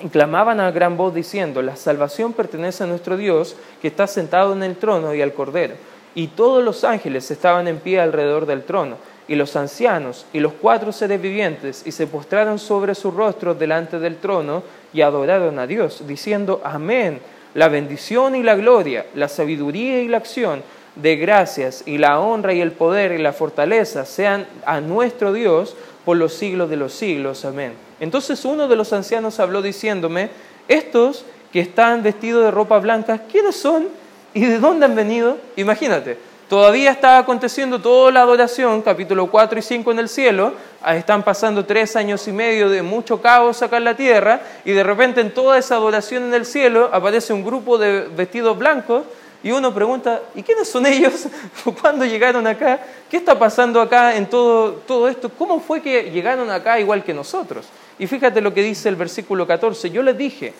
Y 0.00 0.08
clamaban 0.08 0.60
a 0.60 0.70
gran 0.70 0.96
voz 0.96 1.12
diciendo, 1.12 1.60
la 1.60 1.74
salvación 1.74 2.32
pertenece 2.32 2.84
a 2.84 2.86
nuestro 2.86 3.16
Dios 3.16 3.56
que 3.82 3.88
está 3.88 4.06
sentado 4.06 4.52
en 4.52 4.62
el 4.62 4.76
trono 4.76 5.12
y 5.12 5.22
al 5.22 5.32
Cordero. 5.32 5.74
Y 6.14 6.28
todos 6.28 6.64
los 6.64 6.84
ángeles 6.84 7.30
estaban 7.30 7.66
en 7.66 7.78
pie 7.78 8.00
alrededor 8.00 8.46
del 8.46 8.62
trono, 8.62 8.96
y 9.26 9.34
los 9.34 9.56
ancianos 9.56 10.24
y 10.32 10.40
los 10.40 10.54
cuatro 10.54 10.92
seres 10.92 11.20
vivientes, 11.20 11.82
y 11.84 11.92
se 11.92 12.06
postraron 12.06 12.58
sobre 12.58 12.94
sus 12.94 13.12
rostros 13.12 13.58
delante 13.58 13.98
del 13.98 14.16
trono 14.16 14.62
y 14.92 15.02
adoraron 15.02 15.58
a 15.58 15.66
Dios, 15.66 16.04
diciendo, 16.06 16.62
Amén 16.64 17.20
la 17.58 17.68
bendición 17.68 18.36
y 18.36 18.44
la 18.44 18.54
gloria, 18.54 19.06
la 19.16 19.28
sabiduría 19.28 20.00
y 20.00 20.06
la 20.06 20.18
acción 20.18 20.62
de 20.94 21.16
gracias 21.16 21.82
y 21.86 21.98
la 21.98 22.20
honra 22.20 22.54
y 22.54 22.60
el 22.60 22.70
poder 22.70 23.10
y 23.10 23.18
la 23.18 23.32
fortaleza 23.32 24.04
sean 24.04 24.46
a 24.64 24.80
nuestro 24.80 25.32
Dios 25.32 25.74
por 26.04 26.16
los 26.16 26.34
siglos 26.34 26.70
de 26.70 26.76
los 26.76 26.92
siglos. 26.92 27.44
Amén. 27.44 27.72
Entonces 27.98 28.44
uno 28.44 28.68
de 28.68 28.76
los 28.76 28.92
ancianos 28.92 29.40
habló 29.40 29.60
diciéndome, 29.60 30.30
estos 30.68 31.24
que 31.52 31.58
están 31.58 32.04
vestidos 32.04 32.44
de 32.44 32.52
ropa 32.52 32.78
blanca, 32.78 33.22
¿quiénes 33.28 33.56
son 33.56 33.88
y 34.34 34.44
de 34.44 34.60
dónde 34.60 34.86
han 34.86 34.94
venido? 34.94 35.36
Imagínate, 35.56 36.16
Todavía 36.48 36.92
está 36.92 37.18
aconteciendo 37.18 37.78
toda 37.78 38.10
la 38.10 38.22
adoración, 38.22 38.80
capítulo 38.80 39.30
4 39.30 39.58
y 39.58 39.62
5 39.62 39.92
en 39.92 39.98
el 39.98 40.08
cielo, 40.08 40.54
ah, 40.80 40.96
están 40.96 41.22
pasando 41.22 41.66
tres 41.66 41.94
años 41.94 42.26
y 42.26 42.32
medio 42.32 42.70
de 42.70 42.80
mucho 42.80 43.20
caos 43.20 43.60
acá 43.60 43.76
en 43.76 43.84
la 43.84 43.94
tierra, 43.94 44.40
y 44.64 44.72
de 44.72 44.82
repente 44.82 45.20
en 45.20 45.34
toda 45.34 45.58
esa 45.58 45.74
adoración 45.74 46.22
en 46.24 46.32
el 46.32 46.46
cielo 46.46 46.88
aparece 46.90 47.34
un 47.34 47.44
grupo 47.44 47.76
de 47.76 48.08
vestidos 48.08 48.56
blancos, 48.56 49.02
y 49.42 49.50
uno 49.50 49.74
pregunta, 49.74 50.22
¿y 50.34 50.42
quiénes 50.42 50.70
son 50.70 50.86
ellos? 50.86 51.26
¿Cuándo 51.82 52.06
llegaron 52.06 52.46
acá? 52.46 52.80
¿Qué 53.10 53.18
está 53.18 53.38
pasando 53.38 53.78
acá 53.82 54.16
en 54.16 54.24
todo, 54.24 54.72
todo 54.86 55.06
esto? 55.06 55.28
¿Cómo 55.28 55.60
fue 55.60 55.82
que 55.82 56.10
llegaron 56.10 56.50
acá 56.50 56.80
igual 56.80 57.04
que 57.04 57.12
nosotros? 57.12 57.66
Y 57.98 58.06
fíjate 58.06 58.40
lo 58.40 58.54
que 58.54 58.62
dice 58.62 58.88
el 58.88 58.96
versículo 58.96 59.46
14, 59.46 59.90
yo 59.90 60.02
les 60.02 60.16
dije, 60.16 60.54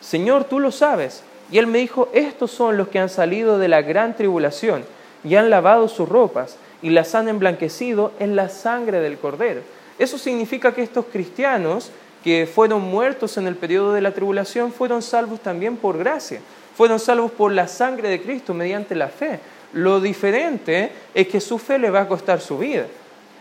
Señor, 0.00 0.44
tú 0.44 0.60
lo 0.60 0.70
sabes. 0.70 1.24
Y 1.50 1.58
él 1.58 1.66
me 1.66 1.78
dijo, 1.78 2.10
estos 2.12 2.52
son 2.52 2.76
los 2.76 2.88
que 2.88 3.00
han 3.00 3.08
salido 3.08 3.58
de 3.58 3.66
la 3.66 3.82
gran 3.82 4.14
tribulación 4.14 4.84
y 5.26 5.34
han 5.34 5.50
lavado 5.50 5.88
sus 5.88 6.08
ropas 6.08 6.56
y 6.82 6.90
las 6.90 7.14
han 7.14 7.28
emblanquecido 7.28 8.12
en 8.20 8.36
la 8.36 8.48
sangre 8.48 9.00
del 9.00 9.18
cordero. 9.18 9.60
Eso 9.98 10.18
significa 10.18 10.72
que 10.72 10.82
estos 10.82 11.06
cristianos 11.06 11.90
que 12.22 12.48
fueron 12.52 12.82
muertos 12.82 13.36
en 13.36 13.46
el 13.46 13.56
periodo 13.56 13.92
de 13.92 14.00
la 14.00 14.12
tribulación 14.12 14.72
fueron 14.72 15.02
salvos 15.02 15.40
también 15.40 15.76
por 15.76 15.98
gracia, 15.98 16.40
fueron 16.76 17.00
salvos 17.00 17.32
por 17.32 17.52
la 17.52 17.66
sangre 17.66 18.08
de 18.08 18.22
Cristo 18.22 18.54
mediante 18.54 18.94
la 18.94 19.08
fe. 19.08 19.40
Lo 19.72 20.00
diferente 20.00 20.92
es 21.14 21.26
que 21.28 21.40
su 21.40 21.58
fe 21.58 21.78
le 21.78 21.90
va 21.90 22.02
a 22.02 22.08
costar 22.08 22.40
su 22.40 22.58
vida. 22.58 22.86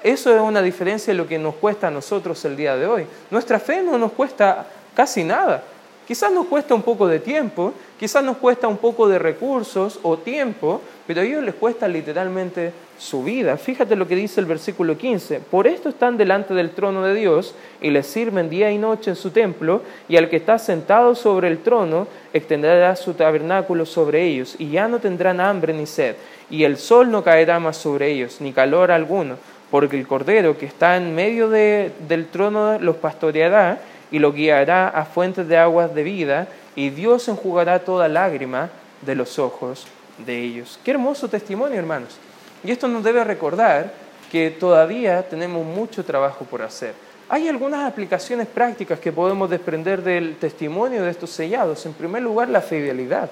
Eso 0.04 0.34
es 0.36 0.42
una 0.42 0.62
diferencia 0.62 1.14
de 1.14 1.18
lo 1.18 1.28
que 1.28 1.38
nos 1.38 1.56
cuesta 1.56 1.88
a 1.88 1.92
nosotros 1.92 2.44
el 2.46 2.56
día 2.56 2.76
de 2.76 2.86
hoy. 2.86 3.08
Nuestra 3.32 3.60
fe 3.60 3.82
no 3.82 3.98
nos 3.98 4.12
cuesta 4.12 4.66
casi 4.96 5.24
nada. 5.24 5.64
Quizás 6.08 6.32
nos 6.32 6.46
cuesta 6.46 6.76
un 6.76 6.84
poco 6.84 7.08
de 7.08 7.20
tiempo, 7.20 7.74
quizás 8.00 8.24
nos 8.24 8.38
cuesta 8.38 8.68
un 8.68 8.78
poco 8.78 9.08
de 9.08 9.18
recursos 9.18 10.00
o 10.04 10.18
tiempo, 10.18 10.82
pero 11.08 11.22
a 11.22 11.24
ellos 11.24 11.44
les 11.44 11.56
cuesta 11.56 11.88
literalmente 11.88 12.72
su 12.98 13.24
vida. 13.24 13.58
Fíjate 13.58 13.96
lo 13.96 14.08
que 14.08 14.16
dice 14.16 14.40
el 14.40 14.46
versículo 14.46 14.98
15. 14.98 15.40
Por 15.40 15.66
esto 15.68 15.90
están 15.90 16.16
delante 16.16 16.54
del 16.54 16.70
trono 16.70 17.04
de 17.04 17.16
Dios 17.16 17.56
y 17.82 17.90
les 17.90 18.06
sirven 18.06 18.50
día 18.50 18.72
y 18.72 18.78
noche 18.78 19.10
en 19.10 19.16
su 19.16 19.32
templo, 19.32 19.82
y 20.08 20.18
al 20.18 20.30
que 20.30 20.36
está 20.36 20.60
sentado 20.60 21.16
sobre 21.16 21.48
el 21.48 21.60
trono 21.60 22.08
extenderá 22.34 22.96
su 22.96 23.16
tabernáculo 23.16 23.86
sobre 23.86 24.24
ellos, 24.24 24.56
y 24.60 24.70
ya 24.70 24.88
no 24.88 25.00
tendrán 25.00 25.40
hambre 25.40 25.74
ni 25.74 25.88
sed, 25.88 26.16
y 26.52 26.64
el 26.64 26.78
sol 26.78 27.10
no 27.10 27.24
caerá 27.24 27.60
más 27.60 27.78
sobre 27.78 28.12
ellos, 28.12 28.42
ni 28.42 28.54
calor 28.54 28.92
alguno, 28.92 29.38
porque 29.72 29.98
el 30.00 30.08
Cordero 30.08 30.58
que 30.58 30.68
está 30.68 30.98
en 30.98 31.16
medio 31.16 31.50
del 31.50 32.28
trono 32.32 32.78
los 32.80 32.98
pastoreará 32.98 33.80
y 34.12 34.20
lo 34.20 34.32
guiará 34.34 34.88
a 34.88 35.06
fuentes 35.06 35.48
de 35.48 35.58
aguas 35.58 35.94
de 35.94 36.04
vida, 36.04 36.48
y 36.76 36.90
Dios 36.90 37.28
enjugará 37.28 37.80
toda 37.80 38.08
lágrima 38.08 38.70
de 39.02 39.16
los 39.16 39.40
ojos 39.40 39.88
de 40.26 40.40
ellos. 40.40 40.80
Qué 40.84 40.92
hermoso 40.92 41.28
testimonio, 41.28 41.78
hermanos. 41.78 42.18
Y 42.64 42.72
esto 42.72 42.88
nos 42.88 43.04
debe 43.04 43.24
recordar 43.24 43.92
que 44.32 44.52
todavía 44.52 45.28
tenemos 45.28 45.66
mucho 45.66 46.04
trabajo 46.04 46.46
por 46.46 46.62
hacer. 46.62 46.94
Hay 47.30 47.48
algunas 47.48 47.90
aplicaciones 47.90 48.48
prácticas 48.48 49.00
que 49.00 49.12
podemos 49.12 49.50
desprender 49.50 50.04
del 50.04 50.36
testimonio 50.38 51.04
de 51.04 51.12
estos 51.12 51.32
sellados. 51.32 51.86
En 51.86 51.94
primer 51.94 52.22
lugar, 52.22 52.50
la 52.50 52.62
fidelidad. 52.62 53.30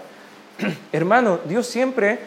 Hermano, 0.91 1.39
Dios 1.45 1.67
siempre 1.67 2.19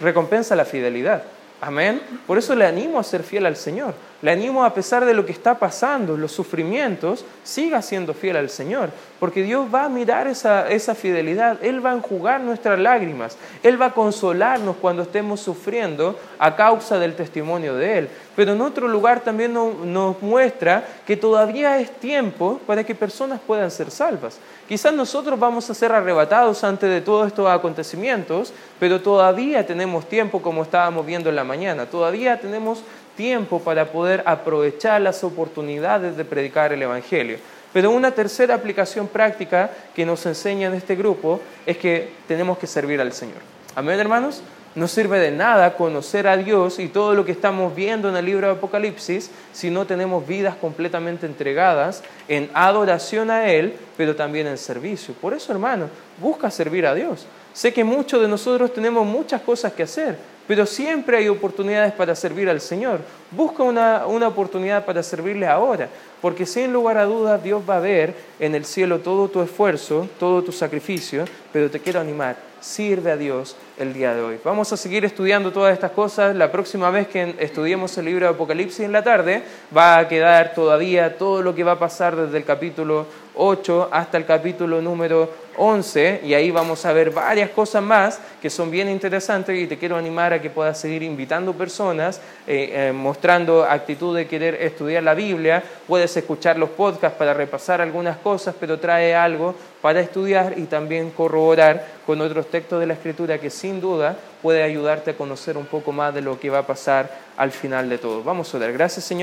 recompensa 0.00 0.56
la 0.56 0.64
fidelidad. 0.64 1.22
Amén. 1.66 2.02
Por 2.26 2.36
eso 2.36 2.54
le 2.54 2.66
animo 2.66 2.98
a 2.98 3.02
ser 3.02 3.22
fiel 3.22 3.46
al 3.46 3.56
Señor. 3.56 3.94
Le 4.20 4.30
animo 4.30 4.66
a 4.66 4.74
pesar 4.74 5.06
de 5.06 5.14
lo 5.14 5.24
que 5.24 5.32
está 5.32 5.58
pasando, 5.58 6.14
los 6.14 6.30
sufrimientos, 6.30 7.24
siga 7.42 7.80
siendo 7.80 8.12
fiel 8.12 8.36
al 8.36 8.50
Señor. 8.50 8.90
Porque 9.18 9.42
Dios 9.42 9.66
va 9.74 9.84
a 9.84 9.88
mirar 9.88 10.26
esa, 10.26 10.68
esa 10.68 10.94
fidelidad. 10.94 11.64
Él 11.64 11.84
va 11.84 11.92
a 11.92 11.94
enjugar 11.94 12.42
nuestras 12.42 12.78
lágrimas. 12.78 13.38
Él 13.62 13.80
va 13.80 13.86
a 13.86 13.94
consolarnos 13.94 14.76
cuando 14.76 15.04
estemos 15.04 15.40
sufriendo 15.40 16.18
a 16.38 16.54
causa 16.54 16.98
del 16.98 17.14
testimonio 17.14 17.74
de 17.76 17.98
Él. 17.98 18.08
Pero 18.36 18.52
en 18.52 18.60
otro 18.60 18.86
lugar 18.86 19.20
también 19.20 19.54
nos 19.54 20.20
muestra 20.20 20.84
que 21.06 21.16
todavía 21.16 21.78
es 21.78 21.90
tiempo 21.98 22.60
para 22.66 22.84
que 22.84 22.94
personas 22.94 23.40
puedan 23.46 23.70
ser 23.70 23.90
salvas. 23.90 24.38
Quizás 24.68 24.94
nosotros 24.94 25.38
vamos 25.38 25.68
a 25.68 25.74
ser 25.74 25.92
arrebatados 25.92 26.64
antes 26.64 26.88
de 26.88 27.02
todos 27.02 27.26
estos 27.26 27.48
acontecimientos, 27.50 28.52
pero 28.80 29.00
todavía 29.00 29.66
tenemos 29.66 30.08
tiempo 30.08 30.40
como 30.40 30.62
estábamos 30.62 31.04
viendo 31.04 31.28
en 31.28 31.36
la 31.36 31.44
mañana. 31.44 31.86
Todavía 31.86 32.40
tenemos 32.40 32.82
tiempo 33.14 33.60
para 33.60 33.92
poder 33.92 34.22
aprovechar 34.24 35.02
las 35.02 35.22
oportunidades 35.22 36.16
de 36.16 36.24
predicar 36.24 36.72
el 36.72 36.82
Evangelio. 36.82 37.38
Pero 37.74 37.90
una 37.90 38.12
tercera 38.12 38.54
aplicación 38.54 39.08
práctica 39.08 39.70
que 39.94 40.06
nos 40.06 40.24
enseña 40.26 40.68
en 40.68 40.74
este 40.74 40.94
grupo 40.94 41.40
es 41.66 41.76
que 41.76 42.12
tenemos 42.26 42.56
que 42.56 42.66
servir 42.66 43.00
al 43.00 43.12
Señor. 43.12 43.38
Amén, 43.74 43.98
hermanos. 43.98 44.42
No 44.74 44.88
sirve 44.88 45.20
de 45.20 45.30
nada 45.30 45.76
conocer 45.76 46.26
a 46.26 46.36
Dios 46.36 46.80
y 46.80 46.88
todo 46.88 47.14
lo 47.14 47.24
que 47.24 47.30
estamos 47.30 47.76
viendo 47.76 48.08
en 48.08 48.16
el 48.16 48.24
libro 48.24 48.48
de 48.48 48.54
Apocalipsis 48.54 49.30
si 49.52 49.70
no 49.70 49.86
tenemos 49.86 50.26
vidas 50.26 50.56
completamente 50.56 51.26
entregadas 51.26 52.02
en 52.26 52.50
adoración 52.54 53.30
a 53.30 53.48
Él, 53.48 53.74
pero 53.96 54.16
también 54.16 54.48
en 54.48 54.58
servicio. 54.58 55.14
Por 55.14 55.32
eso, 55.32 55.52
hermano, 55.52 55.88
busca 56.20 56.50
servir 56.50 56.86
a 56.86 56.94
Dios. 56.94 57.24
Sé 57.52 57.72
que 57.72 57.84
muchos 57.84 58.20
de 58.20 58.26
nosotros 58.26 58.74
tenemos 58.74 59.06
muchas 59.06 59.42
cosas 59.42 59.72
que 59.72 59.84
hacer, 59.84 60.18
pero 60.48 60.66
siempre 60.66 61.18
hay 61.18 61.28
oportunidades 61.28 61.92
para 61.92 62.16
servir 62.16 62.50
al 62.50 62.60
Señor. 62.60 62.98
Busca 63.30 63.62
una, 63.62 64.08
una, 64.08 64.26
oportunidad 64.26 64.84
para 64.84 65.04
servirle 65.04 65.46
ahora, 65.46 65.88
porque 66.20 66.46
sin 66.46 66.72
lugar 66.72 66.98
a 66.98 67.04
dudas 67.04 67.40
Dios 67.40 67.62
va 67.68 67.76
a 67.76 67.80
ver 67.80 68.12
en 68.40 68.56
el 68.56 68.64
cielo 68.64 68.98
todo 68.98 69.28
tu 69.28 69.40
esfuerzo, 69.40 70.08
todo 70.18 70.42
tu 70.42 70.50
sacrificio, 70.50 71.26
pero 71.52 71.70
te 71.70 71.78
quiero 71.78 72.00
animar, 72.00 72.36
sirve 72.64 73.12
a 73.12 73.16
Dios 73.16 73.56
el 73.76 73.92
día 73.92 74.14
de 74.14 74.22
hoy. 74.22 74.40
Vamos 74.42 74.72
a 74.72 74.78
seguir 74.78 75.04
estudiando 75.04 75.52
todas 75.52 75.74
estas 75.74 75.90
cosas. 75.90 76.34
La 76.34 76.50
próxima 76.50 76.90
vez 76.90 77.06
que 77.08 77.34
estudiemos 77.38 77.96
el 77.98 78.06
libro 78.06 78.26
de 78.26 78.32
Apocalipsis 78.32 78.80
en 78.80 78.92
la 78.92 79.04
tarde, 79.04 79.42
va 79.76 79.98
a 79.98 80.08
quedar 80.08 80.54
todavía 80.54 81.18
todo 81.18 81.42
lo 81.42 81.54
que 81.54 81.62
va 81.62 81.72
a 81.72 81.78
pasar 81.78 82.16
desde 82.16 82.38
el 82.38 82.44
capítulo 82.44 83.06
8 83.34 83.88
hasta 83.90 84.16
el 84.16 84.24
capítulo 84.24 84.80
número 84.80 85.30
11 85.56 86.22
y 86.24 86.34
ahí 86.34 86.50
vamos 86.50 86.84
a 86.84 86.92
ver 86.92 87.10
varias 87.10 87.50
cosas 87.50 87.82
más 87.82 88.20
que 88.42 88.50
son 88.50 88.70
bien 88.70 88.88
interesantes 88.88 89.56
y 89.58 89.66
te 89.66 89.78
quiero 89.78 89.96
animar 89.96 90.32
a 90.32 90.42
que 90.42 90.50
puedas 90.50 90.78
seguir 90.78 91.02
invitando 91.02 91.52
personas, 91.52 92.20
eh, 92.46 92.70
eh, 92.72 92.92
mostrando 92.92 93.64
actitud 93.64 94.16
de 94.16 94.26
querer 94.26 94.56
estudiar 94.60 95.02
la 95.02 95.14
Biblia, 95.14 95.62
puedes 95.86 96.16
escuchar 96.16 96.58
los 96.58 96.70
podcasts 96.70 97.16
para 97.16 97.34
repasar 97.34 97.80
algunas 97.80 98.16
cosas, 98.18 98.54
pero 98.58 98.78
trae 98.78 99.14
algo 99.14 99.54
para 99.80 100.00
estudiar 100.00 100.54
y 100.56 100.64
también 100.64 101.10
corroborar 101.10 101.86
con 102.06 102.20
otros 102.20 102.46
textos 102.50 102.80
de 102.80 102.86
la 102.86 102.94
Escritura 102.94 103.38
que 103.38 103.50
sin 103.50 103.80
duda 103.80 104.16
puede 104.42 104.62
ayudarte 104.62 105.12
a 105.12 105.16
conocer 105.16 105.56
un 105.56 105.66
poco 105.66 105.92
más 105.92 106.14
de 106.14 106.20
lo 106.20 106.38
que 106.38 106.50
va 106.50 106.58
a 106.58 106.66
pasar 106.66 107.10
al 107.36 107.50
final 107.50 107.88
de 107.88 107.98
todo. 107.98 108.22
Vamos 108.22 108.52
a 108.52 108.56
orar. 108.58 108.72
Gracias 108.72 109.04
Señor. 109.04 109.22